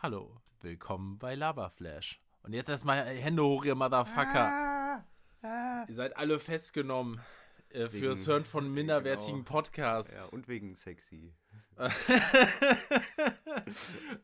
[0.00, 2.20] Hallo, willkommen bei Laberflash.
[2.42, 5.04] Und jetzt erstmal Hände hoch, ihr Motherfucker.
[5.88, 7.20] Ihr seid alle festgenommen
[7.70, 9.50] äh, Wegen- fürs Hören von minderwertigen genau.
[9.50, 10.14] Podcasts.
[10.16, 11.34] Ja, und wegen sexy.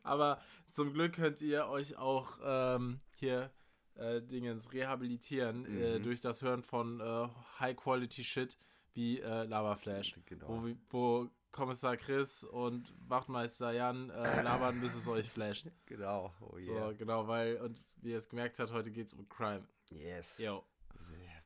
[0.03, 0.41] Aber
[0.71, 3.51] zum Glück könnt ihr euch auch ähm, hier
[3.95, 6.03] äh, Dingens rehabilitieren äh, Mhm.
[6.03, 7.27] durch das Hören von äh,
[7.59, 8.57] High-Quality-Shit
[8.93, 10.15] wie äh, Laberflash.
[10.25, 10.47] Genau.
[10.49, 15.67] Wo, wo Kommissar Chris und Wachtmeister Jan äh, labern, bis es euch flasht.
[15.85, 16.33] Genau.
[16.41, 16.89] Oh yeah.
[16.89, 19.65] So, genau, weil, und wie ihr es gemerkt habt, heute geht es um Crime.
[19.89, 20.37] Yes.
[20.37, 20.65] Yo.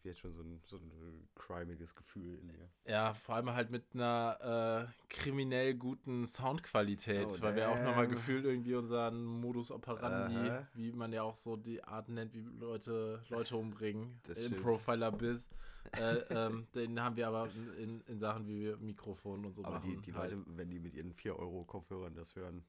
[0.09, 2.69] Jetzt schon so ein, so ein crimiges Gefühl in mir.
[2.87, 8.07] Ja, vor allem halt mit einer äh, kriminell guten Soundqualität, Oh, weil wir auch nochmal
[8.07, 10.67] gefühlt irgendwie unseren Modus operandi, Aha.
[10.73, 14.55] wie man ja auch so die Art nennt, wie Leute Leute umbringen, Das im.
[14.55, 15.49] Profiler-Biz.
[15.95, 19.75] äh, ähm, den haben wir aber in, in Sachen wie wir Mikrofon und so Aber
[19.75, 19.89] machen.
[19.91, 20.31] die, die halt.
[20.31, 22.63] Leute, wenn die mit ihren 4-Euro-Kopfhörern das hören,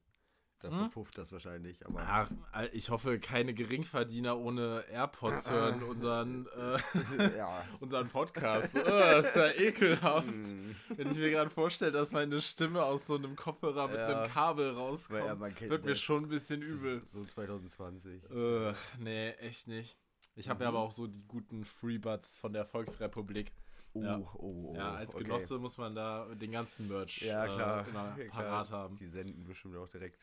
[0.61, 0.79] da Hm?
[0.79, 1.79] verpufft das wahrscheinlich.
[1.95, 7.63] Ach, äh, ich hoffe, keine Geringverdiener ohne AirPods Ah, hören unseren, äh, ja.
[7.79, 8.75] unseren Podcast.
[8.75, 10.27] Oh, das ist ja ekelhaft.
[10.27, 10.75] Hm.
[10.95, 14.07] Wenn ich mir gerade vorstelle, dass meine Stimme aus so einem Kopfhörer mit Ja.
[14.23, 15.19] einem Kabel rauskommt,
[15.59, 17.01] ja, wird mir schon ein bisschen übel.
[17.05, 18.23] So 2020.
[18.31, 19.97] Äh, nee, echt nicht.
[20.35, 20.77] Ich habe ja Mhm.
[20.77, 23.51] aber auch so die guten Freebuds von der Volksrepublik.
[23.93, 24.17] Oh, ja.
[24.19, 24.73] oh, oh.
[24.77, 25.25] ja, als okay.
[25.25, 27.85] Genosse muss man da den ganzen Merch Ja, klar.
[27.85, 28.79] Äh, immer Ja, parat klar.
[28.79, 28.95] haben.
[28.95, 30.17] Die senden bestimmt auch direkt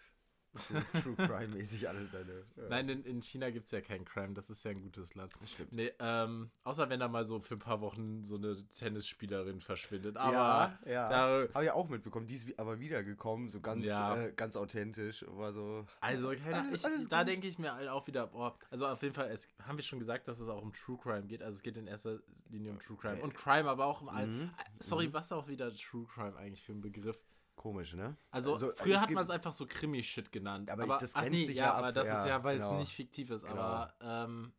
[0.54, 2.32] True, True Crime-mäßig alle deine.
[2.56, 5.14] äh, Nein, in, in China gibt es ja kein Crime, das ist ja ein gutes
[5.14, 5.32] Land.
[5.44, 5.72] Stimmt.
[5.72, 10.16] Nee, ähm, außer wenn da mal so für ein paar Wochen so eine Tennisspielerin verschwindet.
[10.16, 11.08] Aber ja, ja.
[11.08, 12.26] da, Habe ich auch mitbekommen.
[12.26, 14.16] Die ist aber wiedergekommen, so ganz, Ja.
[14.16, 15.24] äh, ganz authentisch.
[15.28, 15.86] War so.
[16.00, 19.02] Also, keine, Alles- ich, alles da denke ich mir halt auch wieder, boah, also auf
[19.02, 21.42] jeden Fall, es haben wir schon gesagt, dass es auch um True Crime geht.
[21.42, 22.18] Also es geht in erster
[22.50, 23.20] Linie um True Crime.
[23.22, 24.26] Und Crime aber auch um all.
[24.26, 24.50] Mhm.
[24.80, 27.18] Sorry, was auch wieder True Crime eigentlich für ein Begriff?
[27.58, 28.16] Komisch, ne?
[28.30, 30.70] Also, Also, früher hat man es einfach so Krimi-Shit genannt.
[30.70, 32.58] Aber Aber, das ach nee, sich ja, ja aber ab, das ist ja, ja, weil
[32.58, 32.78] es genau.
[32.78, 33.42] nicht fiktiv ist.
[33.42, 33.60] Genau.
[33.60, 34.52] Aber ähm,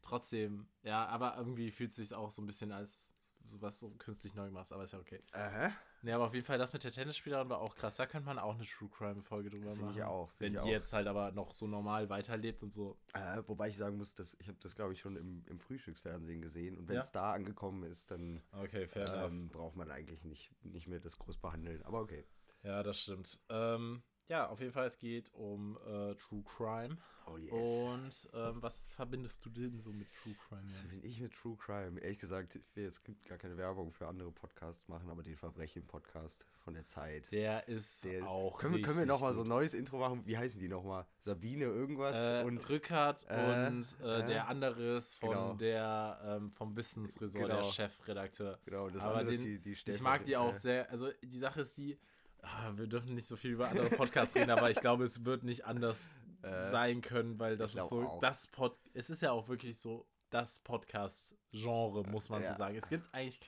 [0.00, 3.12] trotzdem, ja, aber irgendwie fühlt es sich auch so ein bisschen als
[3.46, 5.20] sowas so künstlich neu gemacht, aber ist ja okay.
[5.32, 5.72] Aha.
[6.02, 7.96] Nee, aber auf jeden Fall das mit der Tennisspielerin war auch krass.
[7.96, 9.96] Da könnte man auch eine True Crime-Folge drüber Finde machen.
[9.96, 10.32] ich auch.
[10.38, 10.66] Wenn ich die auch.
[10.66, 12.96] jetzt halt aber noch so normal weiterlebt und so.
[13.12, 16.40] Äh, wobei ich sagen muss, dass ich habe das, glaube ich, schon im, im Frühstücksfernsehen
[16.40, 16.78] gesehen.
[16.78, 17.02] Und wenn Ja?
[17.02, 21.36] es da angekommen ist, dann Okay, ähm, braucht man eigentlich nicht, nicht mehr das groß
[21.38, 21.82] behandeln.
[21.82, 22.24] Aber okay.
[22.62, 23.38] Ja, das stimmt.
[23.48, 26.96] Ähm, ja, auf jeden Fall, es geht um äh, True Crime.
[27.26, 30.62] Oh Und ähm, was verbindest du denn so mit True Crime?
[30.64, 32.00] Was bin ich mit True Crime?
[32.00, 36.74] Ehrlich gesagt, will jetzt gar keine Werbung für andere Podcasts machen, aber den Verbrechen-Podcast von
[36.74, 37.30] der Zeit.
[37.30, 38.58] Der ist Der- auch.
[38.58, 40.22] können, wir, können wir nochmal so ein neues Intro machen?
[40.26, 41.06] Wie heißen die nochmal?
[41.24, 45.54] Sabine irgendwas Äh, und Rückert äh, und äh, äh, der andere ist von genau.
[45.54, 47.70] der ähm, vom Wissensresort, der Genau.
[47.70, 48.58] Chefredakteur.
[48.64, 50.90] genau, das aber andere ist den- die, die Ich mag die auch sehr.
[50.90, 51.98] Also die Sache ist die,
[52.42, 55.42] ah, wir dürfen nicht so viel über andere Podcasts reden, aber ich glaube, es wird
[55.44, 56.06] nicht anders
[56.42, 58.20] Äh, sein können, weil das ist so auch.
[58.20, 58.78] das Pod.
[58.94, 62.54] Es ist ja auch wirklich so das Podcast-Genre, muss man so Ja.
[62.56, 62.76] sagen.
[62.76, 63.38] Es gibt eigentlich,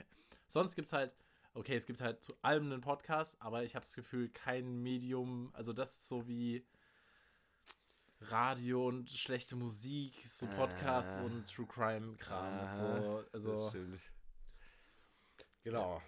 [0.47, 1.11] sonst gibt es halt,
[1.55, 5.49] okay, es gibt halt zu allem einen Podcast, aber ich habe das Gefühl, kein Medium,
[5.55, 6.67] also das ist so wie
[8.21, 11.23] Radio und schlechte Musik, so Podcasts Äh.
[11.23, 12.61] und True Crime-Kram.
[12.61, 14.01] ist aha, So, das also, stimmt.
[15.65, 15.95] Genau.
[15.97, 16.03] ja,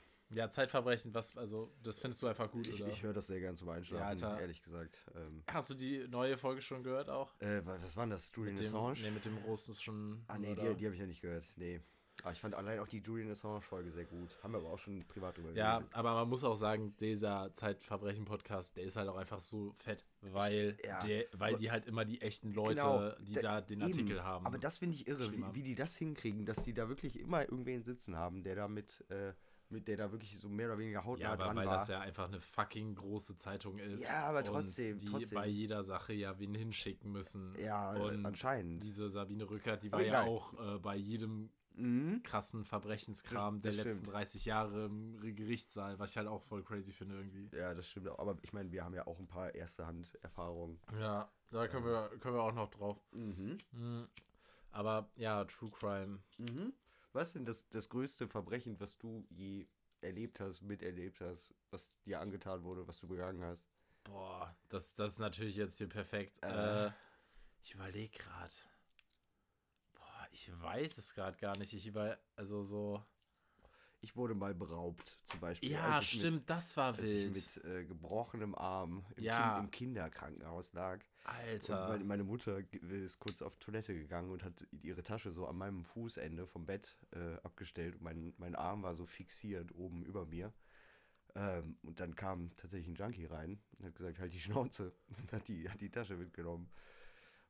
[0.50, 2.90] Zeitverbrechen, was, also, das findest du einfach gut, Ich, oder?
[2.92, 4.40] ich höre das sehr gern zum Einschlafen, Alter.
[4.40, 4.98] ehrlich gesagt.
[5.14, 7.32] Ähm, Hast du die neue Folge schon gehört auch?
[7.40, 8.30] äh, wa- was war denn das?
[8.34, 9.00] Julian Mit dem, Assange?
[9.02, 10.24] nee, mit dem russischen.
[10.28, 10.70] ah, nee, Mörder.
[10.70, 11.46] die, die habe ich ja nicht gehört.
[11.56, 11.80] Nee.
[12.22, 14.38] Aber ich fand allein auch die Julian Assange-Folge sehr gut.
[14.42, 15.94] Haben wir aber auch schon privat drüber Ja, geredet.
[15.94, 17.52] aber man muss auch sagen, dieser
[17.98, 20.98] Zeitverbrechen-Podcast, der ist halt auch einfach so fett, weil, Ja.
[21.00, 23.90] der, weil die halt immer die echten Leute, Genau, die da- da den eben.
[23.90, 24.46] Artikel haben.
[24.46, 27.42] Aber das finde ich irre, wie, wie die das hinkriegen, dass die da wirklich immer
[27.42, 29.32] irgendwen sitzen haben, der da mit, äh,
[29.74, 31.74] mit der da wirklich so mehr oder weniger hautnah ja, aber dran weil war.
[31.74, 34.02] das ja einfach eine fucking große Zeitung ist.
[34.04, 35.36] Ja, aber trotzdem, Die trotzdem.
[35.36, 37.54] bei jeder Sache ja wen hinschicken müssen.
[37.58, 38.82] ja, und anscheinend.
[38.82, 40.28] Diese Sabine Rückert, die Aber war ja egal.
[40.28, 42.22] auch äh, bei jedem Mhm.
[42.22, 44.14] krassen Verbrechenskram Das- der das letzten stimmt.
[44.16, 47.48] 30 Jahre im Gerichtssaal, was ich halt auch voll crazy finde irgendwie.
[47.56, 48.20] Ja, das stimmt auch.
[48.20, 50.78] Aber ich meine, wir haben ja auch ein paar Erste-Hand-Erfahrungen.
[51.00, 53.02] Ja, da können wir, können wir auch noch drauf.
[53.12, 53.56] Mhm.
[53.72, 54.06] Mhm.
[54.70, 56.20] Aber ja, True Crime.
[56.38, 56.72] Mhm.
[57.14, 59.68] Was ist denn das, das größte Verbrechen, was du je
[60.00, 63.64] erlebt hast, miterlebt hast, was dir angetan wurde, was du begangen hast?
[64.02, 66.42] Boah, das, das ist natürlich jetzt hier perfekt.
[66.42, 66.86] Äh.
[66.86, 66.90] Äh,
[67.62, 68.52] ich überlege gerade.
[69.94, 71.72] Boah, ich weiß es gerade gar nicht.
[71.72, 73.04] Ich über, also so.
[74.04, 75.70] Ich wurde mal beraubt, zum Beispiel.
[75.72, 77.34] Ja, als ich stimmt, Mit, das war als wild.
[77.34, 79.54] ich mit äh, gebrochenem Arm im, Ja.
[79.54, 81.00] kind, im Kinderkrankenhaus lag.
[81.24, 81.88] Und Alter.
[81.88, 85.84] meine, meine Mutter ist kurz auf Toilette gegangen und hat ihre Tasche so an meinem
[85.84, 90.52] Fußende vom Bett äh, abgestellt und mein, mein Arm war so fixiert oben über mir.
[91.34, 95.32] Ähm, und dann kam tatsächlich ein Junkie rein und hat gesagt, halt die Schnauze und
[95.32, 96.68] hat die, hat die Tasche mitgenommen.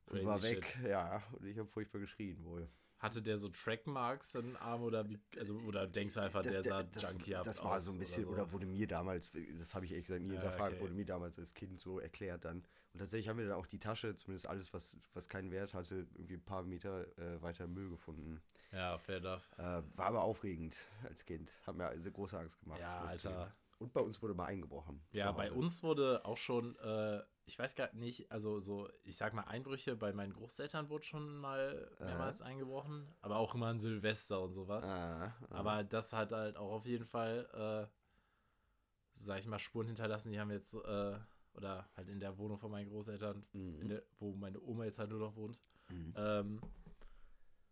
[0.05, 1.21] Und Crazy war weg, ja.
[1.33, 2.69] Und ich habe furchtbar geschrien wohl.
[2.99, 6.83] Hatte der so Trackmarks im Arm oder wie, also, oder denkst du einfach, der sah
[6.83, 8.53] das, junkie Das war so ein bisschen, oder, so?
[8.53, 10.81] wurde mir damals, das habe ich ehrlich gesagt nie Ja, hinterfragt, okay.
[10.81, 12.63] wurde mir damals als Kind so erklärt dann.
[12.93, 16.07] Und tatsächlich haben wir dann auch die Tasche, zumindest alles, was, was keinen Wert hatte,
[16.15, 18.41] irgendwie ein paar Meter äh, weiter im Müll gefunden.
[18.71, 19.51] Ja, fair enough.
[19.57, 21.51] Äh, war aber aufregend als Kind.
[21.67, 22.79] Hat mir also große Angst gemacht.
[22.79, 23.01] Ja.
[23.01, 23.53] Alter.
[23.77, 25.01] Und bei uns wurde mal eingebrochen.
[25.11, 29.33] Ja, bei uns wurde auch schon, äh, ich weiß gar nicht, also so, ich sag
[29.33, 34.41] mal, Einbrüche bei meinen Großeltern wurde schon mal mehrmals eingebrochen, aber auch immer an Silvester
[34.41, 34.85] und sowas.
[34.85, 35.33] Ah, ah.
[35.49, 37.95] Aber das hat halt auch auf jeden Fall, äh,
[39.13, 40.31] sag ich mal, Spuren hinterlassen.
[40.31, 41.19] Die haben jetzt, äh,
[41.53, 43.87] oder halt in der Wohnung von meinen Großeltern, Mhm.
[43.87, 45.59] der, wo meine Oma jetzt halt nur noch wohnt,
[45.89, 46.13] Mhm.
[46.17, 46.61] ähm,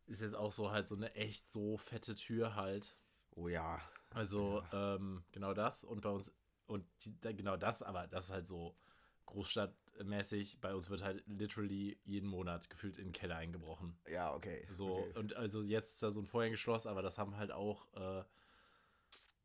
[0.05, 2.95] ist jetzt auch so halt so eine echt so fette Tür halt.
[3.31, 3.79] Oh ja.
[4.11, 6.31] Also ähm, genau das und bei uns
[6.67, 8.77] und die, da, genau das, aber das ist halt so
[9.25, 10.59] großstadtmäßig.
[10.61, 13.97] Bei uns wird halt literally jeden Monat gefühlt in den Keller eingebrochen.
[14.09, 14.67] Ja, okay.
[14.71, 15.19] So okay.
[15.19, 18.23] und also jetzt ist da so ein Vorhängeschloss, aber das haben halt auch äh,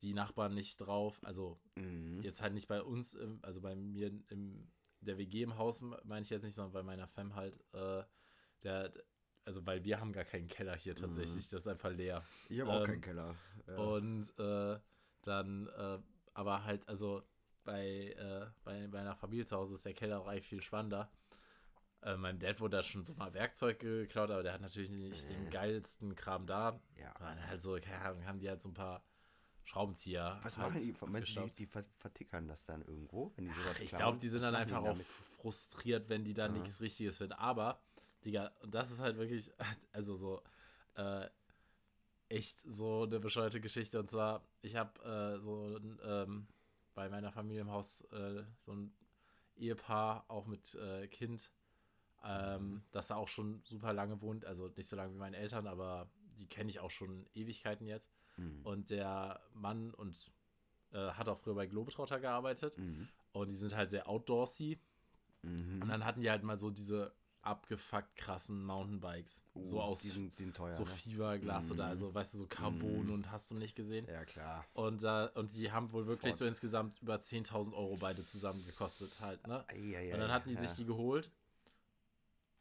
[0.02, 1.20] die Nachbarn nicht drauf.
[1.22, 2.22] Also Mhm.
[2.22, 4.70] jetzt halt nicht bei uns, im, also bei mir im
[5.00, 7.62] der WG im Haus meine ich jetzt nicht, sondern bei meiner Fam halt.
[7.72, 8.02] Äh,
[8.64, 8.92] der,
[9.44, 12.25] also weil wir haben gar keinen Keller hier tatsächlich, das ist einfach leer.
[12.48, 13.36] Ich habe auch ähm, keinen Keller.
[13.66, 13.76] Ja.
[13.76, 14.78] Und äh,
[15.22, 15.98] dann, äh,
[16.34, 17.22] aber halt, also
[17.69, 21.11] bei, äh, bei, bei einer Familie zu Hause ist der Keller auch eigentlich viel spannender.
[22.00, 25.29] Äh, meinem Dad wurde da schon so mal Werkzeug geklaut, aber der hat natürlich nicht
[25.29, 26.81] den geilsten Kram da.
[26.97, 27.12] Ja.
[27.19, 29.05] Dann halt so, keine Ahnung, haben die halt so ein paar
[29.65, 30.41] Schraubenzieher.
[30.43, 30.94] Was halt machen die?
[31.06, 33.32] Meinst du, die, die ver- vertickern das dann irgendwo?
[33.37, 36.49] Wenn die sowas Ach, ich glaube, die sind dann einfach auch frustriert, wenn die da
[36.49, 37.35] nichts Richtiges finden.
[37.35, 37.82] Aber,
[38.25, 39.50] Digga, und das ist halt wirklich,
[39.93, 40.43] also so,
[40.94, 41.29] äh,
[42.31, 43.99] echt so eine bescheuerte Geschichte.
[44.00, 46.47] Und zwar, ich habe äh, so ein, ähm,
[46.99, 48.93] bei meiner Familie im Haus äh, so ein
[49.56, 51.53] Ehepaar, auch mit äh, Kind,
[52.25, 54.45] ähm, das da auch schon super lange wohnt.
[54.45, 58.11] Also nicht so lange wie meine Eltern, aber die kenne ich auch schon Ewigkeiten jetzt.
[58.37, 58.62] Mhm.
[58.65, 60.33] Und der Mann und
[60.91, 62.77] äh, hat auch früher bei Globetrotter gearbeitet.
[62.77, 63.09] Mhm.
[63.31, 64.81] Und die sind halt sehr outdoorsy.
[65.43, 65.81] Mhm.
[65.81, 67.12] Und dann hatten die halt mal so diese
[67.49, 69.43] abgefuckt krassen Mountainbikes.
[69.65, 70.73] so Oh, aus Die sind, die sind teuer.
[70.73, 70.91] so ne?
[70.91, 71.91] Fiberglas oder Mhm.
[71.91, 73.12] also, weißt du, so Carbon Mhm.
[73.12, 74.06] und hast du nicht gesehen.
[74.06, 74.65] Ja, klar.
[74.75, 76.39] Und, äh, und die haben wohl wirklich Ford.
[76.39, 79.65] so insgesamt über 10.000 Euro beide zusammen gekostet halt, ne?
[79.69, 80.61] Eieiei, Und dann hatten die ja.
[80.61, 81.31] sich die geholt,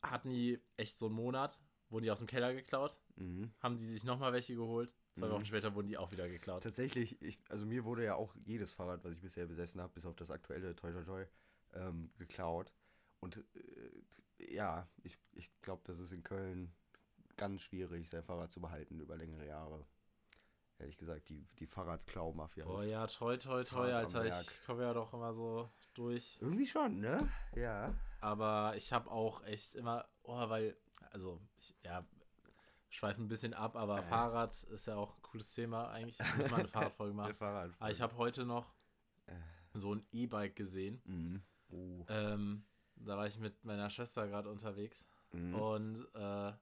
[0.02, 3.52] hatten die echt so einen Monat, wurden die aus dem Keller geklaut, Mhm.
[3.60, 5.32] haben die sich nochmal welche geholt, zwei Mhm.
[5.32, 6.64] Wochen später wurden die auch wieder geklaut.
[6.64, 10.06] Tatsächlich, ich, also mir wurde ja auch jedes Fahrrad, was ich bisher besessen habe, bis
[10.06, 11.26] auf das aktuelle Toi Toi Toi,
[11.74, 12.72] ähm, geklaut.
[13.20, 13.38] Und
[14.40, 16.74] äh, ja, ich, ich glaube, das ist in Köln
[17.36, 19.86] ganz schwierig, sein Fahrrad zu behalten über längere Jahre.
[20.80, 22.66] Ehrlich gesagt, die, die Fahrradklau-Mafia.
[22.76, 26.38] Ist- ja, toi, toi, toi, Alter, ich komme ja doch immer so durch.
[26.40, 27.28] Irgendwie schon, ne?
[27.56, 27.94] Ja.
[28.22, 30.78] Aber ich habe auch echt immer, oh, weil,
[31.12, 32.06] also, ich, ja,
[32.90, 34.04] schweife ein bisschen ab, aber Äh.
[34.04, 36.20] Fahrrad ist ja auch ein cooles Thema eigentlich.
[36.38, 37.34] Muss man eine Fahrradfolge machen.
[37.34, 37.72] Fahrrad.
[37.80, 38.72] Aber ich habe heute noch
[39.26, 39.34] Äh.
[39.74, 41.02] so ein E-Bike gesehen.
[41.06, 41.42] Mhm.
[41.70, 42.06] Oh.
[42.08, 42.66] Ähm,
[43.06, 45.06] da war ich mit meiner Schwester gerade unterwegs.
[45.32, 45.54] Mhm.
[45.54, 46.54] Und äh,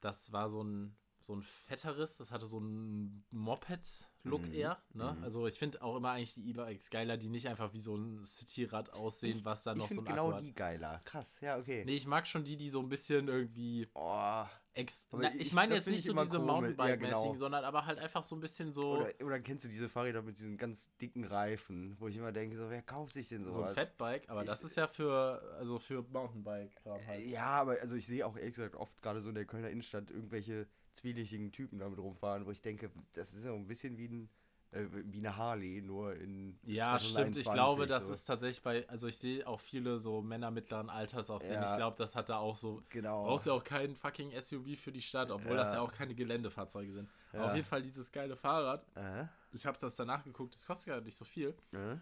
[0.00, 4.52] das war so ein, so ein fetteres, das hatte so einen Moped-Look Mhm.
[4.54, 4.78] eher.
[4.94, 5.14] Ne?
[5.18, 5.24] Mhm.
[5.24, 8.24] Also ich finde auch immer eigentlich die E-Bikes geiler, die nicht einfach wie so ein
[8.24, 10.42] Cityrad aussehen, was dann ich noch so ein genau Akku hat.
[10.44, 11.00] die geiler.
[11.04, 11.84] Krass, ja, okay.
[11.84, 14.44] Nee, ich mag schon die, die so ein bisschen irgendwie Oh.
[14.72, 15.08] ex.
[15.12, 16.40] Na, ich- ich meine jetzt nicht ich so diese komisch.
[16.40, 17.34] Ja, Mountainbike-mäßigen, genau.
[17.36, 20.38] sondern aber halt einfach so ein bisschen so, Oder, oder kennst du diese Fahrräder mit
[20.38, 23.70] diesen ganz dicken Reifen, wo ich immer denke, so, wer kauft sich denn so sowas?
[23.70, 27.26] ein Fatbike, aber Ich- das ist ja für, also für Mountainbike-Kram halt.
[27.26, 30.10] Ja, aber also ich sehe auch ehrlich gesagt oft gerade so in der Kölner Innenstadt
[30.10, 34.28] irgendwelche zwielichtigen Typen damit rumfahren, wo ich denke, das ist ja ein bisschen wie, ein,
[34.72, 37.36] äh, wie eine Harley, nur in Ja, stimmt.
[37.36, 38.12] Ich 2021 glaube, das so.
[38.12, 41.54] ist tatsächlich bei, also ich sehe auch viele so Männer mittleren Alters auf denen.
[41.62, 41.70] Ja.
[41.70, 42.82] Ich glaube, das hat da auch so.
[42.88, 43.24] Genau.
[43.24, 45.74] Brauchst ja auch kein fucking SUV für die Stadt, obwohl das Ja.
[45.76, 47.08] ja auch keine Geländefahrzeuge sind.
[47.32, 47.48] Aber Ja.
[47.48, 48.84] auf jeden Fall dieses geile Fahrrad.
[48.96, 51.54] Äh, Ich habe das danach geguckt, das kostet ja nicht so viel.
[51.72, 51.96] äh,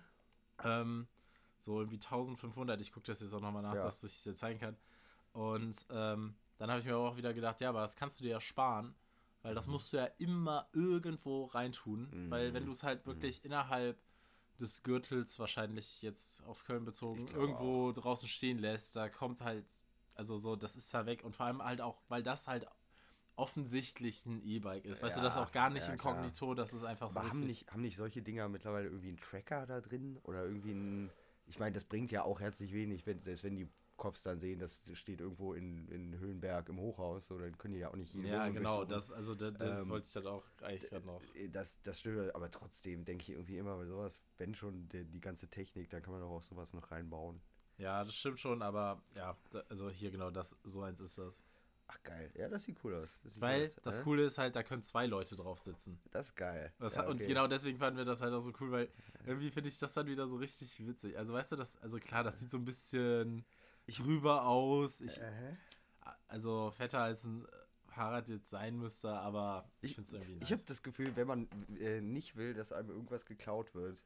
[0.65, 1.07] Ähm,
[1.61, 2.81] so irgendwie 1500.
[2.81, 3.83] Ich gucke das jetzt auch nochmal nach, Ja.
[3.85, 4.77] dass ich es dir zeigen kann.
[5.33, 8.25] Und ähm, dann habe ich mir aber auch wieder gedacht, ja, aber das kannst du
[8.25, 8.95] dir ja sparen,
[9.43, 12.11] weil das musst du ja immer irgendwo reintun.
[12.11, 12.31] Mhm.
[12.31, 13.99] Weil wenn du es halt wirklich innerhalb
[14.61, 19.65] des Gürtels, wahrscheinlich jetzt auf Köln bezogen, irgendwo draußen stehen lässt, da kommt halt,
[20.15, 21.23] also so, das ist da weg.
[21.25, 22.67] Und vor allem halt auch, weil das halt
[23.37, 25.01] offensichtlich ein E-Bike ist.
[25.01, 27.47] Weißt du, das Ja, auch gar nicht ja, inkognito, das ist einfach so aber haben
[27.47, 30.19] nicht, haben nicht solche Dinger mittlerweile irgendwie einen Tracker da drin?
[30.25, 31.11] Oder irgendwie ein.
[31.47, 34.59] Ich meine, das bringt ja auch herzlich wenig, wenn, selbst wenn die Cops dann sehen,
[34.59, 38.15] das steht irgendwo in, in Höhenberg im Hochhaus, so, dann können die ja auch nicht
[38.15, 41.21] jeden Ja, genau, das, also das, das ähm, wollte ich dann auch eigentlich gerade noch.
[41.35, 45.05] Äh, das, das stimmt, aber trotzdem denke ich irgendwie immer bei sowas, wenn schon die,
[45.05, 47.43] die ganze Technik, dann kann man doch auch sowas noch reinbauen.
[47.77, 51.43] Ja, das stimmt schon, aber ja, da, also hier genau, das, so eins ist das.
[51.91, 53.09] Ach geil, ja, das sieht cool aus.
[53.23, 53.83] Sieht Weil cool aus.
[53.83, 54.03] das?
[54.03, 55.99] Coole ist halt, da können zwei Leute drauf sitzen.
[56.11, 56.73] Das ist geil.
[56.79, 57.11] Das ja, okay.
[57.11, 58.89] Und genau deswegen fanden wir das halt auch so cool, weil
[59.27, 61.17] irgendwie finde ich das dann wieder so richtig witzig.
[61.17, 63.47] Also weißt du, das, also klar, das sieht so ein bisschen
[63.97, 65.01] drüber aus.
[65.01, 65.57] Ich, äh.
[66.29, 67.47] Also fetter als ein
[67.87, 70.45] Fahrrad jetzt sein müsste, aber ich, ich finde es irgendwie nice.
[70.45, 71.49] Ich habe das Gefühl, wenn man
[71.81, 74.03] äh, nicht will, dass einem irgendwas geklaut wird,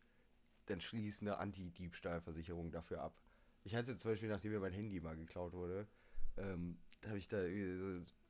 [0.67, 3.15] dann schließt eine Anti-Diebstahlversicherung dafür ab.
[3.65, 5.87] Ich hatte zum Beispiel, nachdem mir mein Handy mal geklaut wurde,
[6.37, 7.43] ähm, da habe ich da,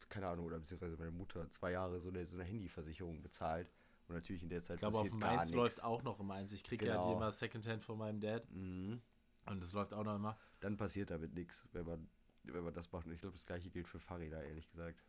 [0.08, 3.70] keine Ahnung, oder beziehungsweise meine Mutter zwei Jahre so eine, so eine Handyversicherung bezahlt.
[4.08, 4.76] Und natürlich in der Zeit.
[4.76, 6.52] Ich glaube, auf Mainz läuft auch noch immer eins.
[6.52, 7.10] Ich kriege genau.
[7.10, 8.50] ja immer Secondhand von meinem Dad.
[8.50, 9.00] Mhm.
[9.46, 10.38] Und das läuft auch noch immer.
[10.62, 12.08] Dann passiert damit nichts, wenn man,
[12.44, 13.06] wenn man das macht.
[13.06, 15.02] Und ich glaube, das gleiche gilt für Fahrräder, ehrlich gesagt.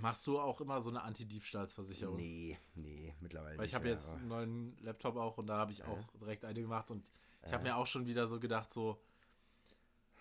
[0.00, 2.16] Machst du auch immer so eine Anti-Diebstahlsversicherung?
[2.16, 3.56] Nee, nee, mittlerweile.
[3.56, 6.18] Weil ich habe jetzt einen neuen Laptop auch und da habe ich auch äh.
[6.18, 7.10] direkt eine gemacht und
[7.42, 7.52] ich äh.
[7.52, 9.00] habe mir auch schon wieder so gedacht, so,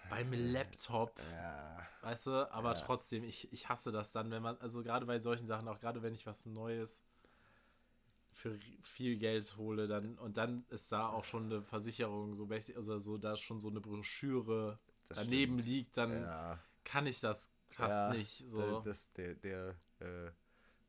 [0.09, 1.19] beim Laptop.
[1.31, 1.79] Ja.
[2.01, 5.47] Weißt du, aber trotzdem, ich, ich hasse das dann, wenn man, also gerade bei solchen
[5.47, 7.03] Sachen, auch gerade wenn ich was Neues
[8.35, 12.99] für viel Geld hole, dann und dann ist da auch schon eine Versicherung, so also
[12.99, 14.77] so, da schon so eine Broschüre
[15.07, 15.69] das daneben stimmt.
[15.69, 16.59] liegt, dann ja.
[16.83, 18.43] kann ich das fast nicht.
[18.47, 18.81] So.
[18.81, 20.31] Das, der, der, äh,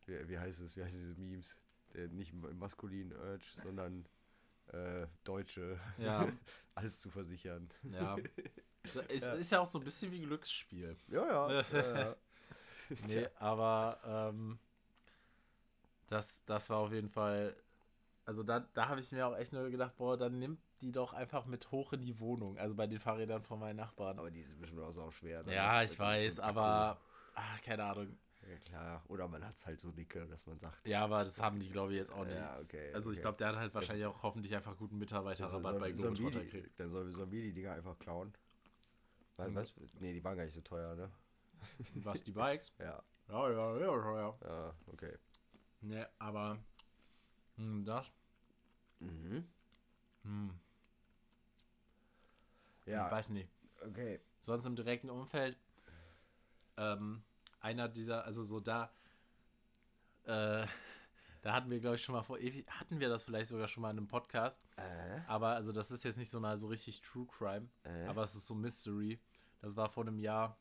[0.07, 1.61] wie, wie, heißt es, wie heißt diese Memes?
[1.95, 4.07] Der nicht maskulin Urge, sondern
[4.73, 5.79] äh, Deutsche.
[5.99, 6.29] Ja.
[6.75, 7.71] Alles zu versichern.
[7.83, 8.17] Ja.
[9.09, 9.33] Es ja.
[9.33, 10.97] ist ja auch so ein bisschen wie Glücksspiel.
[11.09, 11.65] Ja, ja.
[11.73, 12.17] ja, ja.
[13.09, 14.61] nee, aber ähm,
[16.09, 17.57] das, das war auf jeden Fall.
[18.25, 21.13] Also da, da habe ich mir auch echt nur gedacht, boah, dann nimmt die doch
[21.13, 22.59] einfach mit hoch in die Wohnung.
[22.59, 24.19] Also bei den Fahrrädern von meinen Nachbarn.
[24.19, 25.43] Aber die sind bestimmt auch so schwer.
[25.45, 25.55] Ne?
[25.55, 26.99] Ja, ich weiß, aber
[27.35, 28.17] ach, keine Ahnung.
[28.49, 29.03] Ja, klar.
[29.09, 30.87] Oder man hat es halt so dicke, dass man sagt.
[30.87, 32.37] Ja, aber das haben die, glaube ich, jetzt auch nicht.
[32.37, 32.93] Ja, okay.
[32.93, 33.17] Also okay.
[33.17, 36.79] ich glaube, der hat halt wahrscheinlich auch hoffentlich einfach guten Mitarbeiterrabatt bei Globetrotter gekriegt.
[36.79, 38.33] Dann sollen wir, sollen wir die Dinger einfach klauen.
[39.37, 39.57] Weil, mhm.
[39.57, 39.75] was?
[39.99, 41.11] Nee, die waren gar nicht so teuer, ne?
[41.95, 42.73] Was, die Bikes?
[42.79, 43.03] ja.
[43.29, 44.39] Ja, ja, ja, teuer.
[44.45, 45.13] Ja, okay.
[45.81, 46.59] Ne, aber
[47.57, 48.11] hm, das.
[49.01, 49.47] Mhm.
[50.23, 50.51] Hm.
[52.87, 53.07] Ja.
[53.07, 53.49] Ich weiß nicht.
[53.85, 54.21] Okay.
[54.41, 55.57] Sonst im direkten Umfeld,
[56.77, 57.23] ähm,
[57.61, 58.91] einer dieser, also so da,
[60.25, 60.67] äh,
[61.43, 63.83] da hatten wir, glaube ich, schon mal vor ewig, hatten wir das vielleicht sogar schon
[63.83, 64.65] mal in einem Podcast.
[64.77, 65.21] Äh?
[65.27, 68.07] Aber also das ist jetzt nicht so mal so richtig True Crime, äh?
[68.07, 69.19] aber es ist so Mystery.
[69.61, 70.57] Das war vor einem Jahr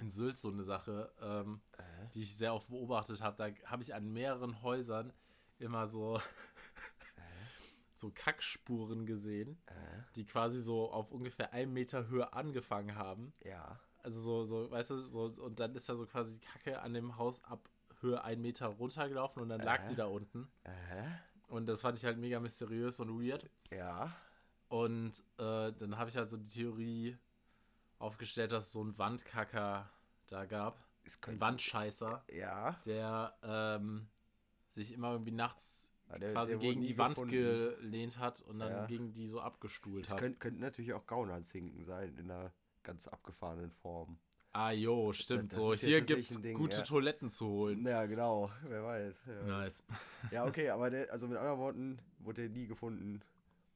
[0.00, 1.82] in Sylt so eine Sache, ähm, äh?
[2.14, 3.36] die ich sehr oft beobachtet habe.
[3.36, 5.12] Da habe ich an mehreren Häusern
[5.58, 6.20] immer so äh?
[7.94, 9.72] so Kackspuren gesehen, äh?
[10.16, 13.32] die quasi so auf ungefähr einem Meter Höhe angefangen haben.
[13.44, 13.80] Ja.
[14.02, 16.94] Also so, so, weißt du, so, und dann ist da so quasi die Kacke an
[16.94, 17.68] dem Haus ab
[18.00, 20.48] Höhe einen Meter runtergelaufen und dann lag die da unten.
[21.48, 23.50] Und das fand ich halt mega mysteriös und weird.
[23.70, 24.14] Ja.
[24.68, 27.18] Und äh, dann habe ich halt so die Theorie
[27.98, 29.90] aufgestellt, dass es so ein Wandkacker
[30.28, 30.84] da gab.
[31.26, 32.24] Ein Wandscheißer.
[32.32, 32.72] Ja.
[32.84, 34.08] Der ähm,
[34.66, 37.80] sich immer irgendwie nachts ja, der, quasi der gegen die Wand gefunden.
[37.80, 38.86] gelehnt hat und dann ja.
[38.86, 40.18] gegen die so abgestuhlt das hat.
[40.18, 42.52] Könnte, könnte natürlich auch Gaunerzinken sein in einer
[42.82, 44.18] ganz abgefahrenen Form.
[44.52, 45.52] Ah, jo, stimmt.
[45.52, 46.82] Das, das so, hier gibt's Ding, gute ja.
[46.82, 47.86] Toiletten zu holen.
[47.86, 48.50] Ja, genau.
[48.66, 49.22] Wer weiß.
[49.26, 49.84] Wer nice.
[49.86, 49.98] Weiß.
[50.32, 53.20] Ja, okay, aber der, also mit anderen Worten wurde er nie gefunden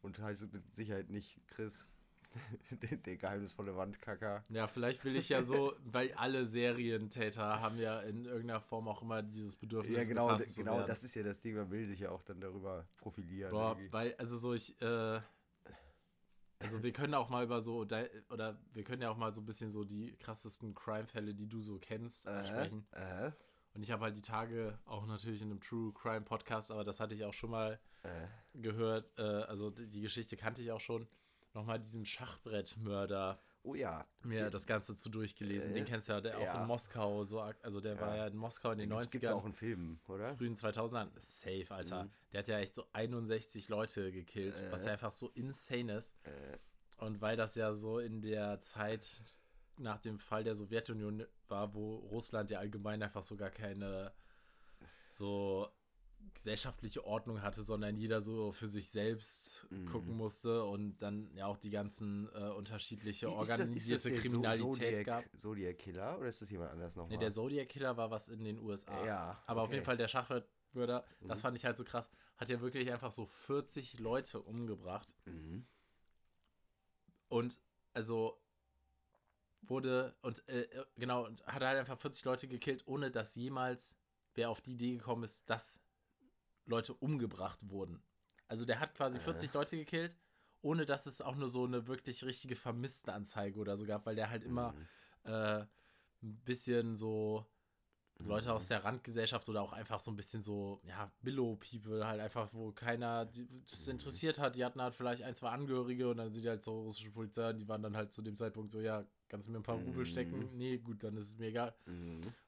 [0.01, 1.87] und heißt mit Sicherheit nicht Chris.
[2.71, 4.45] der, der, geheimnisvolle Wandkacker.
[4.49, 9.03] Ja, vielleicht will ich ja so, weil alle Serientäter haben ja in irgendeiner Form auch
[9.03, 9.97] immer dieses Bedürfnis.
[9.97, 12.87] Ja, genau, genau, das ist ja das Ding, man will sich ja auch dann darüber
[12.97, 13.51] profilieren.
[13.51, 13.93] Boah, irgendwie.
[13.93, 15.21] weil, also so, ich, äh,
[16.59, 19.47] also wir können auch mal über so, oder wir können ja auch mal so ein
[19.47, 22.87] bisschen so die krassesten Crime-Fälle, die du so kennst, äh, sprechen.
[22.93, 23.33] Äh.
[23.75, 27.01] Und ich habe halt die Tage auch natürlich in einem True Crime Podcast, aber das
[27.01, 28.27] hatte ich auch schon mal äh.
[28.55, 29.13] gehört.
[29.19, 31.09] Äh, also die Geschichte kannte ich auch schon.
[31.55, 34.05] Nochmal diesen Schachbrettmörder Oh ja.
[34.25, 35.71] Mir das Ganze zu durchgelesen.
[35.71, 36.53] Äh, Den kennst du ja, der ja.
[36.53, 38.01] auch in Moskau so, also der ja.
[38.01, 39.11] war ja in Moskau in den, den 90ern.
[39.13, 40.37] Gibt's auch einen Film, oder?
[40.37, 41.11] Frühen 2000ern.
[41.19, 42.05] Safe, Alter.
[42.05, 42.11] Mhm.
[42.33, 44.73] Der hat ja echt so 61 Leute gekillt, äh.
[44.73, 46.15] was ja einfach so insane ist.
[46.25, 46.59] Äh.
[46.97, 49.23] Und weil das ja so in der Zeit
[49.77, 54.13] nach dem Fall der Sowjetunion war, wo Russland ja allgemein einfach so gar keine
[55.11, 55.69] so
[56.35, 59.87] gesellschaftliche Ordnung hatte, sondern jeder so für sich selbst mhm.
[59.87, 65.07] gucken musste und dann ja auch die ganzen äh, unterschiedliche organisierte das, das Kriminalität Zodiac,
[65.07, 65.25] gab.
[65.39, 67.17] Zodiac Killer oder ist das jemand anders nochmal?
[67.17, 69.05] Nee, der Zodiac Killer war was in den USA.
[69.05, 71.29] Ja, Aber auf jeden Fall der Schachwürder, mhm.
[71.29, 75.15] das fand ich halt so krass, hat ja wirklich einfach so 40 Leute umgebracht.
[75.25, 75.65] Mhm.
[77.29, 77.59] Und
[77.95, 78.43] also
[79.63, 83.97] wurde und äh, äh, genau, und hat halt einfach 40 Leute gekillt, ohne dass jemals
[84.35, 85.81] wer auf die Idee gekommen ist, dass
[86.67, 88.03] Leute umgebracht wurden.
[88.49, 89.53] Also der hat quasi 40 äh.
[89.55, 90.17] Leute gekillt,
[90.61, 94.31] ohne dass es auch nur so eine wirklich richtige Vermisstenanzeige oder so gab, weil der
[94.31, 94.87] halt immer mhm.
[95.25, 95.61] äh,
[96.23, 97.47] ein bisschen so
[98.19, 98.55] Leute mhm.
[98.55, 102.73] aus der Randgesellschaft oder auch einfach so ein bisschen so, ja, Billow-People halt einfach, wo
[102.73, 103.93] keiner das mhm.
[103.93, 104.55] interessiert hat.
[104.55, 107.53] Die hatten halt vielleicht ein, zwei Angehörige und dann sind die halt so russische Polizei,
[107.53, 110.05] die waren dann halt zu dem Zeitpunkt so, ja, kannst du mir ein paar Rubel
[110.05, 110.41] stecken?
[110.41, 110.59] Mhm.
[110.59, 111.75] Nee, gut, dann ist es mir egal.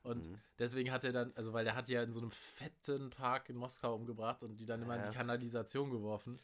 [0.03, 3.49] Und deswegen hat er dann, also weil der hat ja in so einem fetten Park
[3.49, 6.39] in Moskau umgebracht und die dann immer in die Kanalisation geworfen.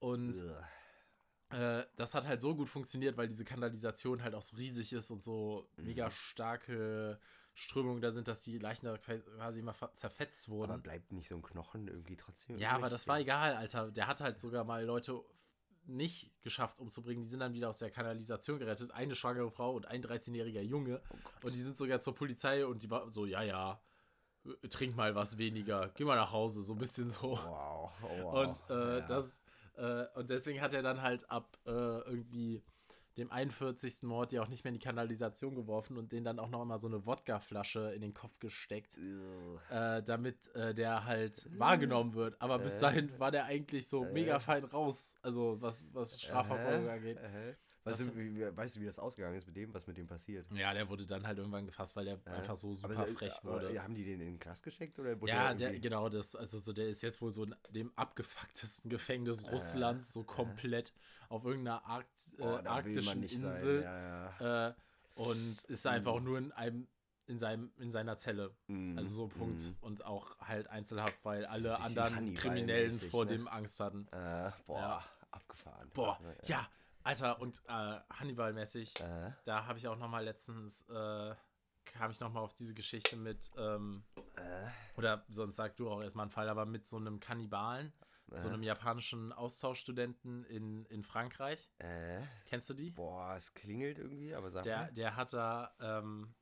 [0.00, 0.36] Und
[1.48, 5.10] äh, das hat halt so gut funktioniert, weil diese Kanalisation halt auch so riesig ist
[5.10, 7.18] und so mega starke
[7.54, 10.72] Strömungen da sind, dass die Leichen da quasi immer zerfetzt wurden.
[10.72, 12.58] Aber bleibt nicht so ein Knochen irgendwie trotzdem?
[12.58, 13.92] Ja, aber das war egal, Alter.
[13.92, 15.22] Der hat halt sogar mal Leute
[15.86, 17.24] nicht geschafft umzubringen.
[17.24, 18.90] Die sind dann wieder aus der Kanalisation gerettet.
[18.92, 21.00] Eine schwangere Frau und ein 13-jähriger Junge.
[21.10, 23.80] Oh und die sind sogar zur Polizei und die war so, ja, ja,
[24.70, 27.32] trink mal was weniger, geh mal nach Hause, so ein bisschen so.
[27.32, 27.92] Wow.
[28.02, 28.46] Oh, wow.
[28.46, 29.00] Und äh, ja.
[29.00, 29.42] das
[29.76, 32.62] äh, und deswegen hat er dann halt ab äh, irgendwie
[33.16, 34.02] dem 41.
[34.02, 36.78] Mord ja auch nicht mehr in die Kanalisation geworfen und den dann auch noch immer
[36.78, 38.98] so eine Wodkaflasche in den Kopf gesteckt,
[39.70, 42.40] äh, damit äh, der halt wahrgenommen wird.
[42.40, 47.18] Aber bis dahin war der eigentlich so mega fein raus, also was, was Strafverfolgung angeht.
[47.84, 50.46] Weißt du, wie, weißt du, wie das ausgegangen ist mit dem, was mit dem passiert?
[50.52, 52.32] Ja, der wurde dann halt irgendwann gefasst, weil der ja.
[52.32, 53.68] einfach so super aber, frech wurde.
[53.68, 54.98] Aber, haben die den in den Knast geschickt?
[54.98, 58.88] Oder ja, der, genau, das, also so, der ist jetzt wohl so in dem abgefucktesten
[58.88, 60.24] Gefängnis äh, Russlands, so äh.
[60.24, 60.92] komplett äh.
[61.34, 63.82] Auf irgendeiner Arkt, äh, oh, arktischen Insel.
[63.82, 64.68] Ja, ja.
[64.68, 64.74] Äh,
[65.14, 65.90] und ist mhm.
[65.90, 66.88] einfach nur in einem
[67.26, 68.54] in seinem in seiner Zelle.
[68.66, 69.84] Mm, also so Punkt mm.
[69.84, 73.32] und auch halt Einzelhaft, weil alle anderen Kriminellen vor ne?
[73.32, 74.06] dem Angst hatten.
[74.12, 75.90] Äh, boah, abgefahren.
[75.94, 76.68] Boah, ja,
[77.02, 79.32] Alter, und äh, Hannibal-mäßig, äh.
[79.44, 81.34] da habe ich auch noch mal letztens, äh,
[81.84, 84.04] kam ich noch mal auf diese Geschichte mit, ähm,
[84.36, 84.98] äh.
[84.98, 87.92] oder sonst sag du auch erstmal einen Fall, aber mit so einem Kannibalen,
[88.38, 91.70] so einem japanischen Austauschstudenten in, in Frankreich.
[91.78, 92.20] Äh.
[92.46, 92.90] Kennst du die?
[92.90, 94.92] Boah, es klingelt irgendwie, aber sag der, mal.
[94.92, 96.34] Der hat da ähm,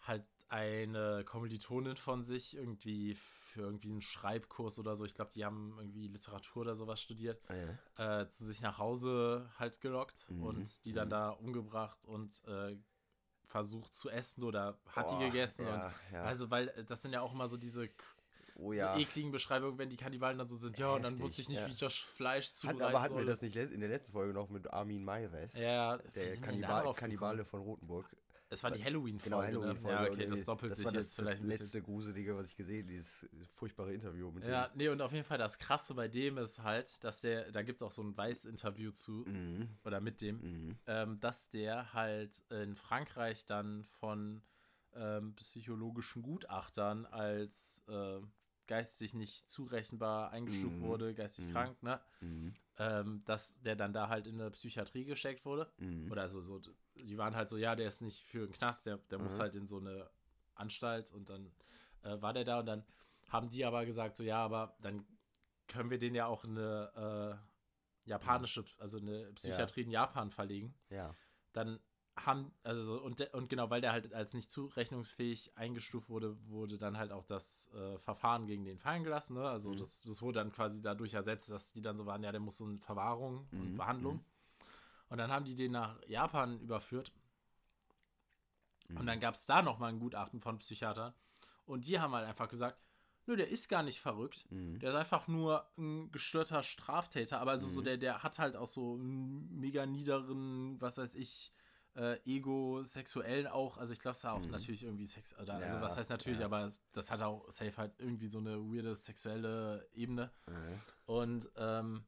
[0.00, 5.04] halt eine Kommilitonin von sich irgendwie für irgendwie einen Schreibkurs oder so.
[5.04, 7.40] Ich glaube, die haben irgendwie Literatur oder sowas studiert.
[7.48, 8.20] Ah, ja.
[8.22, 10.42] äh, zu sich nach Hause halt gelockt mhm.
[10.42, 11.10] und die dann mhm.
[11.10, 12.76] da umgebracht und äh,
[13.46, 15.66] versucht zu essen oder hat Boah, die gegessen.
[15.66, 16.22] Ja, und ja.
[16.22, 17.88] Also, weil äh, das sind ja auch immer so diese
[18.60, 18.94] oh, ja.
[18.94, 21.48] so ekligen Beschreibungen, wenn die Kannibalen dann so sind, ja, Heftig, und dann wusste ich
[21.48, 21.66] nicht, ja.
[21.66, 24.32] wie ich das Fleisch zubereiten Hat, Aber hatten wir das nicht in der letzten Folge
[24.32, 25.54] noch mit Armin Maives?
[25.54, 28.06] Ja, der Kannibal, Kannibale von Rotenburg.
[28.52, 29.30] Es war die Halloween-Folge.
[29.30, 29.96] Genau, Halloween-Folge.
[29.96, 30.06] Ne?
[30.06, 31.40] Ja, okay, das doppelt das sich war das, jetzt vielleicht.
[31.40, 34.78] Das letzte Gruselige, was ich gesehen dieses furchtbare Interview mit Ja, dem.
[34.78, 37.80] nee, und auf jeden Fall das Krasse bei dem ist halt, dass der, da gibt
[37.80, 39.68] es auch so ein Weiß-Interview zu, mhm.
[39.84, 40.76] oder mit dem, mhm.
[40.88, 44.42] ähm, dass der halt in Frankreich dann von
[44.94, 48.18] ähm, psychologischen Gutachtern als äh,
[48.70, 50.82] geistig nicht zurechenbar eingestuft mhm.
[50.82, 51.50] wurde, geistig mhm.
[51.50, 52.00] krank, ne?
[52.20, 52.54] Mhm.
[52.78, 55.68] Ähm, dass der dann da halt in der Psychiatrie gesteckt wurde.
[55.78, 56.08] Mhm.
[56.10, 56.60] Oder so, so
[56.94, 59.24] die waren halt so, ja, der ist nicht für einen Knast, der, der mhm.
[59.24, 60.08] muss halt in so eine
[60.54, 61.50] Anstalt und dann
[62.04, 62.84] äh, war der da und dann
[63.28, 65.04] haben die aber gesagt, so, ja, aber dann
[65.66, 67.40] können wir den ja auch in eine
[68.06, 69.86] äh, japanische, also eine Psychiatrie ja.
[69.86, 70.74] in Japan verlegen.
[70.90, 71.12] Ja.
[71.52, 71.80] Dann
[72.26, 76.98] haben, also und, und genau, weil der halt als nicht zurechnungsfähig eingestuft wurde, wurde dann
[76.98, 79.34] halt auch das äh, Verfahren gegen den fallen gelassen.
[79.34, 79.48] Ne?
[79.48, 79.78] Also mhm.
[79.78, 82.58] das, das wurde dann quasi dadurch ersetzt, dass die dann so waren, ja, der muss
[82.58, 83.60] so eine Verwahrung mhm.
[83.60, 84.14] und Behandlung.
[84.16, 84.24] Mhm.
[85.10, 87.12] Und dann haben die den nach Japan überführt.
[88.90, 89.22] Und dann mhm.
[89.22, 91.14] gab es da nochmal ein Gutachten von Psychiatern.
[91.64, 92.78] Und die haben halt einfach gesagt,
[93.26, 94.44] nö, der ist gar nicht verrückt.
[94.50, 94.78] Mhm.
[94.80, 97.40] Der ist einfach nur ein gestörter Straftäter.
[97.40, 97.70] Aber also mhm.
[97.70, 101.52] so der, der hat halt auch so einen mega niederen, was weiß ich,
[102.00, 103.78] äh, Ego, sexuellen auch.
[103.78, 104.50] Also ich glaube, es war auch mhm.
[104.50, 105.34] natürlich irgendwie Sex.
[105.38, 106.46] Oder, also ja, also was heißt natürlich, ja.
[106.46, 110.30] aber das hat auch safe halt irgendwie so eine weirde sexuelle Ebene.
[110.46, 110.80] Mhm.
[111.06, 112.04] Und ähm,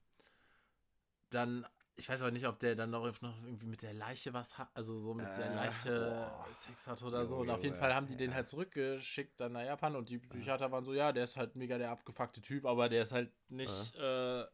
[1.31, 4.57] dann ich weiß aber nicht, ob der dann noch, noch irgendwie mit der Leiche was
[4.57, 6.47] hat, also so mit äh, der Leiche boah.
[6.53, 7.37] Sex hat oder so.
[7.37, 8.19] Und auf jeden Fall haben die ja.
[8.19, 11.55] den halt zurückgeschickt dann nach Japan und die Psychiater waren so, ja, der ist halt
[11.55, 14.45] mega der abgefuckte Typ, aber der ist halt nicht, äh.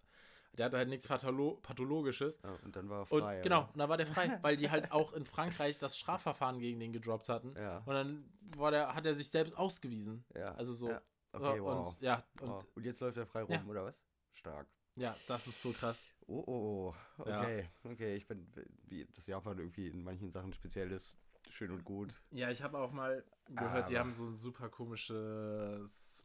[0.52, 2.40] Der hat halt nichts Patholo Pathologisches.
[2.42, 3.37] Ja, und dann war er frei.
[3.37, 6.58] Und, genau, und dann war der frei, weil die halt auch in Frankreich das Strafverfahren
[6.58, 7.54] gegen den gedroppt hatten.
[7.56, 7.78] Ja.
[7.78, 8.24] Und dann
[8.56, 10.24] war der, hat er sich selbst ausgewiesen.
[10.34, 10.54] Ja.
[10.54, 10.90] Also so.
[10.90, 11.02] Ja.
[11.32, 11.87] Okay, wow.
[11.87, 12.66] Und, ja, und, wow.
[12.74, 14.02] und jetzt läuft er frei rum, oder was?
[14.30, 14.66] Stark.
[14.96, 16.06] Ja, das ist so krass.
[16.26, 17.22] Oh, oh, oh.
[17.22, 17.90] Okay, ja.
[17.90, 18.16] okay.
[18.16, 18.50] Ich bin,
[18.87, 21.16] wie das Japan irgendwie in manchen Sachen speziell ist,
[21.50, 22.20] schön und gut.
[22.30, 23.82] Ja, ich habe auch mal gehört, Aber.
[23.82, 26.24] die haben so ein super komisches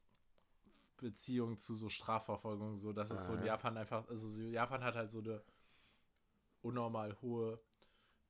[1.04, 5.12] Beziehung zu so Strafverfolgung, so dass es so in Japan einfach, also Japan hat halt
[5.12, 5.44] so eine
[6.62, 7.60] unnormal hohe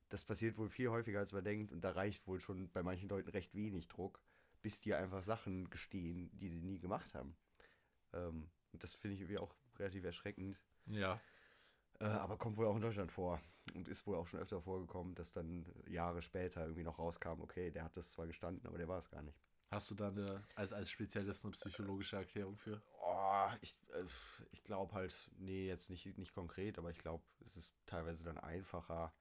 [0.09, 3.09] Das passiert wohl viel häufiger, als man denkt, und da reicht wohl schon bei manchen
[3.09, 4.21] Leuten recht wenig Druck,
[4.63, 7.37] bis die einfach Sachen gestehen, die sie nie gemacht haben.
[8.13, 10.65] Ähm, und das finde ich irgendwie auch relativ erschreckend.
[10.87, 11.21] ja.
[12.01, 13.41] Äh, aber kommt wohl auch in Deutschland vor.
[13.75, 17.71] Und ist wohl auch schon öfter vorgekommen, dass dann Jahre später irgendwie noch rauskam, okay,
[17.71, 19.39] der hat das zwar gestanden, aber der war es gar nicht.
[19.71, 22.81] Hast du da eine, als, als Spezialist eine psychologische Erklärung für?
[23.03, 24.05] Oh, ich, äh,
[24.53, 28.39] ich glaube halt, nee, jetzt nicht, nicht konkret, aber ich glaube, es ist teilweise dann
[28.39, 29.13] einfacher,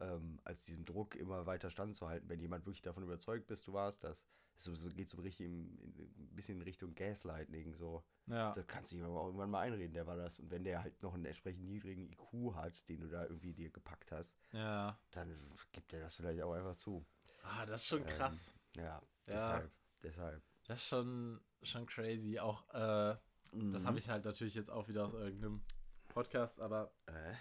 [0.00, 4.04] ähm, als diesem Druck immer weiter standzuhalten, wenn jemand wirklich davon überzeugt bist, du warst
[4.04, 4.24] das.
[4.60, 8.04] So, so, geht so richtig im, in, ein bisschen in Richtung Gaslighting, so.
[8.26, 8.52] Ja.
[8.54, 10.40] Da kannst du aber auch irgendwann mal einreden, der war das.
[10.40, 13.70] Und wenn der halt noch einen entsprechend niedrigen IQ hat, den du da irgendwie dir
[13.70, 14.98] gepackt hast, Ja.
[15.12, 15.32] dann
[15.70, 17.06] gibt er das vielleicht auch einfach zu.
[17.44, 18.52] Ah, das ist schon krass.
[18.76, 19.70] Ja, deshalb,
[20.02, 20.42] deshalb.
[20.66, 22.38] Das ist schon, schon crazy.
[22.40, 23.16] Auch, äh,
[23.52, 23.86] das Mhm.
[23.86, 25.62] habe ich halt natürlich jetzt auch wieder aus irgendeinem
[26.08, 27.34] Podcast, aber Äh,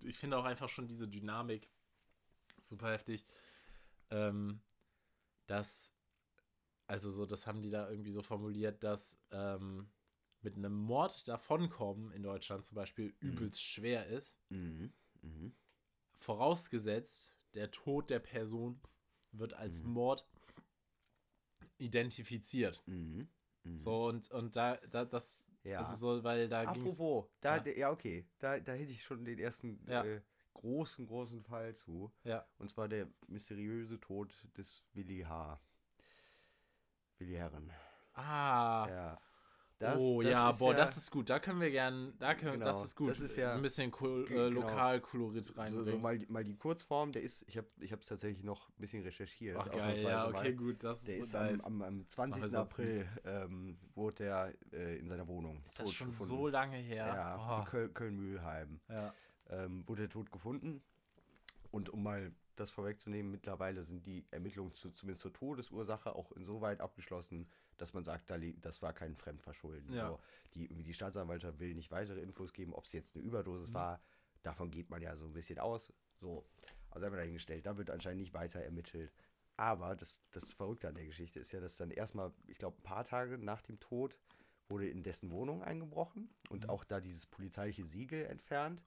[0.00, 1.70] ich finde auch einfach schon diese Dynamik
[2.60, 3.26] super heftig.
[4.10, 4.60] Ähm,
[5.46, 5.94] dass,
[6.92, 9.90] also so, das haben die da irgendwie so formuliert, dass ähm,
[10.42, 14.36] mit einem Mord davonkommen in Deutschland zum Beispiel übelst schwer ist.
[14.50, 14.92] mhm.
[15.22, 15.54] Mhm.
[16.12, 18.78] Vorausgesetzt, der Tod der Person
[19.30, 19.90] wird als Mhm.
[19.92, 20.28] Mord
[21.78, 22.82] identifiziert.
[22.86, 23.28] Mhm.
[23.64, 23.78] Mhm.
[23.78, 25.78] So, und, und da, da das, Ja.
[25.80, 27.64] das ist so, weil da ging Apropos, da, Ja.
[27.64, 30.04] ja, ja okay, da, da hätte ich schon den ersten Ja.
[30.04, 30.20] äh,
[30.52, 32.12] großen, großen Fall zu.
[32.24, 32.46] Ja.
[32.58, 35.58] Und zwar der mysteriöse Tod des Willi H.
[37.26, 37.70] Herren.
[38.14, 39.18] Ah, Ja.
[39.96, 41.28] oh das ja, ist boah, das ist gut.
[41.28, 43.10] Da können wir gern, da können, das Genau, ist gut.
[43.10, 44.60] das ist ja- ein bisschen Kol Ge- äh, genau.
[44.60, 46.00] Lokalkolorit so, so reinbringen.
[46.02, 49.56] mal, die- mal die Kurzform, der ist, ich habe es tatsächlich noch ein bisschen recherchiert.
[49.58, 50.34] Ach geil, ja, mal.
[50.36, 51.64] okay, gut, das Der ist so am, nice.
[51.64, 52.40] am, am 20.
[52.42, 56.28] Machen wir sonst April ähm, wurde der äh, in seiner Wohnung ist das schon gefunden.
[56.32, 57.06] so lange her?
[57.06, 58.80] Ja, in Oh, Köl Köln-Mühlheim.
[58.88, 59.12] ja.
[59.50, 60.82] ähm, wurde er tot gefunden.
[61.72, 66.80] Und um mal das vorwegzunehmen, mittlerweile sind die Ermittlungen zu, zumindest zur Todesursache auch insoweit
[66.80, 69.92] abgeschlossen, dass man sagt, das war kein Fremdverschulden.
[69.94, 70.08] Ja.
[70.08, 70.20] So,
[70.54, 73.74] die, die Staatsanwaltschaft will nicht weitere Infos geben, ob es jetzt eine Überdosis Mhm.
[73.74, 74.00] war.
[74.42, 75.92] Davon geht man ja so ein bisschen aus.
[76.20, 76.44] So,
[76.90, 79.12] also einmal dahingestellt, da wird anscheinend nicht weiter ermittelt.
[79.56, 82.82] Aber das, das Verrückte an der Geschichte ist ja, dass dann erstmal, ich glaube, ein
[82.82, 84.18] paar Tage nach dem Tod
[84.68, 86.70] wurde in dessen Wohnung eingebrochen und Mhm.
[86.70, 88.82] auch da dieses polizeiliche Siegel entfernt.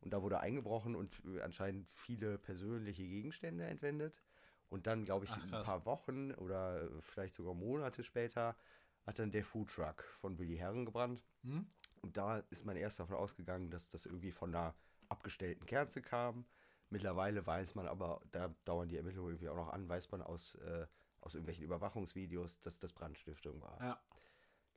[0.00, 4.22] Und da wurde eingebrochen und anscheinend viele persönliche Gegenstände entwendet.
[4.70, 8.56] Und dann, glaube ich, Ach, ein paar Wochen oder äh, vielleicht sogar Monate später
[9.04, 11.22] hat dann der Foodtruck von Willi Herren gebrannt.
[11.42, 11.66] Hm?
[12.02, 14.74] Und da ist man erst davon ausgegangen, dass das irgendwie von einer
[15.08, 16.46] abgestellten Kerze kam.
[16.88, 20.54] Mittlerweile weiß man aber, da dauern die Ermittlungen irgendwie auch noch an, weiß man aus,
[20.56, 20.86] äh,
[21.20, 23.80] aus irgendwelchen Überwachungsvideos, dass das Brandstiftung war.
[23.80, 24.00] Ja.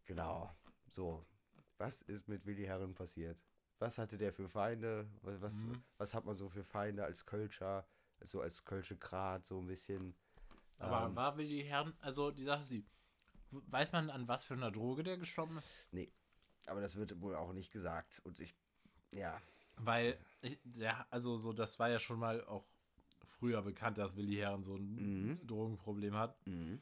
[0.05, 0.49] Genau.
[0.87, 1.25] So.
[1.77, 3.37] Was ist mit Willi Herren passiert?
[3.83, 5.09] Was hatte der für Feinde?
[5.23, 5.83] Was, was, Mhm.
[5.97, 7.85] was hat man so für Feinde als Kölscher?
[8.21, 10.15] So als Kölsche Grat, so ein bisschen.
[10.79, 12.83] Aber Ähm, war Willi Herren, also die Sache w-
[13.51, 15.87] weiß man an was für einer Droge der gestorben ist?
[16.67, 18.21] aber das wird wohl auch nicht gesagt.
[18.23, 18.55] Und ich,
[19.13, 19.41] ja.
[19.75, 22.65] Weil, ich, ja, also so, das war ja schon mal auch
[23.25, 25.45] früher bekannt, dass Willi Herren so ein Mhm.
[25.45, 26.37] Drogenproblem hat.
[26.47, 26.81] Mhm.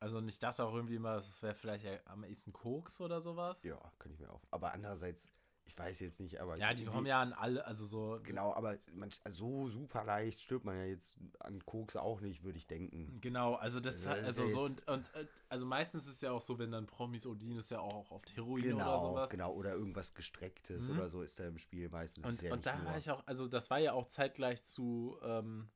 [0.00, 3.62] Also nicht das auch irgendwie mal, das wäre vielleicht am ehesten Koks oder sowas.
[3.62, 4.42] Ja, kann ich mir auch.
[4.50, 5.24] Aber andererseits,
[5.66, 6.56] ich weiß jetzt nicht, aber.
[6.56, 8.20] Ja, die kommen ja an alle, also so.
[8.22, 12.58] Genau, aber man, so super leicht stirbt man ja jetzt an Koks auch nicht, würde
[12.58, 13.18] ich denken.
[13.20, 16.32] Genau, also das, Das ist also so und, und äh, also meistens ist es ja
[16.32, 19.30] auch so, wenn dann Promis Odin ist ja auch oft Heroin oder Genau, sowas.
[19.30, 19.52] genau.
[19.52, 20.94] Oder irgendwas Gestrecktes Mhm.
[20.98, 22.24] oder so ist da im Spiel meistens.
[22.26, 25.68] Und, ja und da war ich auch, also das war ja auch zeitgleich zu ähm,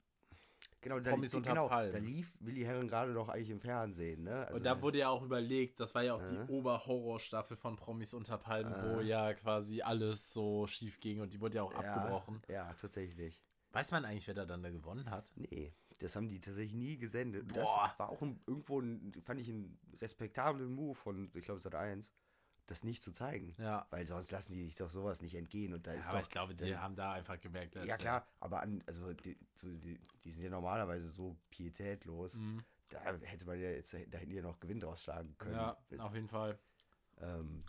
[0.83, 1.93] Genau, da, Promis unter genau, Palmen.
[1.93, 4.47] da lief Willi Herren gerade doch eigentlich im Fernsehen, ne?
[4.47, 6.27] Also, und da wurde ja auch überlegt, das war ja auch Äh.
[6.29, 9.05] die Oberhorrorstaffel von Promis unter Palmen, wo Äh.
[9.05, 12.41] ja quasi alles so schief ging und die wurde ja auch ja, abgebrochen.
[12.49, 13.43] Ja, tatsächlich.
[13.73, 15.31] Weiß man eigentlich, wer da dann da gewonnen hat?
[15.37, 17.43] Nee, das haben die tatsächlich nie gesendet.
[17.43, 17.95] Und Das Boah.
[17.99, 22.11] war auch ein, irgendwo, ein, fand ich, einen respektablen Move von, ich glaube, Sat 1,
[22.71, 23.55] das nicht zu zeigen.
[23.59, 23.87] Ja.
[23.91, 25.75] Weil sonst lassen die sich doch sowas nicht entgehen.
[25.75, 27.87] Und da ja ist aber doch, ich glaube, die da- haben da einfach gemerkt, dass
[27.89, 32.35] Ja, klar, aber an, also die, so, die, die sind ja normalerweise so pietätlos.
[32.37, 32.63] Mhm.
[32.89, 35.55] Da hätte man ja jetzt, da hätten die ja noch Gewinn draus schlagen können.
[35.55, 36.59] Ja, auf jeden Fall.
[37.21, 37.63] Ähm,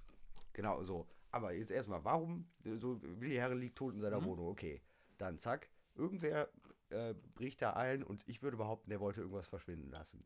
[0.54, 1.08] genau, so.
[1.32, 4.26] Aber jetzt erstmal, warum, so, Willi Herren liegt tot in seiner Mhm.
[4.26, 4.82] Wohnung, okay.
[5.18, 6.50] Dann zack, irgendwer
[6.90, 10.26] äh, bricht da ein und ich würde behaupten, der wollte irgendwas verschwinden lassen.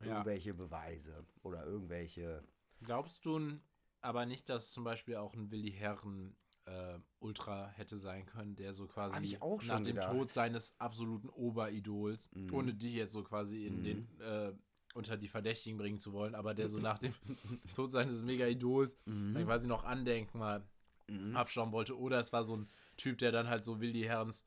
[0.00, 0.06] Ja.
[0.12, 2.42] Irgendwelche Beweise oder irgendwelche.
[2.82, 3.58] Glaubst du
[4.00, 8.72] aber nicht, dass zum Beispiel auch ein Willi Herren äh, Ultra hätte sein können, der
[8.72, 10.10] so quasi nach dem gedacht.
[10.12, 12.52] Tod seines absoluten Oberidols, Mhm.
[12.54, 14.52] ohne dich jetzt so quasi in den äh,
[14.94, 17.12] unter die Verdächtigen bringen zu wollen, aber der so nach dem
[17.74, 20.66] Tod seines Mega-Idols dann quasi noch Andenken mal
[21.08, 21.36] Mhm.
[21.36, 21.96] abschauen wollte.
[21.96, 24.44] Oder es war so ein Typ, der dann halt so Willi Herrens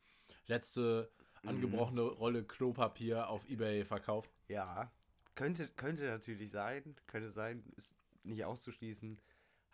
[0.48, 1.10] letzte
[1.44, 1.50] Mhm.
[1.50, 4.30] angebrochene Rolle Klopapier auf Ebay verkauft.
[4.50, 4.92] Ja,
[5.36, 7.90] könnte, könnte natürlich sein, könnte sein, ist
[8.24, 9.22] nicht auszuschließen.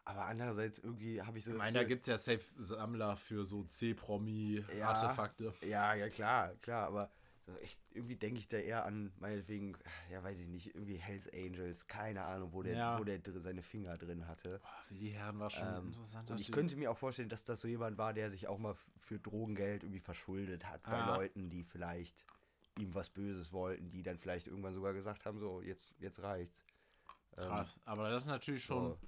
[0.08, 3.64] Aber andererseits irgendwie habe ich so Ich meine, da gibt es ja Safe-Sammler für so.
[3.64, 5.54] C-Promi-Artefakte.
[5.62, 9.76] Ja, ja, klar, klar, aber so ich, irgendwie denke ich da eher an, meinetwegen,
[10.12, 13.00] ja, weiß ich nicht, irgendwie Hells Angels, keine Ahnung, wo der, Ja.
[13.00, 14.60] wo der seine Finger drin hatte.
[14.60, 16.32] Boah, Willi Herren war schon Ähm, interessant.
[16.32, 18.76] und ich könnte mir auch vorstellen, dass das so jemand war, der sich auch mal
[19.00, 21.16] für Drogengeld irgendwie verschuldet hat bei Ah.
[21.18, 22.26] Leuten, die vielleicht
[22.78, 26.64] ihm was Böses wollten, die dann vielleicht irgendwann sogar gesagt haben, so, jetzt, jetzt reicht's.
[27.38, 27.80] Ähm, Krass.
[27.86, 29.00] Aber das ist natürlich schon so.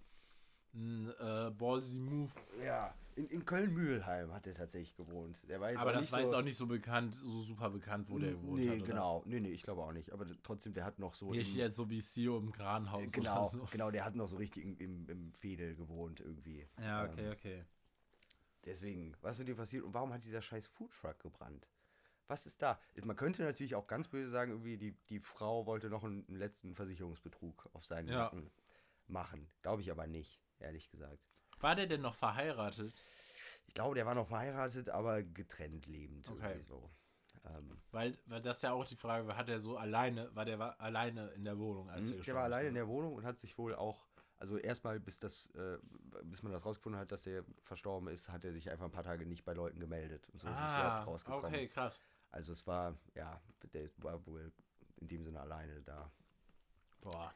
[0.73, 2.31] Ein äh, ballsy Move.
[2.63, 5.41] Ja, in, in Köln-Mühlheim hat er tatsächch gewohnt.
[5.49, 7.69] Der war jetzt Aber das nicht war so, jetzt auch nicht so bekannt, so super
[7.71, 8.77] bekannt, wo der gewohnt nee, hat.
[8.77, 8.85] Oder?
[8.85, 9.23] genau.
[9.25, 10.11] Nee, nee, ich glaube auch nicht.
[10.11, 11.31] Aber trotzdem, der hat noch so.
[11.31, 13.65] Nicht im- jetzt so wie CEO im Kranhaus genau, so.
[13.71, 16.67] genau, der hat noch so richtig im, im, im Fädel gewohnt irgendwie.
[16.79, 17.65] Ja, Ähm, okay, okay.
[18.65, 21.67] Deswegen, was mit dem passiert und warum hat dieser scheiß Foodtruck gebrannt?
[22.27, 22.77] Was ist da?
[23.01, 26.37] Man könnte natürlich auch ganz böse sagen, irgendwie die, die Frau wollte noch einen, einen
[26.37, 28.23] letzten Versicherungsbetrug auf seinen Ja.
[28.25, 28.51] Nacken
[29.07, 29.47] machen.
[29.61, 31.19] Glaube ich aber nicht, ehrlich gesagt.
[31.59, 33.03] War der denn noch verheiratet?
[33.67, 36.27] Ich glaube, der war noch verheiratet, aber getrennt lebend.
[36.29, 36.61] Okay.
[36.63, 36.89] So.
[37.45, 40.79] Ähm, Weil, weil das ja auch die Frage, hat er so alleine, war der war
[40.79, 42.79] alleine in der Wohnung, als er Mhm, der war alleine in ne?
[42.79, 44.05] der Wohnung und hat sich wohl auch,
[44.37, 45.77] also erstmal bis das, äh,
[46.23, 49.03] bis man das rausgefunden hat, dass der verstorben ist, hat er sich einfach ein paar
[49.03, 50.27] Tage nicht bei Leuten gemeldet.
[50.29, 51.45] Und so ist es Ah, überhaupt rausgekommen.
[51.45, 51.99] okay, krass.
[52.31, 53.39] Also es war, ja,
[53.73, 54.51] der war wohl
[54.97, 56.11] in dem Sinne alleine da.
[57.01, 57.33] Boah.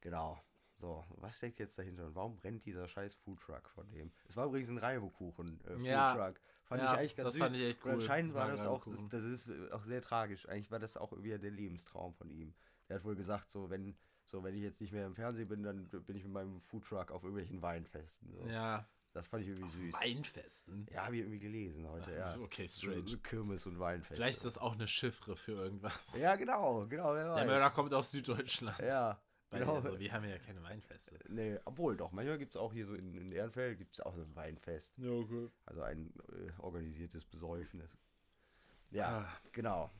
[0.00, 0.38] Genau.
[0.76, 4.10] So, was steckt jetzt dahinter und warum brennt dieser scheiß Foodtruck von dem?
[4.28, 6.14] Es war übrigens ein Reibekuchen äh, Ja.
[6.14, 6.40] Foodtruck.
[6.64, 7.42] Fand Ja, ich eigentlich ganz das süß.
[7.42, 7.94] fand ich echt Und cool.
[8.00, 10.48] anscheinend war das auch, das, das ist auch sehr tragisch.
[10.48, 12.54] Eigentlich war das auch irgendwie der Lebenstraum von ihm.
[12.88, 15.62] Der hat wohl gesagt, so wenn, so wenn ich jetzt nicht mehr im Fernsehen bin,
[15.62, 18.32] dann bin ich mit meinem Foodtruck auf irgendwelchen Weinfesten.
[18.32, 18.46] So.
[18.48, 18.86] Ja.
[19.12, 19.92] Das fand ich irgendwie süß.
[19.94, 20.88] Weinfesten.
[20.90, 22.36] Ja, habe ich irgendwie gelesen heute, ja.
[22.40, 23.06] Okay, strange.
[23.06, 24.14] so Kirmes und Weinfeste.
[24.16, 26.18] Vielleicht ist das auch eine Chiffre für irgendwas.
[26.20, 27.44] Ja, genau, genau, wer Der.
[27.46, 28.80] Mörder kommt aus Süddeutschland.
[28.80, 29.20] Ja,
[29.60, 29.74] genau.
[29.76, 31.18] also, wir haben ja keine Weinfeste.
[31.28, 34.14] Nee, obwohl doch, manchmal gibt es auch hier so in, in Ehrenfeld gibt es auch
[34.14, 34.92] so ein Weinfest.
[34.98, 35.48] Ja, okay.
[35.66, 37.96] Also ein äh, organisiertes Besäufnis.
[38.90, 39.38] Ja, Ah.
[39.52, 39.90] genau.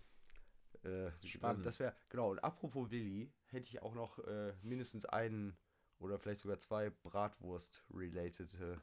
[0.83, 1.65] Äh, Spannend.
[1.65, 5.57] Das wäre, genau, und apropos Willi, hätte ich auch noch äh, mindestens einen
[5.99, 8.77] oder vielleicht sogar zwei Bratwurst-related äh,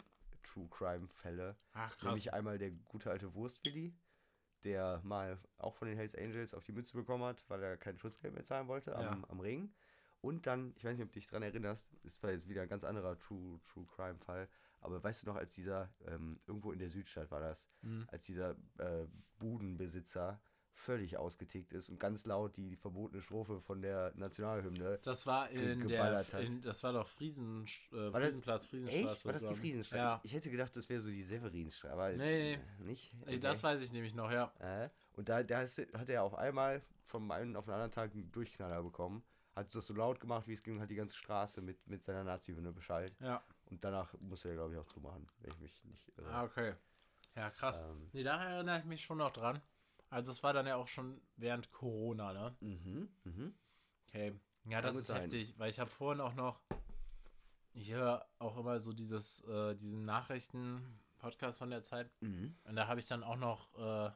[0.44, 1.56] True Crime-Fälle.
[1.74, 2.04] Ach, krass.
[2.06, 3.94] Nämlich einmal der gute alte Wurst-Willi,
[4.64, 7.98] der mal auch von den Hells Angels auf die Mütze bekommen hat, weil er kein
[7.98, 9.28] Schutzgeld mehr zahlen wollte am, Ja.
[9.30, 9.72] am Ring.
[10.22, 12.70] Und dann, ich weiß nicht, ob du dich daran erinnerst, ist zwar jetzt wieder ein
[12.70, 14.48] ganz anderer True, True Crime-Fall,
[14.80, 18.06] aber weißt du noch, als dieser, ähm, irgendwo in der Südstadt war das, Mhm.
[18.12, 19.08] als dieser äh,
[19.40, 20.42] Budenbesitzer
[20.74, 25.00] völlig ausgetickt ist und ganz laut die verbotene Strophe von der Nationalhymne.
[25.04, 29.10] Das war in der, in, das war doch Friesen, äh, War das- Friesenplatz, Friesenstraße.
[29.12, 29.26] Echt?
[29.26, 29.56] War das die.
[29.56, 29.98] Friesenstraße?
[30.02, 30.20] Ja.
[30.24, 33.12] Ich, ich hätte gedacht, das wäre so die Severinstraße, aber Nee, äh, nicht.
[33.26, 34.52] Ey, Das weiß ich nämlich noch, ja.
[34.60, 38.14] Äh, und da, da ist, hat er auf einmal vom einen auf den anderen Tag
[38.14, 39.24] einen Durchknaller bekommen.
[39.62, 42.24] Hat das so laut gemacht, wie es ging, hat die ganze Straße mit, mit seiner
[42.24, 43.15] Nazi-Hymne beschallt.
[43.19, 43.43] Ja.
[43.69, 46.34] Und danach musste er, glaube ich, auch zumachen, wenn ich mich nicht irre.
[46.34, 46.74] Ah, okay.
[47.36, 47.82] Ja, krass.
[47.82, 48.10] Ähm.
[48.12, 49.62] Nee, da erinnere ich mich schon noch dran.
[50.10, 52.56] Also es war dann ja auch schon während Corona, ne?
[52.60, 53.54] Mhm, mhm.
[54.08, 54.34] Okay.
[54.65, 55.21] Ja, das ist sein.
[55.21, 56.63] heftig, weil ich habe vorhin auch noch,
[57.74, 62.12] ich höre auch immer so dieses, äh, diesen Nachrichten-Podcast von der Zeit.
[62.19, 62.58] Mhm.
[62.63, 64.12] Und da habe ich dann auch noch, äh,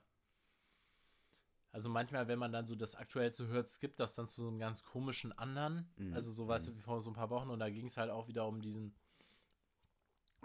[1.76, 4.60] also manchmal, wenn man dann so das Aktuellste hört, skippt das dann zu so einem
[4.60, 5.92] ganz komischen anderen.
[5.98, 6.14] Mhm.
[6.14, 7.50] Also so, weißt du, wie vor so ein paar Wochen.
[7.50, 8.96] Und da ging es halt auch wieder um diesen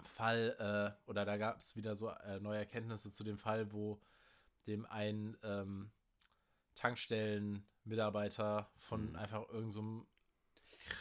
[0.03, 4.01] Fall, äh, oder da gab es wieder so äh, neue Erkenntnisse zu dem Fall, wo
[4.67, 5.89] dem ein ähm,
[6.75, 9.15] Tankstellen-Mitarbeiter von Mhm.
[9.15, 10.07] einfach irgendeinem so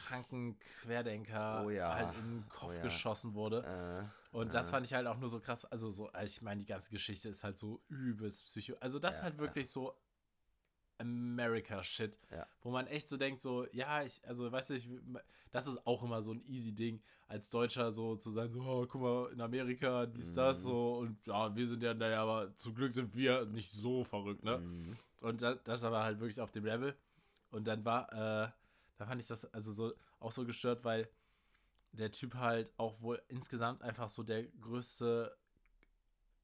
[0.06, 1.92] kranken Querdenker Oh ja.
[1.96, 2.82] halt in den Kopf Oh ja.
[2.82, 3.64] geschossen wurde.
[3.64, 4.70] Äh, Und das äh.
[4.70, 5.64] fand ich halt auch nur so krass.
[5.64, 8.76] Also, so, also ich meine, die ganze Geschichte ist halt so übelst psycho.
[8.78, 9.40] Also, das ist Ja, halt ja.
[9.40, 9.92] wirklich so
[11.00, 12.46] America-Shit, Ja.
[12.62, 14.88] wo man echt so denkt, so, ja, ich, also, weißt du, ich,
[15.50, 18.86] das ist auch immer so ein easy Ding, als Deutscher so zu sein, so, oh,
[18.86, 20.62] guck mal, in Amerika, dies, das, Mhm.
[20.62, 24.44] so, und ja, wir sind ja, naja, aber zum Glück sind wir nicht so verrückt,
[24.44, 24.58] ne?
[24.58, 24.96] Mhm.
[25.22, 26.96] Und da, das aber halt wirklich auf dem Level.
[27.50, 28.50] Und dann war, äh,
[28.96, 31.08] da fand ich das also so auch so gestört, weil
[31.92, 35.36] der Typ halt auch wohl insgesamt einfach so der größte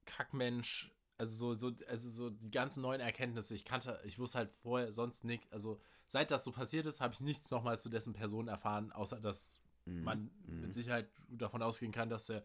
[0.05, 4.51] Kackmensch also so, so, also so die ganzen neuen Erkenntnisse, ich kannte, ich wusste halt
[4.63, 8.13] vorher sonst nicht, also seit das so passiert ist, habe ich nichts nochmal zu dessen
[8.13, 9.55] Person erfahren, außer dass
[9.87, 10.05] Mhm.
[10.05, 10.61] man Mhm.
[10.63, 12.43] mit Sicherheit davon ausgehen kann, dass er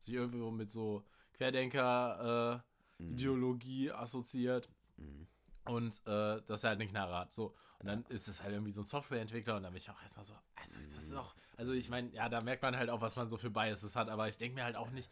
[0.00, 1.04] sich irgendwo mit so
[1.34, 5.26] Querdenker-Ideologie assoziiert Mhm.
[5.64, 7.32] und äh, dass er halt eine Knarre hat.
[7.32, 7.54] So.
[7.78, 10.24] Und dann ist es halt irgendwie so ein Softwareentwickler und dann bin ich auch erstmal
[10.24, 13.16] so, also das ist auch, also ich meine, ja, da merkt man halt auch, was
[13.16, 15.08] man so für Biases hat, aber ich denke mir halt auch nicht,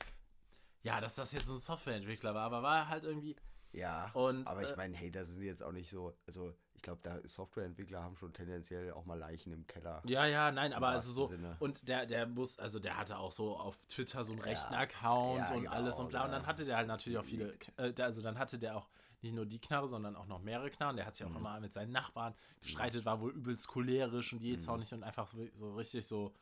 [0.82, 3.36] ja, dass das jetzt so ein Softwareentwickler war, aber war halt irgendwie,
[3.72, 6.82] Ja, Und, aber ich äh, meine, hey, das sind jetzt auch nicht so, also ich
[6.82, 10.02] glaube, da Softwareentwickler haben schon tendenziell auch mal Leichen im Keller.
[10.04, 11.56] ja, ja, nein, aber also so, Sinne.
[11.58, 14.80] und der, der muss, also der hatte auch so auf Twitter so einen rechten Ja,
[14.80, 16.46] Account ja, und genau, alles und bla, und dann ja.
[16.46, 18.88] hatte der halt natürlich auch viele, äh, also dann hatte der auch
[19.22, 20.96] nicht nur die Knarre, sondern auch noch mehrere Knarren.
[20.96, 21.36] Der hat sich auch Mhm.
[21.36, 25.74] immer mit seinen Nachbarn gestreitet, war wohl übelst cholerisch und jähzornig und einfach so, so
[25.74, 26.34] richtig so,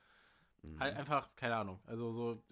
[0.62, 0.78] Mhm.
[0.78, 2.42] halt einfach, keine Ahnung, also so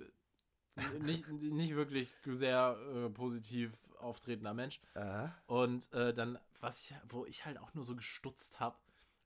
[1.01, 4.81] nicht, nicht wirklich sehr äh, positiv auftretender Mensch.
[4.95, 8.77] Äh, Und äh, dann, was ich, wo ich halt auch nur so gestutzt habe,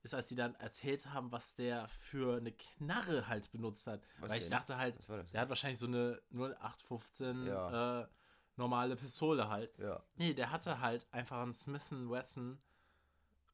[0.03, 4.01] ist, als sie dann erzählt haben, was der für eine Knarre halt benutzt hat.
[4.21, 4.53] Was Weil ich denn?
[4.53, 4.97] dachte halt,
[5.33, 8.01] der hat wahrscheinlich so eine 0815 Ja.
[8.03, 8.07] äh,
[8.57, 9.77] normale Pistole halt.
[9.79, 10.03] ja.
[10.17, 12.61] Nee, der hatte halt einfach einen Smith Wesson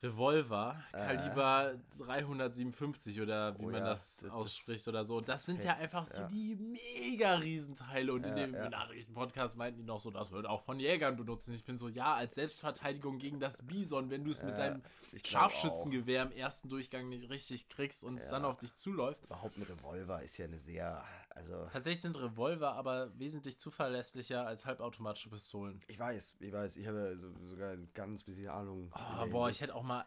[0.02, 0.98] Revolver, Äh.
[0.98, 5.20] Kaliber 357 oder wie Oh man ja, das, das- ausspricht oder so.
[5.20, 6.28] Das, das sind ja fetzt, einfach so ja.
[6.28, 8.12] die mega Riesenteile.
[8.12, 8.68] Und in Ja, dem ja.
[8.68, 11.54] Nachrichtenpodcast meinten die noch so, das wird auch von Jägern benutzen.
[11.54, 14.82] Ich bin so, ja, als Selbstverteidigung gegen das Bison, wenn du es mit Ja, deinem
[15.24, 18.32] Scharfschützengewehr im ersten Durchgang nicht richtig kriegst und es Ja.
[18.32, 19.24] dann auf dich zuläuft.
[19.24, 21.02] Überhaupt ein Revolver ist ja eine sehr,
[21.36, 25.80] also Tatsächlich sind Revolver aber wesentlich zuverlässlicher als halbautomatische Pistolen.
[25.86, 28.90] ich weiß, ich weiß, ich habe so, sogar ein ganz bisschen Ahnung.
[28.94, 29.60] Oh, boah, ich Hinsicht.
[29.62, 30.04] hätte auch mal.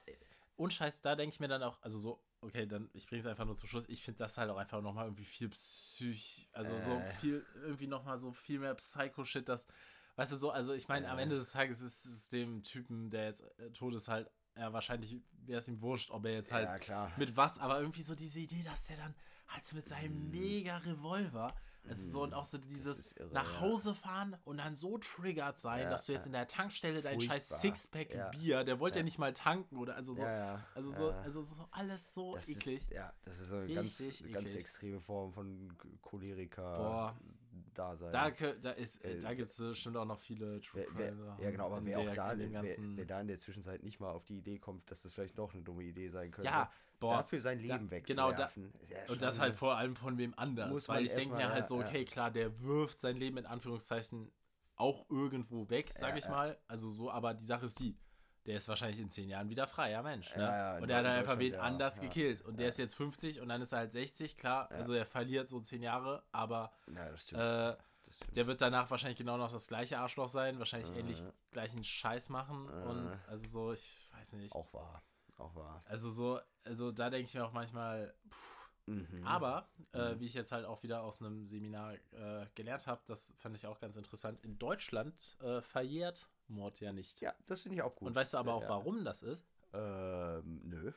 [0.55, 3.25] Und Scheiß, da denke ich mir dann auch, also so, okay, dann, ich bringe es
[3.25, 3.87] einfach nur zum Schluss.
[3.87, 7.13] Ich finde das halt auch einfach nochmal irgendwie viel psych, also so Äh.
[7.19, 9.67] viel, irgendwie nochmal so viel mehr Psycho-Shit, das,
[10.17, 11.23] weißt du, so, also ich meine, am Äh.
[11.23, 15.15] Ende des Tages ist es dem Typen, der jetzt äh, tot ist, halt, ja, wahrscheinlich
[15.45, 17.11] wäre es ihm wurscht, ob er jetzt halt ja, klar.
[17.17, 19.15] mit was, aber irgendwie so diese Idee, dass der dann
[19.49, 21.53] halt mit seinem mega Revolver,
[21.87, 23.21] also so und auch so dieses Mhm.
[23.21, 23.61] irre, nach.
[23.61, 27.19] Hause fahren und dann so triggert sein, Ja, dass du jetzt in der Tankstelle dein
[27.19, 27.59] scheiß Furchtbar.
[27.59, 28.29] Sixpack Ja.
[28.29, 29.01] Bier, der wollte ja.
[29.01, 29.05] Ja.
[29.05, 32.47] nicht mal tanken oder also so, ja, ja, also so, also so alles so das
[32.49, 32.77] eklig.
[32.83, 33.97] Ist, ja, das ist so eine ganz,
[34.31, 37.19] ganz extreme Form von Choleriker Boah.
[37.73, 38.11] Dasein.
[38.11, 38.29] Da,
[38.61, 40.85] da ist, Äh, da gibt es bestimmt auch noch viele True
[41.39, 43.99] ja, genau, aber wer auch da, in wer, ganzen, wer da in der Zwischenzeit nicht
[43.99, 46.71] mal auf die Idee kommt, dass das vielleicht doch eine dumme Idee sein könnte, ja,
[46.99, 48.05] boah, dafür sein Leben da- wegzuwerfen.
[48.05, 48.49] genau, da-
[48.93, 50.87] ja Und das halt vor allem von wem anders.
[50.89, 54.31] Weil ich denke mir halt so, okay, klar, der wirft sein Leben in Anführungszeichen
[54.75, 56.57] auch irgendwo weg, sag ich mal.
[56.67, 57.97] Also so, aber die Sache ist die,
[58.45, 60.33] der ist wahrscheinlich in zehn Jahren wieder freier Mensch.
[60.35, 60.41] Ne?
[60.43, 62.41] Ja, ja, und er hat dann einfach wen ja, anders gekillt.
[62.41, 64.71] Und der ist jetzt 50 und dann ist er halt 60, klar.
[64.71, 66.71] Also er verliert so zehn Jahre, aber
[67.33, 67.75] äh,
[68.35, 70.99] der wird danach wahrscheinlich genau noch das gleiche Arschloch sein, wahrscheinlich Äh.
[70.99, 72.67] ähnlich gleichen Scheiß machen.
[72.69, 74.55] Und also so, ich weiß nicht.
[74.55, 75.03] auch wahr.
[75.39, 75.81] Auch wahr.
[75.85, 79.23] Also so, also da denke ich mir auch manchmal, puh, Mhm.
[79.25, 80.19] aber, äh, Mhm.
[80.19, 83.67] wie ich jetzt halt auch wieder aus einem Seminar äh, gelernt habe, das fand ich
[83.67, 84.39] auch ganz interessant.
[84.43, 87.21] In Deutschland äh, verjährt Mord ja nicht.
[87.21, 88.07] Ja, das finde ich auch gut.
[88.07, 88.69] Und weißt du aber auch, ja.
[88.69, 89.45] warum das ist?
[89.73, 90.91] Ähm, nö.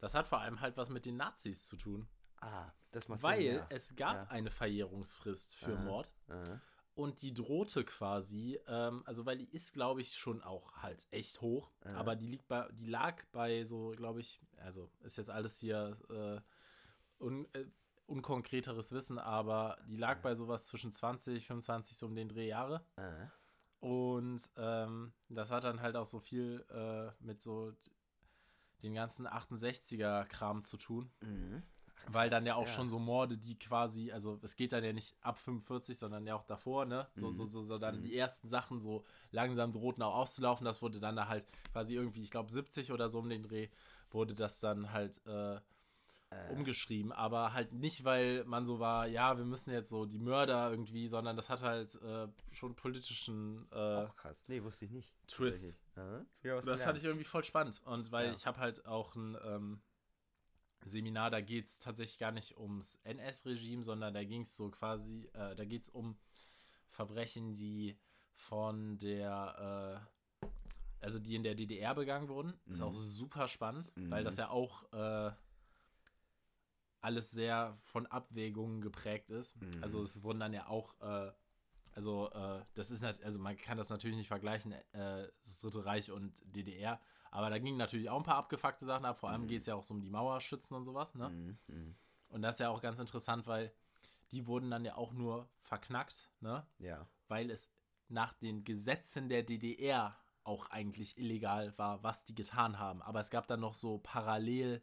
[0.00, 2.06] Das hat vor allem halt was mit den Nazis zu tun.
[2.42, 3.66] Ah, das macht Weil Sinn, ja.
[3.70, 4.26] es gab Ja.
[4.28, 5.82] eine Verjährungsfrist für Aha.
[5.84, 6.60] Mord Aha.
[7.00, 11.40] Und die drohte quasi, ähm, also weil die ist, glaube ich, schon auch halt echt
[11.40, 11.96] hoch, Aha.
[11.96, 15.96] aber die liegt bei, die lag bei so, glaube ich, also ist jetzt alles hier
[16.10, 17.64] äh, un, äh,
[18.06, 22.84] unkonkreteres Wissen, aber die lag bei sowas zwischen 20, 25 so um den Dreh Jahre.
[22.96, 23.32] Aha.
[23.78, 27.72] Und ähm, das hat dann halt auch so viel äh, mit so
[28.82, 31.10] den ganzen 68er-Kram zu tun.
[31.22, 31.62] Mhm.
[32.06, 34.92] Ach, Weil dann ja auch schon so Morde, die quasi, also es geht dann ja
[34.92, 37.06] nicht ab 45, sondern ja auch davor, ne?
[37.14, 37.32] So, Mhm.
[37.32, 38.02] so, so, so dann Mhm.
[38.02, 40.64] die ersten Sachen so langsam drohten auch auszulaufen.
[40.64, 43.68] Das wurde dann da halt quasi irgendwie, ich glaube 70 oder so um den Dreh,
[44.10, 45.60] wurde das dann halt äh,
[46.30, 47.12] Äh, umgeschrieben.
[47.12, 51.08] Aber halt nicht, weil man so war, ja, wir müssen jetzt so die Mörder irgendwie,
[51.08, 54.44] sondern das hat halt äh, schon politischen äh, auch krass.
[54.46, 55.12] Nee, wusste ich nicht.
[55.26, 55.76] Twist.
[55.96, 56.24] Aha.
[56.42, 57.80] Wieder was das fand ich irgendwie voll spannend.
[57.84, 58.32] Und weil Ja.
[58.32, 59.80] ich habe halt auch ein ähm,
[60.84, 65.28] Seminar, da geht es tatsächlich gar nicht ums NS-Regime, sondern da ging es so quasi,
[65.34, 66.16] äh, da geht es um
[66.90, 67.98] Verbrechen, die
[68.34, 70.02] von der,
[70.42, 70.44] äh,
[71.00, 72.54] also die in der DDR begangen wurden.
[72.66, 72.86] Ist Mhm.
[72.86, 74.24] auch super spannend, weil Mhm.
[74.24, 75.32] das ja auch äh,
[77.00, 79.56] alles sehr von Abwägungen geprägt ist.
[79.60, 79.82] Mhm.
[79.82, 81.32] Also es wurden dann ja auch, äh,
[81.92, 86.10] also äh, das ist also man kann das natürlich nicht vergleichen, äh, das Dritte Reich
[86.10, 87.00] und DDR,
[87.30, 89.48] aber da gingen natürlich auch ein paar abgefuckte Sachen ab, vor allem Mhm.
[89.48, 91.28] geht es ja auch so um die Mauerschützen und sowas, ne?
[91.30, 91.58] Mhm.
[91.68, 91.96] Mhm.
[92.28, 93.72] Und das ist ja auch ganz interessant, weil
[94.32, 96.66] die wurden dann ja auch nur verknackt, ne?
[96.78, 97.06] Ja.
[97.28, 97.70] Weil es
[98.08, 103.02] nach den Gesetzen der DDR auch eigentlich illegal war, was die getan haben.
[103.02, 104.82] Aber es gab dann noch so parallel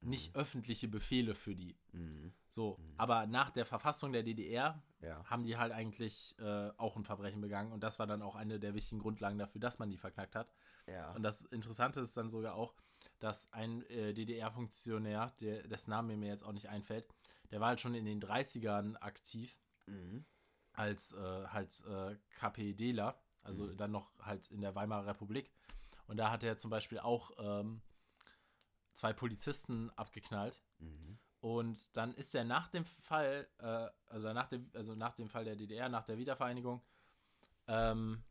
[0.00, 0.40] nicht Mhm.
[0.40, 1.76] öffentliche Befehle für die.
[1.92, 2.32] Mhm.
[2.46, 5.24] So, aber nach der Verfassung der DDR Ja.
[5.24, 8.60] haben die halt eigentlich äh, auch ein Verbrechen begangen und das war dann auch eine
[8.60, 10.52] der wichtigen Grundlagen dafür, dass man die verknackt hat.
[10.88, 11.12] Ja.
[11.12, 12.74] Und das Interessante ist dann sogar auch,
[13.18, 17.06] dass ein äh, DDR-Funktionär, der, dessen Name mir jetzt auch nicht einfällt,
[17.50, 20.24] der war halt schon in den 30ern aktiv Mhm.
[20.74, 23.76] als äh, halt äh, KPDler, also Mhm.
[23.76, 25.50] dann noch halt in der Weimarer Republik.
[26.06, 27.80] Und da hat er zum Beispiel auch ähm,
[28.94, 30.62] zwei Polizisten abgeknallt.
[30.78, 31.18] Mhm.
[31.40, 35.44] Und dann ist er nach dem Fall, äh, also, nach dem, also nach dem Fall
[35.44, 36.82] der DDR, nach der Wiedervereinigung,
[37.66, 38.22] ähm,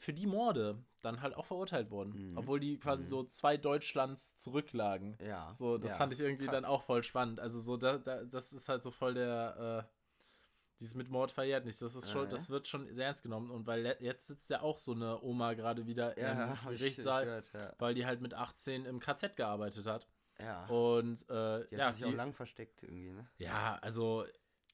[0.00, 2.30] für die Morde dann halt auch verurteilt worden.
[2.30, 2.38] Mhm.
[2.38, 3.08] Obwohl die quasi Mhm.
[3.08, 5.18] so zwei Deutschlands zurücklagen.
[5.22, 5.52] Ja.
[5.54, 5.96] So, das ja.
[5.98, 6.54] fand ich irgendwie krass.
[6.54, 7.38] dann auch voll spannend.
[7.38, 9.90] Also so, da, da, das ist halt so voll der, äh,
[10.80, 11.80] dieses mit Mord verjährt nicht.
[11.82, 12.30] Das ist schon, Ja.
[12.30, 13.50] das wird schon sehr ernst genommen.
[13.50, 17.52] Und weil jetzt sitzt ja auch so eine Oma gerade wieder Ja, im Gerichtssaal, gehört,
[17.52, 17.74] ja.
[17.78, 20.06] weil die halt mit 18 im KZ gearbeitet hat.
[20.38, 20.64] ja.
[20.68, 23.28] Und äh, die ja, hat sich auch die, lang versteckt irgendwie, ne?
[23.36, 24.24] ja, also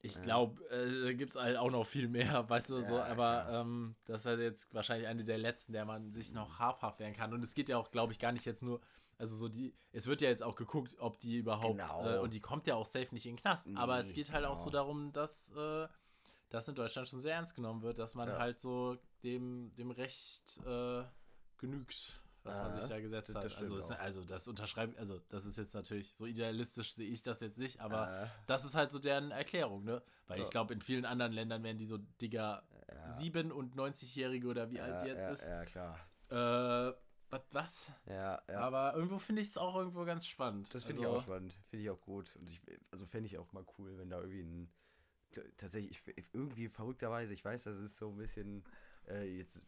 [0.02, 3.04] ich glaube, äh, da gibt es halt auch noch viel mehr, weißt du, so, Ja,
[3.06, 3.60] aber klar.
[3.62, 7.14] ähm, das ist halt jetzt wahrscheinlich eine der letzten, der man sich noch habhaft werden
[7.14, 7.32] kann.
[7.32, 8.80] Und es geht ja auch, glaube ich, gar nicht jetzt nur,
[9.18, 12.06] also so die, es wird ja jetzt auch geguckt, ob die überhaupt, Genau.
[12.06, 14.32] äh, und die kommt ja auch safe nicht in den Knast, aber es Nee, geht
[14.32, 14.72] halt auch so genau.
[14.82, 15.88] darum, dass äh,
[16.50, 18.38] das in Deutschland schon sehr ernst genommen wird, dass man Ja.
[18.38, 21.02] halt so dem, dem Recht äh,
[21.58, 23.58] genügt, was man Aha, sich da gesetzt das- hat.
[23.58, 23.98] also, auch.
[23.98, 27.80] also das unterschreibt, also das ist jetzt natürlich, so idealistisch sehe ich das jetzt nicht,
[27.80, 30.02] aber Äh, das ist halt so deren Erklärung, ne?
[30.26, 30.50] Weil ich Ja.
[30.50, 33.08] glaube, in vielen anderen Ländern wären die so, Digga, ja.
[33.16, 35.46] 7- und 90-Jährige oder wie alt ja, die jetzt ja, ist.
[35.46, 35.98] Ja, klar.
[36.30, 36.94] Äh,
[37.30, 37.92] was, was?
[38.06, 38.60] Ja, ja.
[38.60, 40.72] Aber irgendwo finde ich es auch irgendwo ganz spannend.
[40.72, 41.54] Das finde also, ich auch spannend.
[41.68, 42.36] Finde ich auch gut.
[42.36, 42.60] Und ich,
[42.92, 44.72] also fände ich auch mal cool, wenn da irgendwie ein.
[45.58, 48.64] Tatsächlich, ich- irgendwie verrückterweise, ich weiß, das ist so ein bisschen.
[49.08, 49.60] Äh, jetzt äh,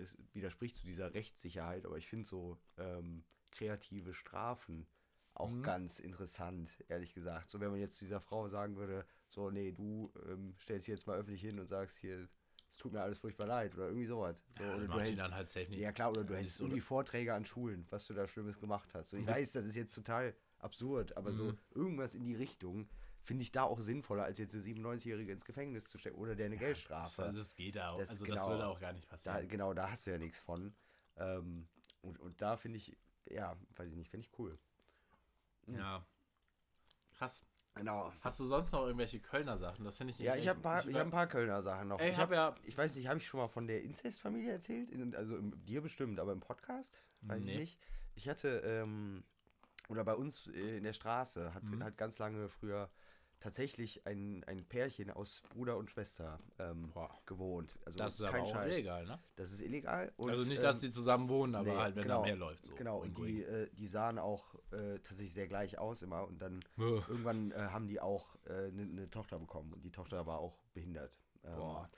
[0.00, 4.86] es widerspricht zu dieser Rechtssicherheit, aber ich finde so ähm, kreative Strafen
[5.34, 5.62] auch Mhm.
[5.62, 7.50] ganz interessant, ehrlich gesagt.
[7.50, 11.06] So, wenn man jetzt zu dieser Frau sagen würde: So, nee, du ähm, stellst jetzt
[11.06, 12.28] mal öffentlich hin und sagst hier,
[12.70, 14.42] es tut mir alles furchtbar leid oder irgendwie sowas.
[14.58, 15.80] So, Ja, oder du hältst- dann halt safe nicht.
[15.80, 19.10] ja, klar, oder du oder- irgendwie Vorträge an Schulen, was du da Schlimmes gemacht hast.
[19.10, 19.28] So, ich Mhm.
[19.28, 21.58] weiß, das ist jetzt total absurd, aber so Mhm.
[21.74, 22.88] irgendwas in die Richtung
[23.22, 26.46] finde ich da auch sinnvoller, als jetzt eine 97-Jährige ins Gefängnis zu stecken oder der
[26.46, 27.22] eine Das, Geldstrafe.
[27.24, 27.98] also es geht auch.
[27.98, 28.48] Das- also das genau.
[28.50, 29.48] würde auch gar nicht da, passieren.
[29.48, 30.74] genau, da hast du ja nichts von.
[31.16, 31.68] Ähm,
[32.02, 32.96] und, und da finde ich,
[33.26, 34.58] ja, weiß ich nicht, finde ich cool.
[35.68, 36.04] ja.
[37.16, 37.44] Krass.
[37.74, 38.12] Genau.
[38.20, 39.84] Hast du sonst noch irgendwelche Kölner Sachen?
[39.84, 41.62] Das finde ich Ja, nicht- ich habe ein, paar- ich über- hab ein paar Kölner
[41.62, 42.00] Sachen noch.
[42.00, 42.64] Ey, ich ich habe hab, ja.
[42.64, 44.90] ich weiß nicht, habe ich schon mal von der Inzestfamilie erzählt?
[44.90, 47.00] In, also im, dir bestimmt, aber im Podcast?
[47.22, 47.52] Weiß Nee.
[47.52, 47.80] ich nicht.
[48.14, 49.24] Ich hatte, ähm,
[49.88, 51.82] oder bei uns äh, in der Straße hat, Mhm.
[51.82, 52.90] hat ganz lange früher
[53.42, 56.92] tatsächlich ein, ein Pärchen aus Bruder und Schwester ähm,
[57.26, 57.76] gewohnt.
[57.84, 58.72] Also das ist aber kein auch Scheiß.
[58.72, 59.18] illegal, ne?
[59.36, 60.12] Das ist illegal.
[60.16, 62.36] Und, also nicht, dass ähm, die zusammen wohnen, aber nee, halt, wenn genau, da mehr
[62.36, 62.66] läuft.
[62.66, 62.74] So.
[62.76, 66.26] Genau, und die, äh, die sahen auch äh, tatsächlich sehr gleich aus immer.
[66.26, 69.72] Und dann irgendwann äh, haben die auch eine äh, ne Tochter bekommen.
[69.72, 71.18] Und die Tochter war auch behindert.
[71.44, 71.90] Ähm, Boah.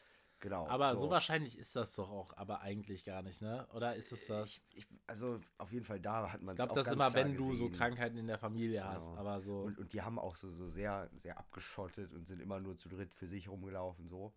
[0.44, 0.68] Genau.
[0.68, 1.08] Aber so.
[1.08, 3.66] wahrscheinlich ist das doch auch, aber eigentlich gar nicht, ne?
[3.72, 4.60] Oder ist es das?
[4.72, 7.34] Ich, ich, also auf jeden Fall da hat man Ich glaube, das ist immer, wenn
[7.34, 7.70] du so.
[7.70, 9.18] Krankheiten in der Familie hast, Genau.
[9.20, 9.60] aber so.
[9.60, 12.90] Und, und die haben auch so, so sehr, sehr abgeschottet und sind immer nur zu
[12.90, 14.34] dritt für sich rumgelaufen, so.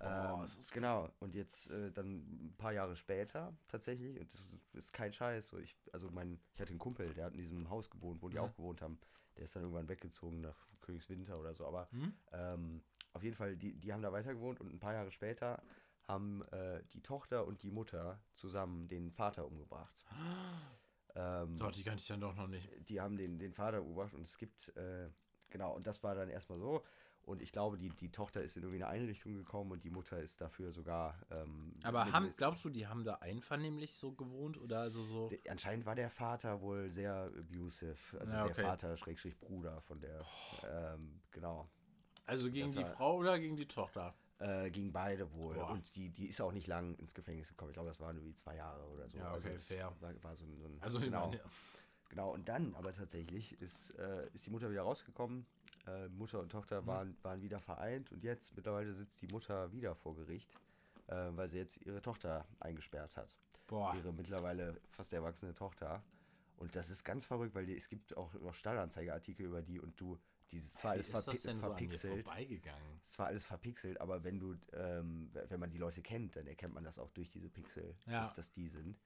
[0.00, 4.32] Oh, Ähm, das ist genau, und jetzt äh, dann ein paar Jahre später tatsächlich, und
[4.32, 7.32] das ist, ist kein Scheiß, so ich, also mein, ich hatte einen Kumpel, der hat
[7.32, 8.42] in diesem Haus gewohnt, wo die Mhm.
[8.44, 8.98] auch gewohnt haben,
[9.36, 12.12] der ist dann irgendwann weggezogen nach Königswinter oder so, aber Hm?
[12.32, 12.82] ähm,
[13.14, 15.62] auf jeden Fall, die, die haben da weiter gewohnt und ein paar Jahre später
[16.02, 20.04] haben äh, die Tochter und die Mutter zusammen den Vater umgebracht.
[21.16, 22.68] Ähm, Doch, die kannte ich dann doch noch nicht.
[22.88, 25.08] die haben den, den Vater umgebracht und es gibt, äh,
[25.48, 26.82] genau, und das war dann erstmal so.
[27.22, 30.18] Und ich glaube, die, die Tochter ist in irgendwie eine Einrichtung gekommen und die Mutter
[30.18, 31.16] ist dafür sogar.
[31.30, 35.28] Ähm, Aber haben, glaubst du, die haben da einvernehmlich so gewohnt oder also so?
[35.28, 38.18] de- anscheinend war der Vater wohl sehr abusive.
[38.18, 38.62] Also Ja, der okay.
[38.64, 40.20] Vater, Schrägstrich Bruder von der.
[40.68, 41.70] Ähm, genau.
[42.26, 44.14] Also gegen das die war- Frau oder gegen die Tochter?
[44.38, 45.54] Äh, gegen beide wohl.
[45.54, 45.70] Boah.
[45.70, 47.70] Und die, die ist auch nicht lang ins Gefängnis gekommen.
[47.70, 49.16] Ich glaube, das waren irgendwie zwei Jahre oder so.
[49.18, 49.92] Ja, okay, das fair.
[50.00, 51.28] War, war so ein, so ein Also genau.
[51.28, 51.40] meine,
[52.10, 55.46] Genau, und dann aber tatsächlich ist, äh, ist die Mutter wieder rausgekommen.
[55.86, 56.86] Äh, Mutter und Tochter Mhm.
[56.86, 60.48] waren, waren wieder vereint und jetzt mittlerweile sitzt die Mutter wieder vor Gericht,
[61.08, 63.34] äh, weil sie jetzt ihre Tochter eingesperrt hat.
[63.66, 63.94] boah.
[63.96, 66.02] Ihre mittlerweile fast erwachsene Tochter.
[66.58, 69.98] Und das ist ganz verrückt, weil die, es gibt auch noch Stadtanzeigeartikel über die und
[69.98, 70.18] du,
[70.54, 73.00] dieses zwar alles verpi so verpixelt, vorbeigegangen?
[73.02, 76.74] ist zwar alles verpixelt, aber wenn du, ähm, wenn man die Leute kennt, dann erkennt
[76.74, 78.20] man das auch durch diese Pixel, Ja.
[78.20, 78.98] dass, dass die sind.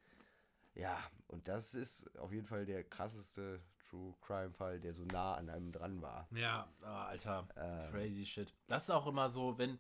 [0.75, 5.35] Ja, und das ist auf jeden Fall der krasseste True Crime Fall, der so nah
[5.35, 6.29] an einem dran war.
[6.31, 8.55] Ja, ah, Alter, Ähm, crazy shit.
[8.67, 9.79] Das ist auch immer so, wenn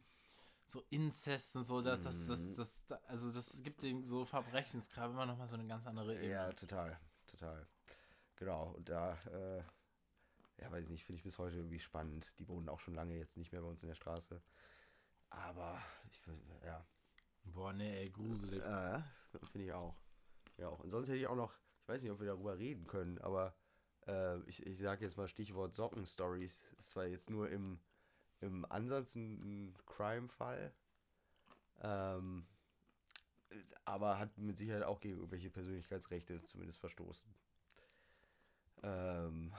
[0.66, 2.56] so Inzest und so, das, das, das, Mhm.
[2.56, 6.30] das, also das gibt den so Verbrechensgrab immer noch mal so eine ganz andere Ebene.
[6.32, 7.66] Ja, total, total.
[8.36, 9.62] Genau, und da, äh,
[10.58, 12.32] ja, weiß ich nicht, finde ich bis heute irgendwie spannend.
[12.38, 14.42] Die wohnen auch schon lange jetzt nicht mehr bei uns in der Straße.
[15.30, 15.80] Aber
[16.10, 16.20] ich
[16.64, 16.86] ja,
[17.44, 18.62] Boah, nee, ey, gruselig.
[18.62, 19.00] äh,
[19.50, 19.96] finde ich auch.
[20.56, 20.80] Ja, auch.
[20.80, 23.54] Und sonst hätte ich auch noch, ich weiß nicht, ob wir darüber reden können, aber
[24.06, 26.64] äh, ich, ich sage jetzt mal Stichwort Socken-Stories.
[26.78, 27.80] Ist zwar jetzt nur im,
[28.40, 30.72] im Ansatz ein, ein Crime-Fall,
[31.80, 32.46] ähm,
[33.84, 37.32] aber hat mit Sicherheit auch gegen irgendwelche Persönlichkeitsrechte zumindest verstoßen.
[38.82, 39.52] Ähm,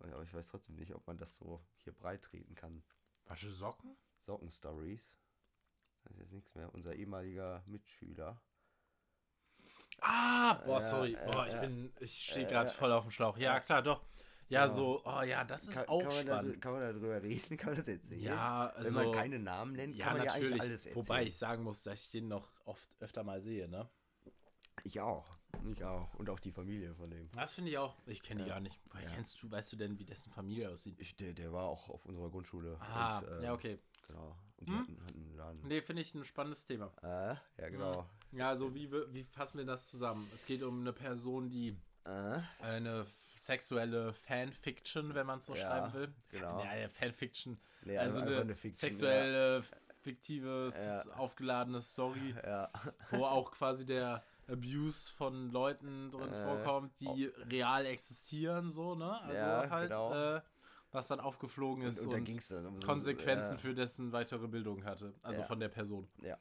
[0.00, 2.82] aber ich weiß trotzdem nicht, ob man das so hier breit treten kann.
[3.26, 3.96] Wasche Socken?
[4.26, 5.16] Socken-Stories.
[6.04, 6.72] Das ist jetzt nichts mehr.
[6.74, 8.40] Unser ehemaliger Mitschüler.
[10.00, 11.14] Ah, boah, Ja, sorry.
[11.14, 11.60] äh, Boah, ich ja.
[11.60, 12.74] bin, ich stehe Äh, gerade ja.
[12.74, 13.36] voll auf dem Schlauch.
[13.36, 13.60] Ja, Ja.
[13.60, 14.02] klar, doch.
[14.48, 14.74] Ja, Genau.
[14.74, 16.60] so, oh ja, das ist Kann, auch kann, man da, spannend.
[16.60, 17.56] kann man da drüber reden?
[17.58, 18.20] Kann man das erzählen?
[18.20, 20.50] Ja, Wenn man also, keine Namen nennt, ja, kann man ja natürlich.
[20.52, 20.96] eigentlich alles erzählen.
[20.96, 23.88] Wobei ich sagen muss, dass ich den noch oft öfter mal sehe, ne?
[24.82, 25.38] Ich auch.
[25.70, 26.12] Ich auch.
[26.14, 27.28] Und auch die Familie von dem.
[27.32, 27.94] Das finde ich auch.
[28.06, 28.54] Ich kenne die Ja.
[28.54, 28.78] gar nicht.
[28.90, 29.10] Woher Ja.
[29.10, 30.96] kennst du, weißt du denn, wie dessen Familie aussieht?
[30.98, 32.76] Ich, der, der war auch auf unserer Grundschule.
[32.80, 33.78] Ah, und, ähm, ja, okay.
[34.06, 34.36] Genau.
[34.58, 34.80] Und die Hm?
[34.80, 35.60] hatten, hatten einen Laden.
[35.66, 36.92] Nee, finde ich ein spannendes Thema.
[37.02, 38.06] Äh, ja, genau.
[38.32, 40.28] Ja, also wie, wie fassen wir das zusammen?
[40.34, 45.60] Es geht um eine Person, die Äh, eine sexuelle Fanfiction, wenn man es so Ja,
[45.60, 46.14] schreiben will.
[46.30, 46.64] genau.
[46.64, 47.60] Ja, ja, Fanfiction.
[47.84, 49.62] nee, also einfach eine, Fiction, sexuelle,
[50.00, 50.76] fiktives,
[51.06, 51.12] Ja.
[51.16, 52.70] aufgeladene Story, Ja.
[53.10, 59.20] wo auch quasi der Abuse von Leuten drin Äh, vorkommt, die real existieren, so, ne?
[59.22, 60.36] Also Ja, halt, genau.
[60.36, 60.40] äh,
[60.92, 62.86] was dann aufgeflogen Und, ist und und, dann um so.
[62.86, 65.14] Konsequenzen ja, für dessen weitere Bildung hatte.
[65.22, 66.08] Also von der Person.
[66.22, 66.38] Ja.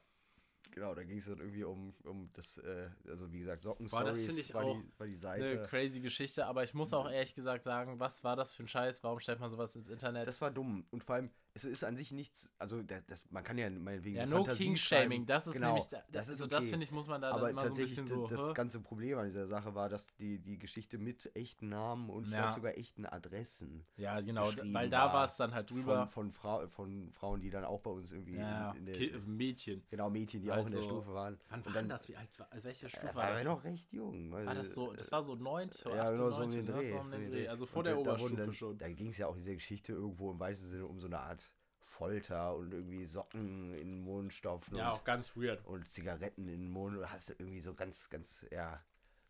[0.72, 4.04] Genau, da ging es dann irgendwie um, um das, äh, also wie gesagt, socken Boah,
[4.04, 5.68] das finde ich war, auch die, war die Eine Seite.
[5.68, 9.04] crazy Geschichte, aber ich muss auch ehrlich gesagt sagen, was war das für ein Scheiß?
[9.04, 10.28] Warum stellt man sowas ins Internet?
[10.28, 10.86] Das war dumm.
[10.92, 14.16] Und vor allem, es ist an sich nichts, also das, das, man kann ja meinetwegen
[14.18, 14.76] ja, no King.
[14.76, 16.70] Shaming, das ist Genau, nämlich, da, das ist also das okay.
[16.70, 18.50] finde ich, muss man da dann Aber immer so ein tatsächlich, bisschen so, das, das
[18.50, 18.54] hä?
[18.54, 22.32] ganze Problem an dieser Sache war, dass die, die Geschichte mit echten Namen und ich
[22.32, 22.42] Ja.
[22.42, 26.32] glaube sogar echten Adressen ja genau, weil da war es dann halt drüber, von, von,
[26.32, 29.84] Frau, von Frauen, die dann auch bei uns irgendwie ja, in, in der, Mädchen.
[29.90, 31.40] genau, Mädchen, die auch in der Also, Stufe waren.
[31.50, 32.08] Wann war dann- denn das?
[32.08, 33.44] Wie alt war, also welche Stufe Er war war das?
[33.44, 34.32] ja noch recht jung.
[34.32, 36.72] war das so, das war so neunte, ja, achte, genau, so um neunte, den ne?
[36.74, 36.88] Dreh.
[36.90, 37.48] So um den Dreh.
[37.48, 38.78] Also vor der Oberstufe schon.
[38.78, 41.20] Da ging es ja auch in dieser Geschichte irgendwo im weitesten Sinne um so eine
[41.20, 41.49] Art
[42.00, 45.66] Folter und irgendwie Socken in den Mund stopfen Ja, und, auch ganz weird.
[45.66, 46.98] und Zigaretten in den Mund.
[47.12, 48.82] Hast du irgendwie so ganz, ganz, ja.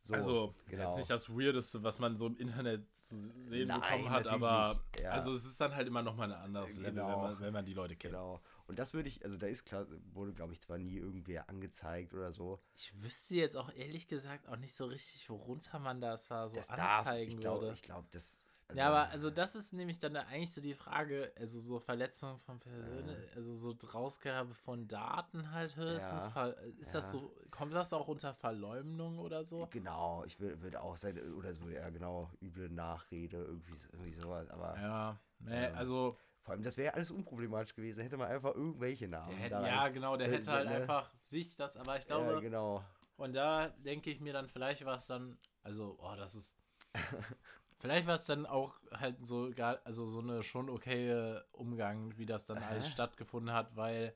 [0.03, 0.88] So, also, genau.
[0.88, 4.82] jetzt nicht das Weirdeste, was man so im Internet zu sehen Nein, bekommen hat, aber.
[5.01, 5.11] Ja.
[5.11, 7.07] also es ist dann halt immer noch mal ein anderes Level, Genau.
[7.11, 8.13] wenn man, wenn man die Leute kennt.
[8.13, 8.41] Genau.
[8.67, 12.13] Und das würde ich, also da ist klar, wurde glaube ich zwar nie irgendwer angezeigt
[12.13, 12.59] oder so.
[12.76, 16.55] Ich wüsste jetzt auch ehrlich gesagt auch nicht so richtig, worunter man das war, so
[16.57, 17.74] das anzeigen ich glaube, würde.
[17.74, 18.39] ich glaube, das.
[18.76, 22.59] Ja, aber also das ist nämlich dann eigentlich so die Frage, also so Verletzung von
[22.59, 26.26] Personen, also so Rausgabe von Daten halt höchstens.
[26.36, 27.20] Ja, Ist das ja.
[27.20, 29.67] so, kommt das auch unter Verleumdung oder so?
[29.72, 34.49] Genau, ich würde würd auch sein, oder so, ja genau, üble Nachrede, irgendwie, irgendwie sowas.
[34.49, 38.01] Aber Ja, nee, Ähm, also vor allem, das wäre alles unproblematisch gewesen.
[38.01, 39.38] Hätte man einfach irgendwelche Namen.
[39.38, 40.76] hätte, da ja genau, der Äh, hätte halt ne?
[40.76, 42.84] einfach sich das, aber ich glaube, Ja, genau.
[43.17, 46.57] Und da denke ich mir dann, vielleicht war es dann, also, oh, das ist.
[47.80, 49.51] vielleicht war es dann auch halt so,
[49.84, 52.91] also so eine schon okaye Umgang, wie das dann alles Aha.
[52.91, 54.15] stattgefunden hat, weil,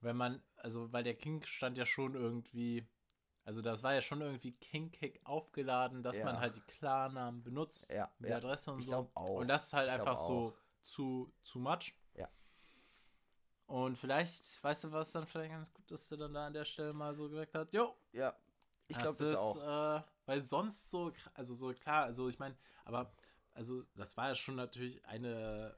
[0.00, 2.86] wenn man, also, weil der King stand ja schon irgendwie,
[3.44, 6.24] also das war ja schon irgendwie kinkig aufgeladen, dass Ja.
[6.26, 8.36] man halt die Klarnamen benutzt, Ja, mit ja.
[8.38, 9.10] Adresse und Ich so.
[9.14, 9.40] auch.
[9.40, 11.94] Und das ist halt Ich einfach so zu, zu much.
[12.14, 12.28] Ja.
[13.66, 16.64] Und vielleicht, weißt du, was dann vielleicht ganz gut, dass der dann da an der
[16.64, 18.34] Stelle mal so gesagt hat, jo, Ja,
[18.88, 19.96] ich glaube das das ist, auch.
[19.98, 23.12] Äh, weil sonst so, also so klar, also ich meine, aber,
[23.54, 25.76] also das war ja schon natürlich eine,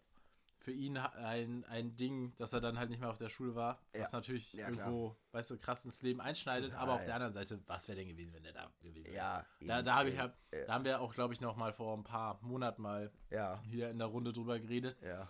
[0.61, 3.79] für ihn ein, ein Ding, dass er dann halt nicht mehr auf der Schule war,
[3.93, 4.19] was Ja.
[4.19, 4.87] natürlich Ja, klar.
[4.89, 6.83] irgendwo, weißt du, krass ins Leben einschneidet, Total.
[6.83, 9.15] aber auf der anderen Seite, was wäre denn gewesen, wenn der da gewesen wäre?
[9.17, 11.57] Ja, Da, eben, da habe ich halt, äh, da haben wir auch, glaube ich, noch
[11.57, 15.29] mal vor ein paar Monaten mal Ja, hier in der Runde drüber geredet, ja.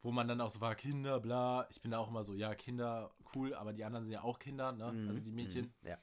[0.00, 1.66] wo man dann auch so war, Kinder, bla.
[1.70, 4.38] Ich bin da auch immer so, ja, Kinder, cool, aber die anderen sind ja auch
[4.38, 4.92] Kinder, ne?
[4.92, 5.66] Mhm, Also die Mädchen.
[5.82, 5.98] mhm, Ja.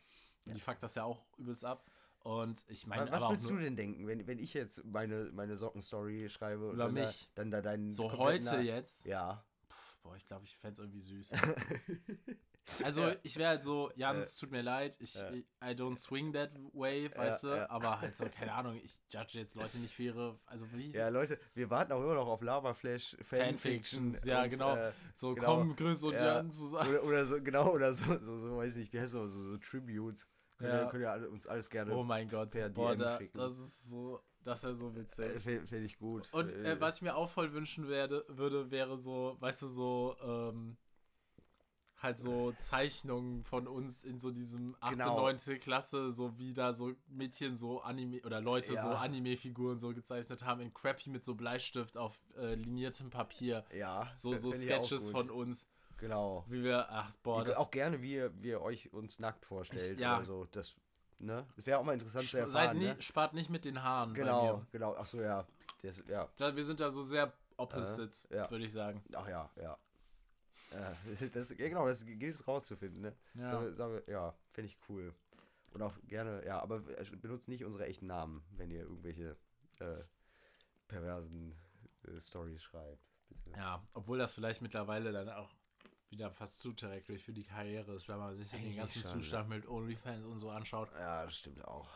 [0.46, 1.84] Die fuckt das ja auch übelst ab.
[2.28, 6.28] Und ich meine, Was würdest du denn denken, wenn, wenn ich jetzt meine, meine Socken-Story
[6.30, 7.30] schreibe Über dann, da, mich.
[7.36, 7.94] dann da deinen.
[7.94, 9.46] so heute jetzt, Ja.
[9.72, 11.32] pf, boah, ich glaube, ich fände es irgendwie süß.
[12.84, 15.32] Also ich wäre halt so, Jans, tut mir leid, ich, Ja.
[15.32, 17.70] I don't swing that way, weißt Ja, du, ja.
[17.70, 21.08] aber halt so, keine Ahnung, ich judge jetzt Leute nicht für ihre, also wie Ja,
[21.08, 24.12] Leute, wir warten auch immer noch auf Lava Flash Fanfiction.
[24.12, 24.76] Fanfictions, ja, und, genau.
[24.76, 26.26] äh, so genau, komm, Grüß und ja.
[26.26, 26.90] Jan zusammen.
[26.90, 29.58] oder, oder so, genau, oder so, so, so weiß nicht, wie heißt das, so, so
[29.60, 30.28] Tributes.
[30.58, 30.84] Könnt, Ja.
[30.84, 31.94] ihr, könnt ihr uns alles gerne.
[31.96, 33.38] Oh mein Gott, per boah, DM da, schicken.
[33.38, 35.42] das ist so, das wäre so witzig.
[35.44, 36.28] Fände ich gut.
[36.34, 39.68] Und Äh, äh, was ich mir auch voll wünschen werde, würde, wäre so, weißt du,
[39.68, 40.78] so, ähm,
[42.00, 44.92] halt so Zeichnungen von uns in so diesem 8.
[44.94, 45.18] Genau.
[45.18, 45.60] 9.
[45.60, 49.00] Klasse, so wie da so Mädchen so Anime oder Leute so Ja.
[49.00, 53.66] Anime-Figuren so gezeichnet haben in Crappy mit so Bleistift auf äh, liniertem Papier.
[53.76, 54.12] Ja.
[54.16, 55.68] So, so Sketches von uns,
[55.98, 56.46] Genau.
[56.48, 59.46] wie wir, ach boah, Ihr- das auch gerne, wie ihr, wie ihr euch uns nackt
[59.46, 60.18] vorstellt Ich- ja.
[60.18, 60.46] oder so.
[60.52, 60.76] Das,
[61.20, 61.46] ne?
[61.56, 62.52] das wäre auch mal interessant zu Sp- erfahren.
[62.68, 63.02] seid nie, ne?
[63.02, 64.14] spart nicht mit den Haaren.
[64.14, 64.96] Genau, genau.
[64.98, 65.46] Ach so, ja.
[65.82, 66.28] Das, ja.
[66.56, 68.52] Wir sind da so sehr opposites, Äh, ja.
[68.52, 69.04] würde ich sagen.
[69.14, 69.78] Ach ja, ja.
[70.72, 73.16] Äh, das, ja, genau, das gilt es rauszufinden, ne?
[73.36, 73.64] Ja.
[74.08, 75.14] Ja, fände ich cool.
[75.74, 79.36] Und auch gerne, ja, aber äh, benutzt nicht unsere echten Namen, wenn ihr irgendwelche
[79.80, 80.04] äh,
[80.88, 81.56] perversen
[82.08, 83.02] äh, Stories schreibt.
[83.30, 83.58] Bitte.
[83.58, 85.54] Ja, obwohl das vielleicht mittlerweile dann auch
[86.10, 89.50] wieder fast zuträglich für die Karriere ist, wenn man sich den Eigentlich ganzen schon, Zustand
[89.50, 90.90] mit OnlyFans und so anschaut.
[90.94, 91.90] Ja, das stimmt auch.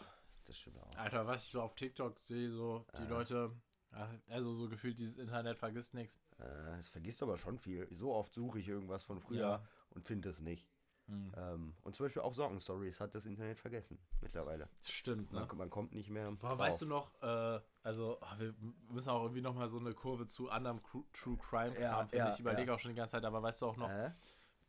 [0.45, 0.97] Das stimmt auch.
[0.97, 3.09] Alter, was ich so auf TikTok sehe, so die Ja.
[3.09, 3.51] Leute,
[3.93, 6.19] ja, also so gefühlt, dieses Internet vergisst nichts.
[6.39, 6.43] Äh,
[6.79, 7.87] Es vergisst aber schon viel.
[7.93, 9.63] So oft suche ich irgendwas von früher Ja.
[9.89, 10.70] und finde es nicht.
[11.11, 11.31] Hm.
[11.37, 14.69] Ähm, und zum Beispiel auch Sockenstories hat das Internet vergessen mittlerweile.
[14.81, 15.41] Stimmt, ne?
[15.47, 16.31] Man, man kommt nicht mehr.
[16.31, 18.53] Boah, weißt du noch, äh, also oh, wir
[18.89, 22.39] müssen auch irgendwie nochmal so eine Kurve zu anderem Cru- True Crime Ja, ja, ich.
[22.39, 22.75] überlege ja.
[22.75, 24.11] auch schon die ganze Zeit, aber weißt du auch noch, Äh?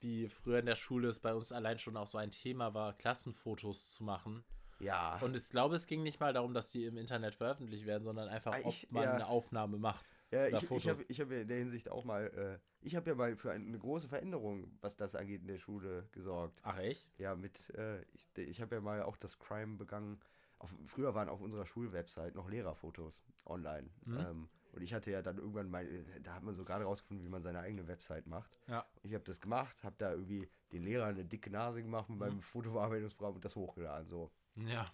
[0.00, 2.92] wie früher in der Schule es bei uns allein schon auch so ein Thema war,
[2.94, 4.42] Klassenfotos zu machen.
[4.80, 5.16] Ja.
[5.20, 8.28] Und ich glaube, es ging nicht mal darum, dass die im Internet veröffentlicht werden, sondern
[8.28, 9.12] einfach, Ah, ob ich- man ja.
[9.14, 10.04] eine Aufnahme macht.
[10.32, 13.10] Ja, ich, ich habe ich hab ja in der Hinsicht auch mal, äh, ich habe
[13.10, 16.58] ja mal für eine große Veränderung, was das angeht, in der Schule gesorgt.
[16.62, 17.06] Ach echt?
[17.18, 20.18] Ja, mit, äh, ich, ich habe ja mal auch das Crime begangen.
[20.58, 23.90] Auf, früher waren auf unserer Schulwebsite noch Lehrerfotos online.
[24.06, 24.18] Mhm.
[24.18, 25.86] Ähm, und ich hatte ja dann irgendwann mal,
[26.22, 28.56] da hat man so gerade rausgefunden, wie man seine eigene Website macht.
[28.68, 28.86] Ja.
[29.02, 32.24] Ich habe das gemacht, habe da irgendwie den Lehrern eine dicke Nase gemacht mit Mhm.
[32.24, 34.08] meinem Fotobearbeitungsprogramm und das hochgeladen.
[34.08, 34.30] So.
[34.56, 34.86] Ja.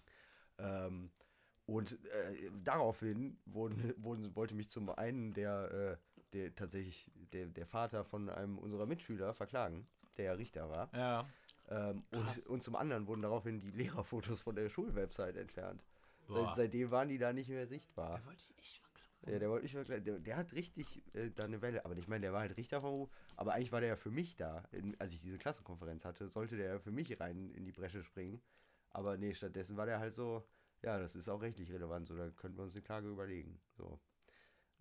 [0.57, 1.11] Ähm,
[1.69, 5.97] und äh, daraufhin wurden, wurden, wollte mich zum einen der, äh,
[6.33, 10.89] der tatsächlich der, der Vater von einem unserer Mitschüler verklagen, der ja Richter war.
[10.93, 11.27] Ja.
[11.69, 15.83] Ähm, und, und zum anderen wurden daraufhin die Lehrerfotos von der Schulwebsite entfernt.
[16.27, 18.21] Seit, seitdem waren die da nicht mehr sichtbar.
[18.25, 19.33] wollte ich echt verklagen.
[19.33, 20.03] Ja, der wollte mich verklagen.
[20.05, 21.85] Der, der hat richtig äh, da eine Welle.
[21.85, 23.09] Aber ich meine, der war halt Richter vom Beruf.
[23.35, 24.63] Aber eigentlich war der ja für mich da.
[24.71, 28.03] In, als ich diese Klassenkonferenz hatte, sollte der ja für mich rein in die Bresche
[28.03, 28.41] springen.
[28.91, 30.43] Aber nee, stattdessen war der halt so,
[30.83, 32.07] ja, das ist auch rechtlich relevant.
[32.07, 33.59] So, da könnten wir uns eine Klage überlegen.
[33.77, 33.99] So.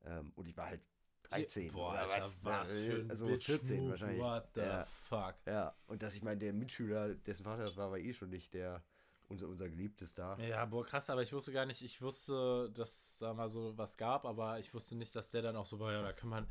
[0.04, 0.80] Ähm, und ich war halt
[1.24, 1.72] 13.
[1.72, 4.22] Boah, oder Alter, was, was für ein Also Bitch 14 Move, wahrscheinlich.
[4.22, 4.84] What the Ja.
[4.84, 5.34] fuck?
[5.46, 8.54] Ja, und dass ich meine, der Mitschüler, dessen Vater das war, war eh schon nicht
[8.54, 8.82] der,
[9.28, 10.38] unser, unser Geliebtes da.
[10.38, 13.96] Ja, boah, krass, aber ich wusste gar nicht, ich wusste, dass da mal so was
[13.96, 16.46] gab, aber ich wusste nicht, dass der dann auch so war, ja, da kann man,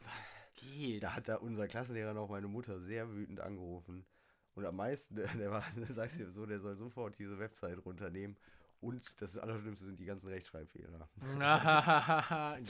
[0.00, 1.02] was geht?
[1.02, 4.04] Da hat da unser Klassenlehrer noch meine Mutter sehr wütend angerufen.
[4.54, 8.36] Und am meisten, der war, sagt ihm so, der soll sofort diese Website runternehmen.
[8.80, 11.08] Und das Allerschlimmste sind die ganzen Rechtschreibfehler.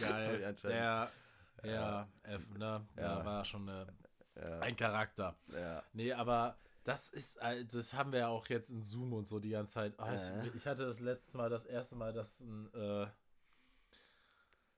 [0.00, 1.10] Geil, der,
[1.64, 3.02] ja, F, ne, Ja.
[3.18, 3.86] ja, war schon eine,
[4.36, 5.36] Ja, ein Charakter.
[5.52, 5.82] ja.
[5.92, 9.38] Nee, aber das ist, äh, das haben wir ja auch jetzt in Zoom und so
[9.38, 9.94] die ganze Zeit.
[9.98, 10.46] Oh, Äh.
[10.48, 13.06] ich, ich hatte das letzte Mal, das erste Mal, dass ein äh,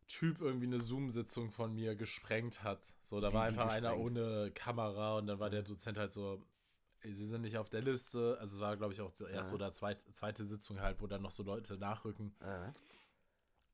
[0.09, 2.85] Typ irgendwie eine Zoom-Sitzung von mir gesprengt hat.
[3.03, 4.18] So, da Wie- war einfach einer gesprengt?
[4.18, 6.43] ohne Kamera und dann war der Dozent halt so, "Ey,
[7.03, 8.36] Sie sind nicht auf der Liste.
[8.40, 9.55] Also es war, glaube ich, auch die erste Ja.
[9.57, 12.34] oder zweit, zweite Sitzung halt, wo dann noch so Leute nachrücken.
[12.40, 12.72] Äh,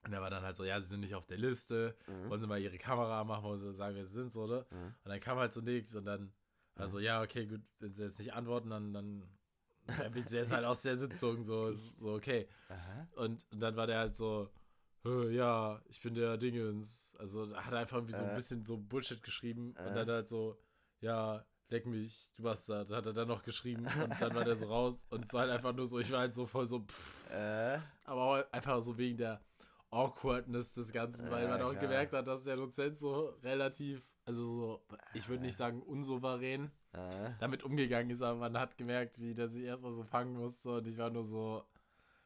[0.05, 2.31] Und er war dann halt so, ja, sie sind nicht auf der Liste, Mhm.
[2.31, 4.67] wollen sie mal ihre Kamera machen, wollen sie sagen, wer sie sind, so, oder?
[4.71, 4.95] Mhm.
[5.05, 6.33] Und dann kam halt so nichts und dann,
[6.77, 9.29] also ja, okay, gut, wenn sie jetzt nicht antworten, dann, dann
[9.89, 12.49] ja, bist du jetzt halt aus der Sitzung, so, so, okay.
[12.69, 13.09] aha.
[13.13, 14.51] Und, und dann war der halt so,
[15.05, 17.17] "Hö, ja, ich bin der Dingens.
[17.19, 18.35] Also hat er einfach irgendwie so ein Äh.
[18.35, 19.95] bisschen so Bullshit geschrieben und Äh.
[19.95, 20.61] dann halt so,
[21.01, 24.67] ja, leck mich, du Bastard, hat er dann noch geschrieben und dann war der so
[24.67, 27.31] raus und es war halt einfach nur so, ich war halt so voll so, pff,
[27.33, 29.41] Äh, aber auch einfach so wegen der
[29.91, 31.83] Awkwardness des Ganzen, weil Ja, man auch klar.
[31.83, 37.31] gemerkt hat, dass der Dozent so relativ, also so, ich würde nicht sagen unsouverän, äh.
[37.41, 40.87] damit umgegangen ist, aber man hat gemerkt, wie der sich erstmal so fangen musste und
[40.87, 41.65] ich war nur so,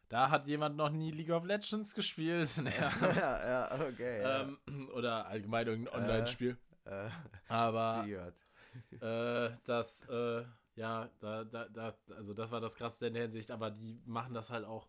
[0.09, 2.51] da hat jemand noch nie League of Legends gespielt.
[2.65, 2.91] Ja.
[3.15, 4.23] ja, ja, okay.
[4.23, 4.41] Ja.
[4.43, 6.59] ähm, oder allgemein irgendein Online-Spiel.
[6.85, 7.09] äh,
[7.49, 8.35] Aber weird.
[9.01, 10.45] äh, das, äh,
[10.77, 14.35] ja, da, da, da, also das war das Krasseste in der Hinsicht, aber die machen
[14.35, 14.89] das halt auch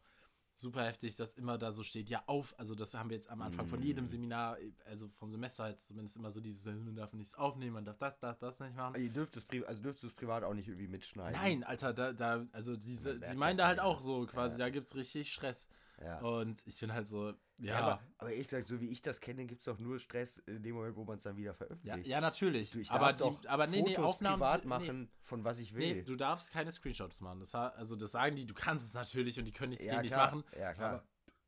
[0.54, 3.42] super heftig, dass immer da so steht, ja, auf, also das haben wir jetzt am
[3.42, 4.08] Anfang von jedem Mm.
[4.08, 7.98] Seminar, also vom Semester halt zumindest immer so dieses, man darf nichts aufnehmen, man darf
[7.98, 9.02] das, das, das nicht machen.
[9.02, 11.40] Ihr dürft es, also dürft es privat auch nicht irgendwie mitschneiden.
[11.40, 14.66] Nein, Alter, da, da, also diese, die meinen da halt auch so quasi, Ja.
[14.66, 15.68] da gibt's richtig Stress.
[16.04, 16.20] Ja.
[16.20, 19.20] Und ich bin halt so, ja, Ja, aber, aber ehrlich gesagt, so wie ich das
[19.22, 21.54] kenne, gibt es doch nur Stress in dem Moment, wo man es dann wieder ja,
[21.54, 22.08] veröffentlicht.
[22.08, 22.72] ja, natürlich.
[22.72, 25.44] Du, ich aber darf doch die, aber nee, nee, Fotos Aufnahmen privat nee, machen, von
[25.44, 25.96] was ich will.
[25.98, 27.40] Nee, du darfst keine Screenshots machen.
[27.40, 30.04] Das, also das sagen die, du kannst es natürlich und die können nichts ja, gegen
[30.04, 30.44] dich machen.
[30.60, 30.90] Ja, klar.
[30.90, 31.04] Aber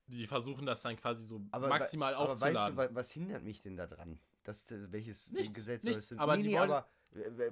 [0.08, 2.78] die versuchen das dann quasi so Aber, maximal aber aufzuladen.
[2.78, 4.20] weißt du, wa- was hindert mich denn daran?
[4.44, 6.20] Das, äh, welches Nichts, Gesetz nichts, soll es denn?
[6.20, 6.88] aber nee, die nee, wollen- aber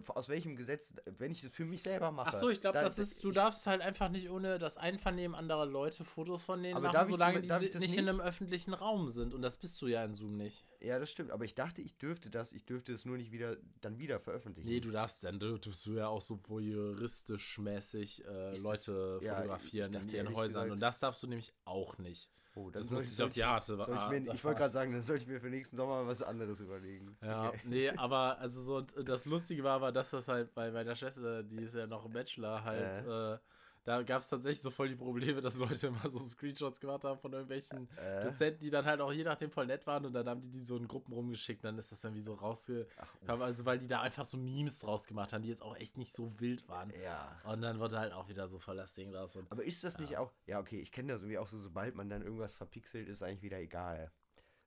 [0.08, 2.30] Aus welchem Gesetz, wenn ich das für mich selber mache.
[2.34, 5.36] Ach so, ich glaube, das ist, du ich, darfst halt einfach nicht ohne das Einvernehmen
[5.36, 9.34] anderer Leute Fotos von denen machen, solange die nicht, nicht in einem öffentlichen Raum sind.
[9.34, 10.66] Und das bist du ja in Zoom nicht.
[10.80, 11.32] Ja, das stimmt.
[11.32, 14.68] Aber ich dachte, ich dürfte das, ich dürfte es nur nicht wieder, dann wieder veröffentlichen.
[14.68, 19.94] Nee, du darfst, dann dürftest du ja auch so voyeuristisch mäßig äh, Leute das, fotografieren
[19.94, 20.64] ja, in ihren Häusern.
[20.64, 22.30] Gesagt, und das darfst du nämlich auch nicht.
[22.56, 25.02] Oh, das, muss ich auf die harte soll ich, mir, ich wollte gerade sagen, dann
[25.02, 27.18] sollte ich mir für nächsten Sommer was anderes überlegen.
[27.22, 27.60] Ja, okay.
[27.64, 31.64] nee, aber also so das Lustige war aber, dass das halt bei meiner Schwester, die
[31.64, 33.34] ist ja noch im Bachelor, halt äh.
[33.34, 33.38] Äh,
[33.84, 37.20] da gab es tatsächlich so voll die Probleme, dass Leute immer so Screenshots gemacht haben
[37.20, 38.24] von irgendwelchen äh.
[38.24, 40.60] Dozenten, die dann halt auch je nachdem voll nett waren und dann haben die die
[40.60, 41.64] so in Gruppen rumgeschickt.
[41.64, 43.42] Dann ist das dann wie so rausgekommen.
[43.42, 46.14] Also, weil die da einfach so Memes draus gemacht haben, die jetzt auch echt nicht
[46.14, 46.94] so wild waren.
[47.02, 47.42] Ja.
[47.44, 49.36] Und dann wurde halt auch wieder so voll das Ding draus.
[49.50, 50.02] Aber ist das ja.
[50.02, 53.10] nicht auch, ja, okay, ich kenne das irgendwie auch so, sobald man dann irgendwas verpixelt,
[53.10, 54.12] ist eigentlich wieder egal.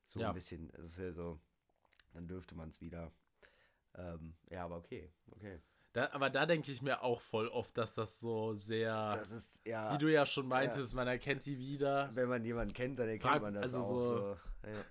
[0.06, 0.28] So ja.
[0.28, 0.70] ein bisschen.
[0.70, 1.40] Es ist ja so,
[2.12, 3.12] dann dürfte man es wieder.
[3.94, 5.60] Ähm, ja, aber okay, okay.
[5.94, 9.14] Da, aber da denke ich mir auch voll oft, dass das so sehr.
[9.16, 9.94] Das ist, ja.
[9.94, 10.96] Wie du ja schon meintest, ja.
[10.96, 12.10] man erkennt die wieder.
[12.14, 13.90] Wenn man jemanden kennt, dann erkennt Frag, man das also auch.
[13.90, 14.36] So, so.
[14.68, 14.84] Ja.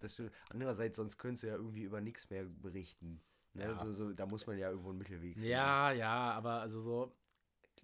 [0.00, 3.20] Das Andererseits, sonst könntest du ja irgendwie über nichts mehr berichten.
[3.54, 3.62] Ne?
[3.62, 3.76] Ja.
[3.76, 5.48] So, so, da muss man ja irgendwo einen Mittelweg finden.
[5.48, 7.14] Ja, ja, aber also so.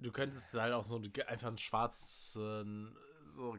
[0.01, 2.97] Du könntest halt auch so einfach einen schwarzen.
[3.27, 3.57] So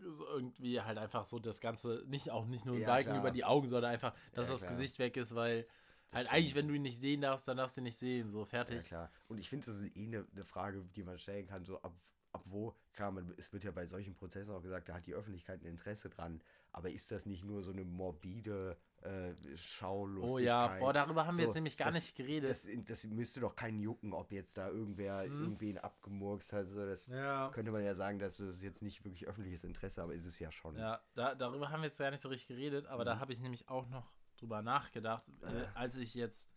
[0.00, 3.30] so irgendwie halt einfach so das Ganze, nicht auch nicht nur ein ja, Balken über
[3.30, 4.72] die Augen, sondern einfach, dass ja, das klar.
[4.72, 5.66] Gesicht weg ist, weil
[6.12, 8.44] halt eigentlich, wenn du ihn nicht sehen darfst, dann darfst du ihn nicht sehen, so
[8.44, 8.76] fertig.
[8.76, 9.12] Ja, klar.
[9.28, 11.94] Und ich finde, das ist eh eine, eine Frage, die man stellen kann, so ab,
[12.32, 15.14] ab wo, klar, man, es wird ja bei solchen Prozessen auch gesagt, da hat die
[15.14, 16.40] Öffentlichkeit ein Interesse dran,
[16.72, 20.34] aber ist das nicht nur so eine morbide äh, Schaulustigkeit?
[20.34, 22.50] Oh ja, boah, darüber haben so, wir jetzt nämlich gar das, nicht geredet.
[22.50, 25.42] Das, das, müsste doch keinen jucken, ob jetzt da irgendwer hm.
[25.42, 27.50] irgendwen abgemurkst hat, so, das ja.
[27.50, 30.50] könnte man ja sagen, dass das jetzt nicht wirklich öffentliches Interesse, aber ist es ja
[30.50, 30.76] schon.
[30.76, 33.06] Ja, da, darüber haben wir jetzt gar nicht so richtig geredet, aber mhm.
[33.06, 36.50] da habe ich nämlich auch noch drüber nachgedacht, äh, als ich jetzt,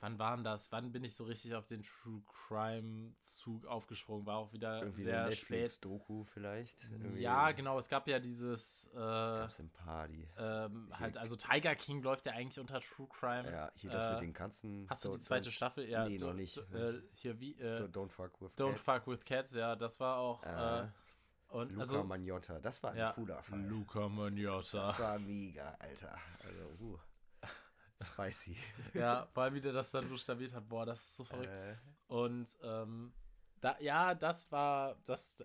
[0.00, 0.70] wann waren das?
[0.72, 4.26] Wann bin ich so richtig auf den True Crime Zug aufgesprungen?
[4.26, 5.84] War auch wieder Irgendwie sehr Netflix spät.
[5.84, 6.90] Doku vielleicht.
[6.90, 7.78] Irgendwie ja, genau.
[7.78, 8.86] Es gab ja dieses.
[8.92, 10.28] Äh, Gab's Party.
[10.36, 13.50] Ähm, halt, also Tiger King läuft ja eigentlich unter True Crime.
[13.50, 14.86] Ja, hier das äh, mit den Katzen.
[14.90, 15.88] Hast du die zweite Staffel?
[15.88, 16.58] Ja, nee, noch nicht.
[16.58, 17.52] Äh, hier wie.
[17.54, 18.80] Äh, Don't fuck with Don't Cats.
[18.82, 19.54] fuck with Cats.
[19.54, 20.42] Ja, das war auch.
[21.54, 23.60] Und Luca also, Magnotta, das war ein ja, cooler Fall.
[23.60, 24.88] Luca Magnotta.
[24.88, 26.18] Das war mega, Alter.
[26.44, 26.98] Also, uh.
[28.02, 28.56] Spicy.
[28.94, 30.68] ja, vor allem, wie der das dann buchstabiert hat.
[30.68, 31.46] Boah, das ist so verrückt.
[31.46, 31.76] Äh.
[32.08, 33.12] Und ähm,
[33.60, 35.36] da, ja, das war das.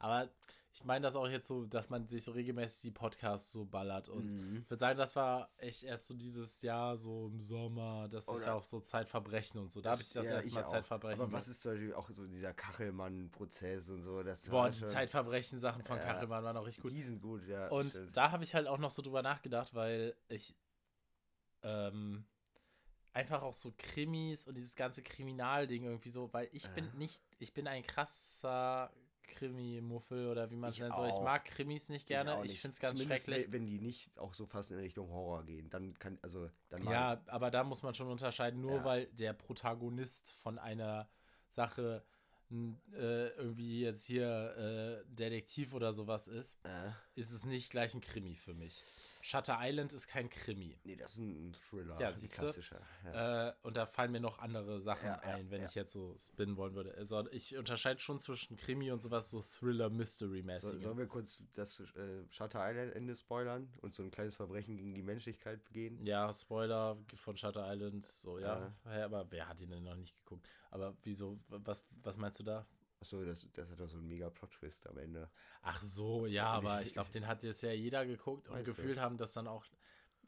[0.00, 0.28] Aber
[0.74, 4.08] ich meine das auch jetzt so, dass man sich so regelmäßig die Podcasts so ballert.
[4.08, 4.62] Und mhm.
[4.62, 8.48] ich würde sagen, das war echt erst so dieses Jahr, so im Sommer, dass ich
[8.48, 9.82] auf so Zeitverbrechen und so.
[9.82, 11.20] Da habe ich das ja, erstmal Zeitverbrechen.
[11.20, 14.22] Aber was ist zum Beispiel auch so dieser Kachelmann-Prozess und so?
[14.22, 16.92] Das Boah, die Zeitverbrechen-Sachen von ja, Kachelmann waren auch richtig gut.
[16.92, 17.68] Die sind gut, ja.
[17.68, 18.16] Und stimmt.
[18.16, 20.56] da habe ich halt auch noch so drüber nachgedacht, weil ich
[21.62, 22.24] ähm,
[23.12, 26.74] einfach auch so Krimis und dieses ganze Kriminalding irgendwie so, weil ich äh.
[26.74, 28.90] bin nicht, ich bin ein krasser
[29.28, 31.08] Krimi-Muffel oder wie man es nennen soll.
[31.08, 32.40] Ich mag Krimis nicht gerne.
[32.44, 33.52] Ich, ich finde es ganz Zumindest schrecklich.
[33.52, 37.22] Wenn die nicht auch so fast in Richtung Horror gehen, dann kann, also dann Ja,
[37.26, 38.84] aber da muss man schon unterscheiden, nur ja.
[38.84, 41.08] weil der Protagonist von einer
[41.48, 42.04] Sache
[42.52, 46.90] äh, irgendwie jetzt hier äh, Detektiv oder sowas ist, äh.
[47.14, 48.82] Ist es nicht gleich ein Krimi für mich.
[49.20, 50.76] Shutter Island ist kein Krimi.
[50.84, 52.00] Nee, das ist ein Thriller.
[52.00, 52.80] Ja, siehst klassischer.
[53.04, 53.48] Ja.
[53.48, 56.56] Äh, und da fallen mir noch andere Sachen ja, ein, wenn ich jetzt so spinnen
[56.56, 56.94] wollen würde.
[56.96, 60.70] Also ich unterscheide schon zwischen Krimi und sowas so Thriller-Mystery-mäßig.
[60.70, 64.76] So, sollen wir kurz das äh, Shutter Island Ende spoilern und so ein kleines Verbrechen
[64.76, 66.04] gegen die Menschlichkeit begehen?
[66.04, 68.72] Ja, Spoiler von Shutter Island, so, ja.
[68.84, 70.48] aber wer hat ihn denn noch nicht geguckt?
[70.70, 72.66] Aber wieso, was, was meinst du da?
[73.02, 75.28] Achso, das, das hat doch so einen mega Plot-Twist am Ende.
[75.62, 79.16] Ach so, ja, aber ich glaube, den hat jetzt ja jeder geguckt und gefühlt haben
[79.16, 79.64] das dann auch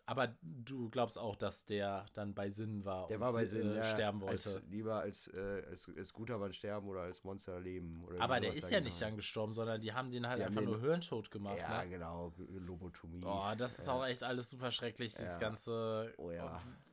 [0.07, 3.73] aber du glaubst auch, dass der dann bei Sinn war der und war bei Sinn,
[3.73, 4.51] äh, ja, sterben wollte.
[4.51, 8.05] Als, lieber als, äh, als, als guter Mann sterben oder als Monster leben.
[8.19, 10.81] aber der ist ja nicht dann gestorben, sondern die haben den halt die einfach nur
[10.81, 11.59] Hirntod gemacht.
[11.59, 11.91] Ja, ne?
[11.91, 13.25] genau, Lobotomie.
[13.25, 16.31] Oh, das ist auch echt alles super schrecklich, dieses ganze, oh,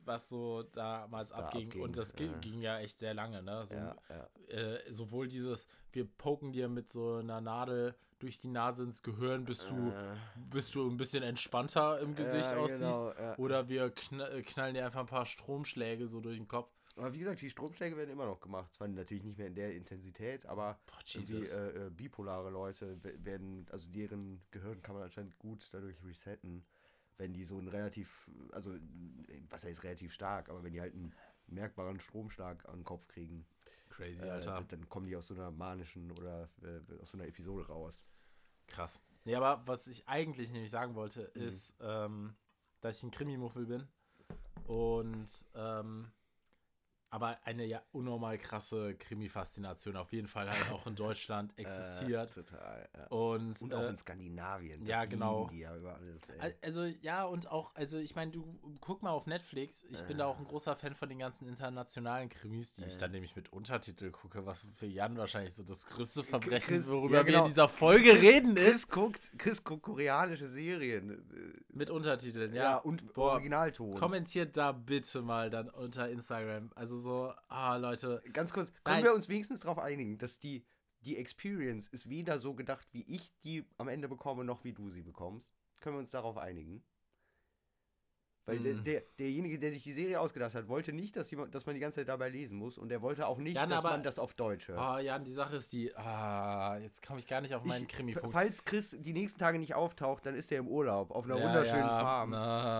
[0.04, 1.68] was so damals abging.
[1.68, 1.82] abging.
[1.82, 3.64] Und das ging ja echt sehr lange, ne?
[3.66, 3.76] So,
[4.48, 9.44] äh, sowohl dieses, wir poken dir mit so einer Nadel durch die Nase ins Gehirn,
[9.44, 10.14] bis du, äh.
[10.50, 12.80] bis du ein bisschen entspannter im Gesicht ja, aussiehst.
[12.80, 13.38] Genau, ja.
[13.38, 16.70] Oder wir knall, knallen dir einfach ein paar Stromschläge so durch den Kopf.
[16.96, 18.72] Aber wie gesagt, die Stromschläge werden immer noch gemacht.
[18.74, 23.90] Zwar natürlich nicht mehr in der Intensität, aber Boah, äh, äh, bipolare Leute werden, also
[23.90, 26.64] deren Gehirn kann man anscheinend gut dadurch resetten,
[27.16, 28.74] wenn die so einen relativ, also
[29.48, 31.14] was heißt relativ stark, aber wenn die halt einen
[31.46, 33.46] merkbaren Stromschlag an den Kopf kriegen.
[33.88, 34.58] Crazy, Alter.
[34.58, 38.02] Äh, dann kommen die aus so einer manischen oder äh, aus so einer Episode raus.
[38.72, 39.00] Krass.
[39.24, 41.42] Nee, aber was ich eigentlich nämlich sagen wollte, mhm.
[41.42, 42.34] ist, ähm,
[42.80, 43.86] dass ich ein Krimi-Muffel bin.
[44.64, 46.10] Und ähm,
[47.12, 52.30] aber eine ja unnormal krasse Krimi-Faszination auf jeden Fall halt auch in Deutschland existiert.
[52.30, 52.88] Äh, total.
[52.96, 53.06] Ja.
[53.08, 54.80] Und, Und auch äh, in Skandinavien.
[54.80, 55.50] Das ja, genau.
[55.52, 56.22] ja alles,
[56.62, 59.84] Also ja, und auch, also ich meine, du guck mal auf Netflix.
[59.90, 63.10] Ich bin da auch ein großer Fan von den ganzen internationalen Krimis, die ich dann
[63.10, 67.26] nämlich mit Untertitel gucke, was für Jan wahrscheinlich so das größte Verbrechen, Chris- worüber ja,
[67.26, 67.42] wir genau.
[67.44, 68.90] in dieser Folge reden, Chris ist.
[68.90, 71.10] guckt, Chris guckt koreanische Serien.
[71.10, 72.62] äh, Mit Untertiteln, ja.
[72.62, 73.94] Ja, und Boah, Originalton.
[73.94, 76.70] Kommentiert da bitte mal dann unter Instagram.
[76.74, 78.22] Also so, ah, Leute.
[78.32, 79.04] Ganz kurz, können Nein.
[79.04, 80.64] wir uns wenigstens darauf einigen, dass die,
[81.00, 84.88] die Experience ist weder so gedacht, wie ich die am Ende bekomme, noch wie du
[84.88, 85.52] sie bekommst?
[85.80, 86.82] Können wir uns darauf einigen?
[88.44, 88.84] Weil der, Hm.
[88.84, 91.80] der, derjenige, der sich die Serie ausgedacht hat, wollte nicht, dass, jemand, dass man die
[91.80, 94.18] ganze Zeit dabei lesen muss und der wollte auch nicht, Jan, dass aber- man das
[94.18, 94.80] auf Deutsch hört.
[94.80, 97.88] Ah, Jan, die Sache ist die, ah, jetzt komme ich gar nicht auf meinen Ich-
[97.88, 98.32] Krimi-Punkt.
[98.32, 101.44] Falls Chris die nächsten Tage nicht auftaucht, dann ist er im Urlaub auf einer Ja,
[101.46, 102.34] wunderschönen ja, Farm.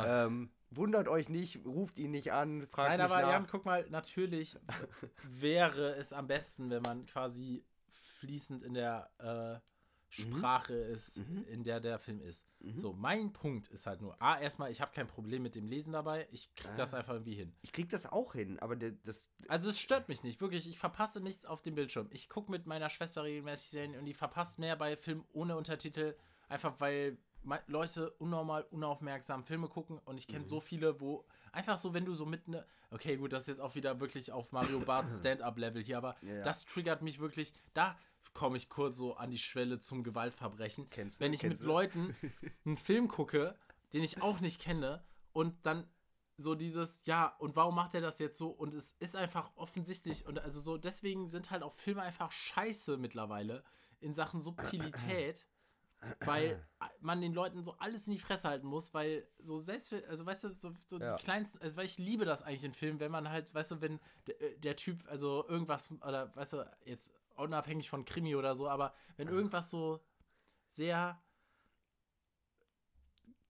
[0.05, 3.31] Ähm, wundert euch nicht, ruft ihn nicht an, fragt Nein, aber nach.
[3.31, 4.59] Jan, guck mal, natürlich
[5.29, 7.65] wäre es am besten, wenn man quasi
[8.19, 9.61] fließend in der äh,
[10.13, 11.45] Sprache ist, Mhm.
[11.49, 12.47] in der der Film ist.
[12.61, 12.79] Mhm.
[12.79, 15.93] So, mein Punkt ist halt nur, A, erstmal, ich habe kein Problem mit dem Lesen
[15.95, 16.99] dabei, ich krieg das Ah.
[16.99, 17.55] einfach irgendwie hin.
[17.63, 20.79] Ich krieg das auch hin, aber der, das Also es stört mich nicht, wirklich, ich
[20.79, 22.09] verpasse nichts auf dem Bildschirm.
[22.11, 26.15] Ich gucke mit meiner Schwester regelmäßig Serien und die verpasst mehr bei Filmen ohne Untertitel,
[26.49, 27.17] einfach weil
[27.67, 30.33] Leute unnormal, unaufmerksam Filme gucken und ich Mhm.
[30.33, 33.49] kenne so viele, wo einfach so, wenn du so mit ne, okay, gut, das ist
[33.49, 36.43] jetzt auch wieder wirklich auf Mario Bart Stand-Up-Level hier, aber Ja, ja.
[36.45, 37.99] das triggert mich wirklich, da
[38.35, 40.91] komme ich kurz so an die Schwelle zum Gewaltverbrechen.
[40.91, 41.73] Kennst du, wenn ich kennst mit du.
[41.73, 42.17] Leuten
[42.65, 43.57] einen Film gucke,
[43.93, 45.87] den ich auch nicht kenne und dann
[46.37, 48.49] so dieses, ja, und warum macht er das jetzt so?
[48.49, 52.97] Und es ist einfach offensichtlich und also so, deswegen sind halt auch Filme einfach scheiße
[52.97, 53.63] mittlerweile
[54.01, 55.47] in Sachen Subtilität,
[56.21, 56.59] weil
[57.01, 60.45] man den Leuten so alles in die Fresse halten muss, weil so selbst, also weißt
[60.45, 61.17] du, so, so Ja.
[61.17, 63.81] die kleinsten, also weil ich liebe das eigentlich in Filmen, wenn man halt, weißt du,
[63.81, 68.55] wenn der, äh, der Typ, also irgendwas, oder weißt du, jetzt unabhängig von Krimi oder
[68.57, 70.01] so, aber wenn irgendwas so
[70.69, 71.21] sehr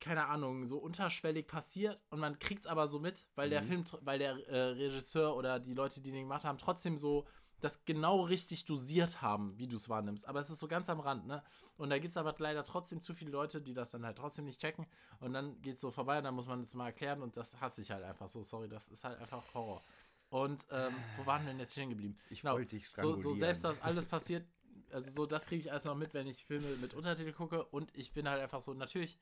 [0.00, 3.66] keine Ahnung, so unterschwellig passiert und man kriegt es aber so mit, weil der Mhm.
[3.66, 7.26] Film, tr- weil der äh, Regisseur oder die Leute, die den gemacht haben, trotzdem so
[7.62, 10.26] das genau richtig dosiert haben, wie du es wahrnimmst.
[10.26, 11.42] Aber es ist so ganz am Rand, ne?
[11.76, 14.44] Und da gibt es aber leider trotzdem zu viele Leute, die das dann halt trotzdem
[14.44, 14.86] nicht checken.
[15.20, 17.60] Und dann geht es so vorbei und dann muss man es mal erklären und das
[17.60, 18.42] hasse ich halt einfach so.
[18.42, 19.82] Sorry, das ist halt einfach Horror.
[20.30, 22.16] Und ähm, wo waren wir denn jetzt stehen geblieben?
[22.30, 24.46] Ich Genau, wollte dich so, so selbst das alles passiert,
[24.90, 27.94] also so das kriege ich alles noch mit, wenn ich Filme mit Untertitel gucke und
[27.96, 29.18] ich bin halt einfach so, natürlich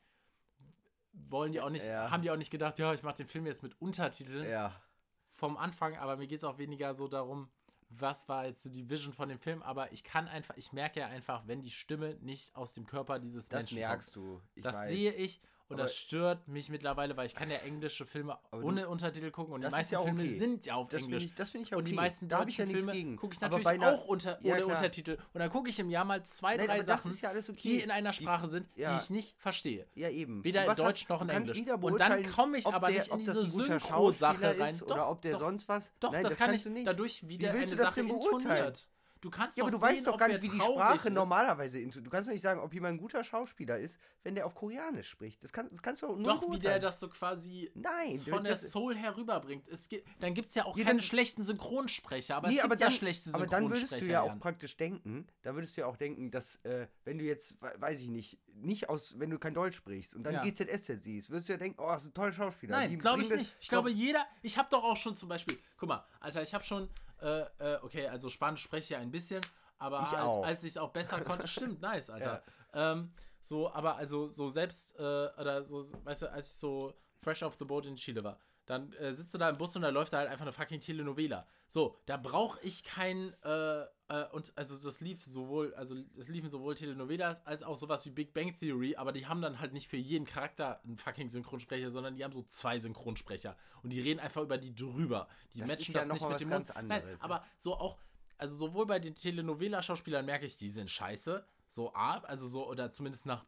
[1.12, 2.11] wollen die auch nicht, Ja.
[2.11, 4.80] haben die auch nicht gedacht, ja, ich mache den Film jetzt mit Untertiteln Ja,
[5.28, 7.51] vom Anfang, aber mir geht es auch weniger so darum,
[7.91, 11.01] was war jetzt so die Vision von dem Film, aber ich kann einfach, ich merke
[11.01, 14.26] ja einfach, wenn die Stimme nicht aus dem Körper dieses das Menschen merkst kommt.
[14.26, 14.43] du.
[14.55, 14.88] Ich das weiß.
[14.88, 18.88] sehe ich und Aber- das stört mich mittlerweile, weil ich kann ja englische Filme ohne
[18.88, 20.38] Untertitel gucken und die meisten ja auch Filme okay.
[20.38, 21.30] sind ja auf Das finde Englisch.
[21.30, 21.78] ich, das find ich okay.
[21.78, 24.62] Und die meisten da deutschen ja Filme gucke ich natürlich einer- auch unter, Ja, ohne
[24.64, 24.76] klar.
[24.76, 25.16] Untertitel.
[25.32, 27.54] Und dann gucke ich im Jahr mal zwei, Nein, drei Sachen, ja okay.
[27.62, 28.96] die in einer Die- Sprache sind, ja.
[28.96, 29.86] die ich nicht verstehe.
[29.94, 30.42] Ja, eben.
[30.42, 31.56] Weder in Deutsch hast- noch in Englisch.
[31.56, 34.76] wieder Und dann komme ich aber der, nicht in diese Synchro-Sache rein.
[34.78, 35.38] Doch, oder ob der doch.
[35.40, 35.92] sonst was.
[36.00, 38.88] Doch, das, kann ich dadurch, wie, Wie der willst eine Sache intoniert.
[39.20, 41.14] Du kannst Ja, doch aber du sehen, weißt doch gar nicht, wie die Sprache ist.
[41.14, 44.46] normalerweise intu- Du kannst doch nicht sagen, ob jemand ein guter Schauspieler ist, wenn der
[44.46, 45.42] auf Koreanisch spricht.
[45.42, 48.56] Das, kann, das kannst du nur Doch, wie der das so quasi Nein, von der
[48.56, 49.68] Soul herüberbringt.
[49.68, 52.62] Es gibt, dann gibt es ja auch Ja, keine dann- schlechten Synchronsprecher, aber Nee, es
[52.62, 54.12] gibt aber ja dann, schlechte aber dann würdest du Synchronsprecher.
[54.12, 57.60] ja auch praktisch denken, da würdest du ja auch denken, dass äh, wenn du jetzt,
[57.60, 60.42] we- weiß ich nicht, nicht aus, wenn du kein Deutsch sprichst und dann Ja.
[60.42, 62.76] GZSZ siehst, würdest du ja denken, oh, das ist ein toller Schauspieler.
[62.76, 63.56] Nein, glaube ich nicht.
[63.60, 66.52] Ich Doch, glaube, jeder, ich habe doch auch schon zum Beispiel, guck mal, Alter, ich
[66.54, 66.88] habe schon,
[67.22, 69.40] äh, äh, okay, also Spanisch spreche ich ja ein bisschen,
[69.78, 72.42] aber Ich halt, als ich es auch besser konnte, stimmt, nice, Alter.
[72.72, 76.92] Ähm, so, aber also so selbst, äh, oder so, weißt du, als ich so
[77.22, 78.38] fresh off the boat in Chile war,
[78.70, 80.78] dann äh, sitzt du da im Bus und da läuft da halt einfach eine fucking
[80.78, 81.44] Telenovela.
[81.66, 86.48] So, da brauche ich kein, äh, äh, und also das lief sowohl, also es liefen
[86.48, 89.88] sowohl Telenovelas als auch sowas wie Big Bang Theory, aber die haben dann halt nicht
[89.88, 94.20] für jeden Charakter einen fucking Synchronsprecher, sondern die haben so zwei Synchronsprecher und die reden
[94.20, 95.26] einfach über die drüber.
[95.52, 96.76] Die Das matchen ja das noch nicht mit dem Mund.
[96.76, 97.24] anderes, Nein, ja.
[97.24, 97.98] aber so auch,
[98.38, 102.90] also sowohl bei den Telenovela-Schauspielern merke ich, die sind scheiße, so A, also so, oder
[102.90, 103.44] zumindest nach,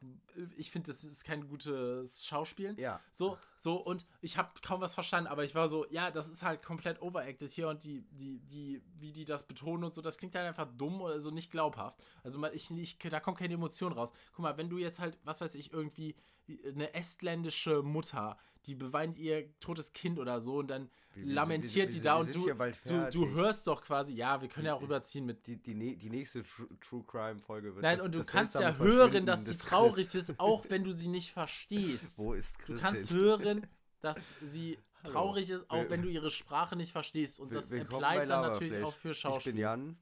[0.56, 2.76] ich finde, das ist kein gutes Schauspielen.
[2.78, 3.00] Ja.
[3.10, 6.44] So, so, und ich habe kaum was verstanden, aber ich war so, ja, das ist
[6.44, 10.18] halt komplett overacted hier und die, die, die, wie die das betonen und so, das
[10.18, 12.00] klingt halt einfach dumm oder so nicht glaubhaft.
[12.22, 14.12] Also mal, ich, ich, da kommt keine Emotion raus.
[14.32, 16.14] Guck mal, wenn du jetzt halt, was weiß ich, irgendwie
[16.66, 18.36] eine estländische Mutter,
[18.66, 22.00] die beweint ihr totes Kind oder so und dann Wir- wir lamentiert sind- wir die
[22.00, 25.26] da wir und du, du, du hörst doch quasi, ja, wir können ja auch überziehen
[25.26, 26.42] mit Die, die, ne- die nächste
[26.80, 30.08] True, Crime Folge wird Nein, das- und du das kannst ja hören, dass sie traurig
[30.08, 30.28] Chris.
[30.28, 32.18] ist, auch wenn du sie nicht verstehst.
[32.18, 33.16] Wo ist Du Chris kannst hin?
[33.18, 33.66] hören,
[34.00, 37.40] dass sie traurig ist, auch wenn du ihre Sprache nicht verstehst.
[37.40, 39.38] Und das bleibt dann natürlich auch für Schauspieler.
[39.38, 39.96] Ich bin Jan.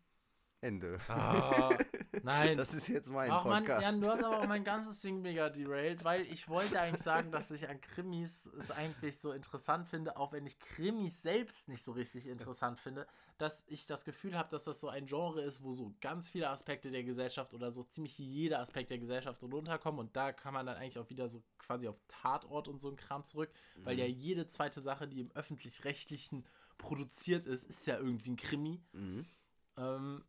[0.63, 0.99] Ende.
[1.09, 1.71] Ah,
[2.23, 2.57] nein.
[2.57, 3.69] Das ist jetzt mein auch Podcast.
[3.69, 7.03] Mein, Jan, du hast aber auch mein ganzes Ding mega derailed, weil ich wollte eigentlich
[7.03, 11.69] sagen, dass ich an Krimis es eigentlich so interessant finde, auch wenn ich Krimis selbst
[11.69, 13.07] nicht so richtig interessant finde,
[13.39, 16.51] dass ich das Gefühl habe, dass das so ein Genre ist, wo so ganz viele
[16.51, 20.67] Aspekte der Gesellschaft oder so ziemlich jeder Aspekt der Gesellschaft runterkommen und da kann man
[20.67, 23.87] dann eigentlich auch wieder so quasi auf Tatort und so ein Kram zurück, mhm.
[23.87, 26.45] weil ja jede zweite Sache, die im öffentlich-rechtlichen
[26.81, 28.83] produziert ist, ist ja irgendwie ein Krimi.
[28.93, 29.27] Mhm.
[29.77, 30.25] Ähm,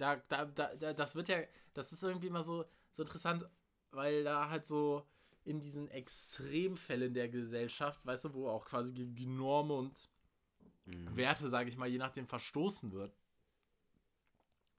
[0.00, 1.42] da, da, da, das wird ja,
[1.74, 3.48] das ist irgendwie immer so, so interessant,
[3.90, 5.06] weil da halt so
[5.44, 10.08] in diesen Extremfällen der Gesellschaft, weißt du, wo auch quasi gegen die Normen und
[10.86, 11.16] mhm.
[11.16, 13.14] Werte, sage ich mal, je nachdem verstoßen wird,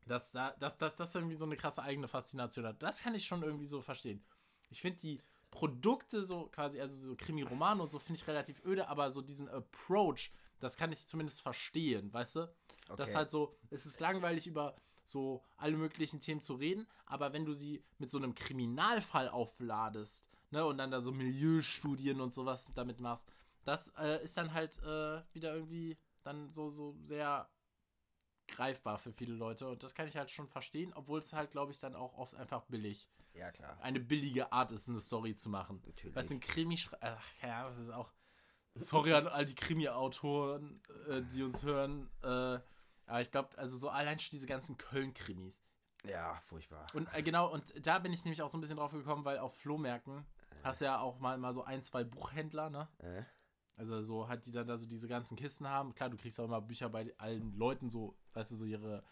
[0.08, 2.82] dass da, dass, dass das irgendwie so eine krasse eigene Faszination hat.
[2.82, 4.24] Das kann ich schon irgendwie so verstehen.
[4.70, 8.88] Ich finde die Produkte so quasi, also so Krimi-Romane und so, finde ich relativ öde,
[8.88, 12.40] aber so diesen Approach, das kann ich zumindest verstehen, weißt du?
[12.42, 12.98] Okay.
[12.98, 14.76] Das halt so, es ist langweilig über
[15.12, 20.26] so alle möglichen Themen zu reden, aber wenn du sie mit so einem Kriminalfall aufladest,
[20.52, 23.28] ne, und dann da so Milieustudien und sowas damit machst,
[23.64, 27.50] das äh, ist dann halt äh, wieder irgendwie dann so, so sehr
[28.48, 31.72] greifbar für viele Leute und das kann ich halt schon verstehen, obwohl es halt, glaube
[31.72, 33.08] ich, dann auch oft einfach billig.
[33.34, 33.78] Ja, klar.
[33.82, 35.82] Eine billige Art ist, eine Story zu machen.
[35.86, 36.16] Natürlich.
[36.16, 38.12] Weißt du, ein Krimi, ach ja, das ist auch,
[38.76, 42.60] sorry an all die Krimi-Autoren, äh, die uns hören, äh,
[43.12, 45.62] aber ich glaube, also so allein schon diese ganzen Köln-Krimis.
[46.08, 46.88] Ja, furchtbar.
[46.94, 49.38] Und äh, genau, und da bin ich nämlich auch so ein bisschen drauf gekommen, weil
[49.38, 50.56] auf Flohmärkten äh.
[50.64, 52.88] hast du ja auch mal, mal so ein, zwei Buchhändler, ne?
[53.00, 53.24] Äh.
[53.76, 55.94] Also so halt, die dann da so diese ganzen Kisten haben.
[55.94, 59.04] Klar, du kriegst auch immer Bücher bei allen Leuten, so, weißt du, so ihre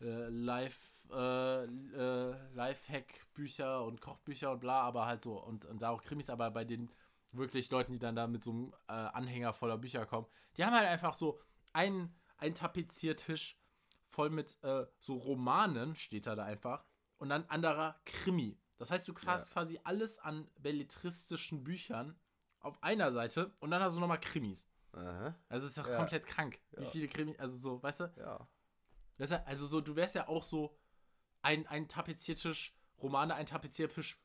[0.00, 0.80] äh, Live,
[1.12, 6.30] äh, äh, Lifehack-Bücher und Kochbücher und bla, aber halt so, und, und da auch Krimis,
[6.30, 6.90] aber bei den
[7.32, 10.26] wirklich Leuten, die dann da mit so einem äh, Anhänger voller Bücher kommen,
[10.56, 11.38] die haben halt einfach so
[11.74, 13.58] einen ein Tapeziertisch
[14.08, 16.84] voll mit äh, so Romanen, steht da, da einfach,
[17.18, 18.58] und dann anderer Krimi.
[18.78, 19.52] Das heißt, du hast ja.
[19.54, 22.18] quasi alles an belletristischen Büchern
[22.60, 24.68] auf einer Seite und dann hast du nochmal Krimis.
[24.92, 25.34] Aha.
[25.48, 25.96] Also es ist doch ja.
[25.96, 26.80] komplett krank, ja.
[26.80, 28.12] wie viele Krimis, also so, weißt du?
[28.16, 28.48] Ja.
[29.44, 30.78] also so, du wärst ja auch so
[31.42, 34.20] ein, ein Tapeziertisch, Romane, ein Tapeziertisch,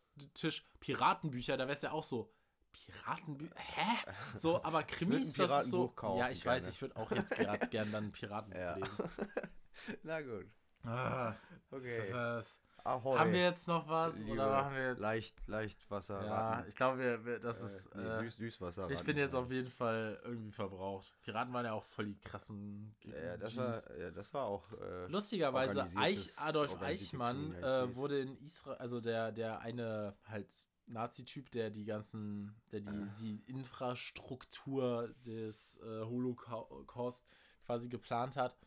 [0.80, 2.34] Piratenbücher, da wärst du ja auch so,
[2.72, 3.56] Piratenbücher?
[3.56, 4.12] Hä?
[4.36, 5.88] So, aber Krimis, das ist so.
[5.90, 6.58] Kaufen, ja, ich gerne.
[6.58, 8.76] weiß, ich würde auch jetzt gerade gern dann Piraten ja.
[8.76, 9.10] lesen.
[10.04, 10.48] Na gut.
[10.84, 11.36] Ah,
[11.72, 12.10] okay.
[12.12, 13.18] Das, Ahoi.
[13.18, 14.20] Haben wir jetzt noch was?
[14.20, 15.00] Liebe, oder machen wir jetzt.
[15.00, 16.26] Leicht, leicht Wasser.
[16.26, 17.96] Ja, ich glaube, wir, wir, das äh, ist.
[17.96, 18.90] Nee, äh, süß, Süßwasser.
[18.90, 21.14] Ich bin jetzt auf jeden Fall irgendwie verbraucht.
[21.22, 22.96] Piraten waren ja auch voll die krassen.
[23.04, 24.72] Ja, das, war, ja das war auch.
[24.74, 30.50] Äh, Lustigerweise, Eich, Adolf Eichmann äh, wurde in Israel, also der, der eine halt
[30.88, 33.08] Nazi-Typ, der die ganzen, der die, äh.
[33.20, 37.26] die Infrastruktur des äh, Holocaust
[37.66, 38.58] quasi geplant hat.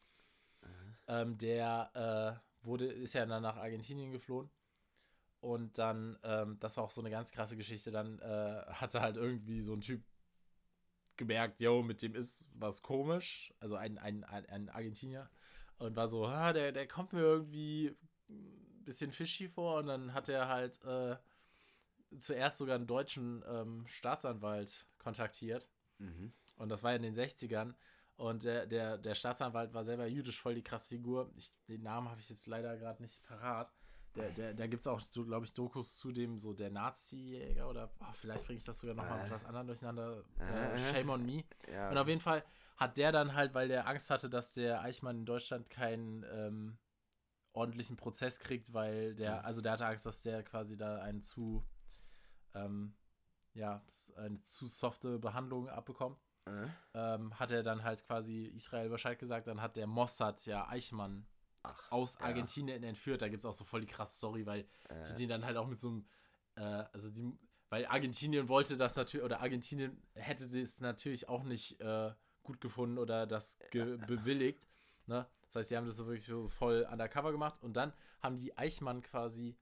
[0.63, 1.23] Äh.
[1.23, 4.51] Ähm, der äh, wurde, ist ja dann nach Argentinien geflohen.
[5.41, 9.19] Und dann, ähm, das war auch so eine ganz krasse Geschichte, dann äh, hatte halt
[9.19, 10.03] irgendwie so ein Typ
[11.17, 15.29] gemerkt, yo, mit dem ist was komisch, also ein, ein, ein, ein Argentinier,
[15.77, 17.95] und war so, ah, der, der kommt mir irgendwie
[18.31, 21.17] ein bisschen fishy vor, und dann hat er halt äh,
[22.19, 25.69] zuerst sogar einen deutschen ähm, Staatsanwalt kontaktiert.
[25.99, 26.33] Mhm.
[26.57, 27.75] Und das war ja in den 60ern.
[28.17, 31.33] Und der, der, der Staatsanwalt war selber jüdisch voll die krasse Figur.
[31.37, 33.73] Ich, den Namen habe ich jetzt leider gerade nicht parat.
[34.15, 37.69] Der, der, da gibt es auch, so, glaube ich, Dokus zu dem, so der Nazi-Jäger
[37.69, 39.23] oder oh, vielleicht bringe ich das sogar nochmal äh.
[39.25, 40.23] mit was anderem durcheinander.
[40.39, 41.43] Äh, shame on me.
[41.73, 41.91] Ja.
[41.91, 42.45] Und auf jeden Fall
[42.77, 46.79] hat der dann halt, weil der Angst hatte, dass der Eichmann in Deutschland keinen ähm,
[47.53, 51.65] ordentlichen Prozess kriegt, weil der, also der hatte Angst, dass der quasi da einen zu
[52.55, 52.95] ähm,
[53.55, 53.83] ja,
[54.17, 56.19] eine zu softe Behandlung abbekommen.
[56.47, 56.67] Äh?
[56.95, 61.27] Ähm, hat er dann halt quasi Israel Bescheid gesagt, dann hat der Mossad ja Eichmann
[61.63, 62.89] Ach, aus Argentinien ja.
[62.89, 63.23] entführt.
[63.23, 65.05] Da gibt es auch so voll die krasse Story, weil äh.
[65.09, 66.07] die den dann halt auch mit so einem,
[66.57, 67.33] äh, also die,
[67.71, 72.99] weil Argentinien wollte das natürlich, oder Argentinien hätte das natürlich auch nicht äh, gut gefunden
[72.99, 74.69] oder das bewilligt.
[75.07, 75.27] Ne?
[75.47, 77.93] Das heißt, die haben das so wirklich so voll undercover gemacht und dann
[78.23, 79.57] haben die Eichmann quasi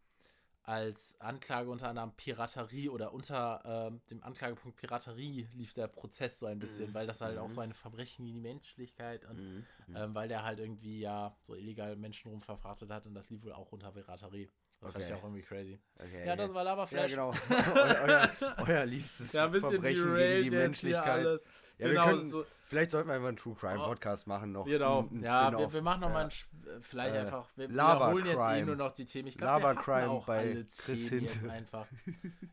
[0.65, 6.47] als Anklage unter anderem Piraterie oder unter ähm, dem Anklagepunkt Piraterie lief der Prozess so
[6.47, 6.95] ein bisschen, mhm.
[6.95, 7.43] weil das halt mhm.
[7.43, 9.67] auch so ein Verbrechen gegen die Menschlichkeit und mhm.
[9.89, 9.97] mhm.
[9.97, 13.53] ähm, weil der halt irgendwie ja so illegal Menschen rumverfrachtet hat und das lief wohl
[13.53, 14.49] auch unter Piraterie.
[14.83, 14.99] Das okay.
[14.99, 15.79] fand ich auch irgendwie crazy.
[15.97, 16.27] Okay.
[16.27, 17.13] Ja, das war Lava-Flash.
[17.13, 17.33] Ja, genau.
[18.05, 18.31] euer,
[18.67, 21.41] euer, liebstes ja, ein bisschen Verbrechen gegen die Menschlichkeit.
[21.79, 23.87] Ja, genau, können, so, vielleicht sollten wir einfach einen True Crime oh.
[23.87, 24.67] Podcast machen noch.
[24.67, 25.09] Genau.
[25.21, 26.15] Ja, wir, wir, machen noch ja.
[26.15, 29.29] mal ein, vielleicht äh, einfach, wir wiederholen jetzt eh nur noch die Themen.
[29.29, 31.87] Ich glaube, wir Crime auch bei alle Chris jetzt einfach.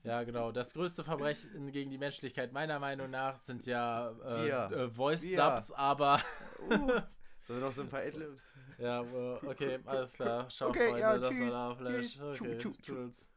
[0.03, 0.51] Ja, genau.
[0.51, 4.71] Das größte Verbrechen gegen die Menschlichkeit meiner Meinung nach sind ja äh, Wir.
[4.71, 5.37] äh, Voice Wir.
[5.37, 6.21] Dubs, aber
[6.69, 7.01] Uh,
[7.49, 8.47] sollen wir noch so ein paar Adlibs?
[8.77, 10.49] ja, okay, alles klar.
[10.49, 12.19] Ciao, Okay, Freunde, ja, das tschüss, war Love Flash.
[12.21, 13.29] Okay, tschüss.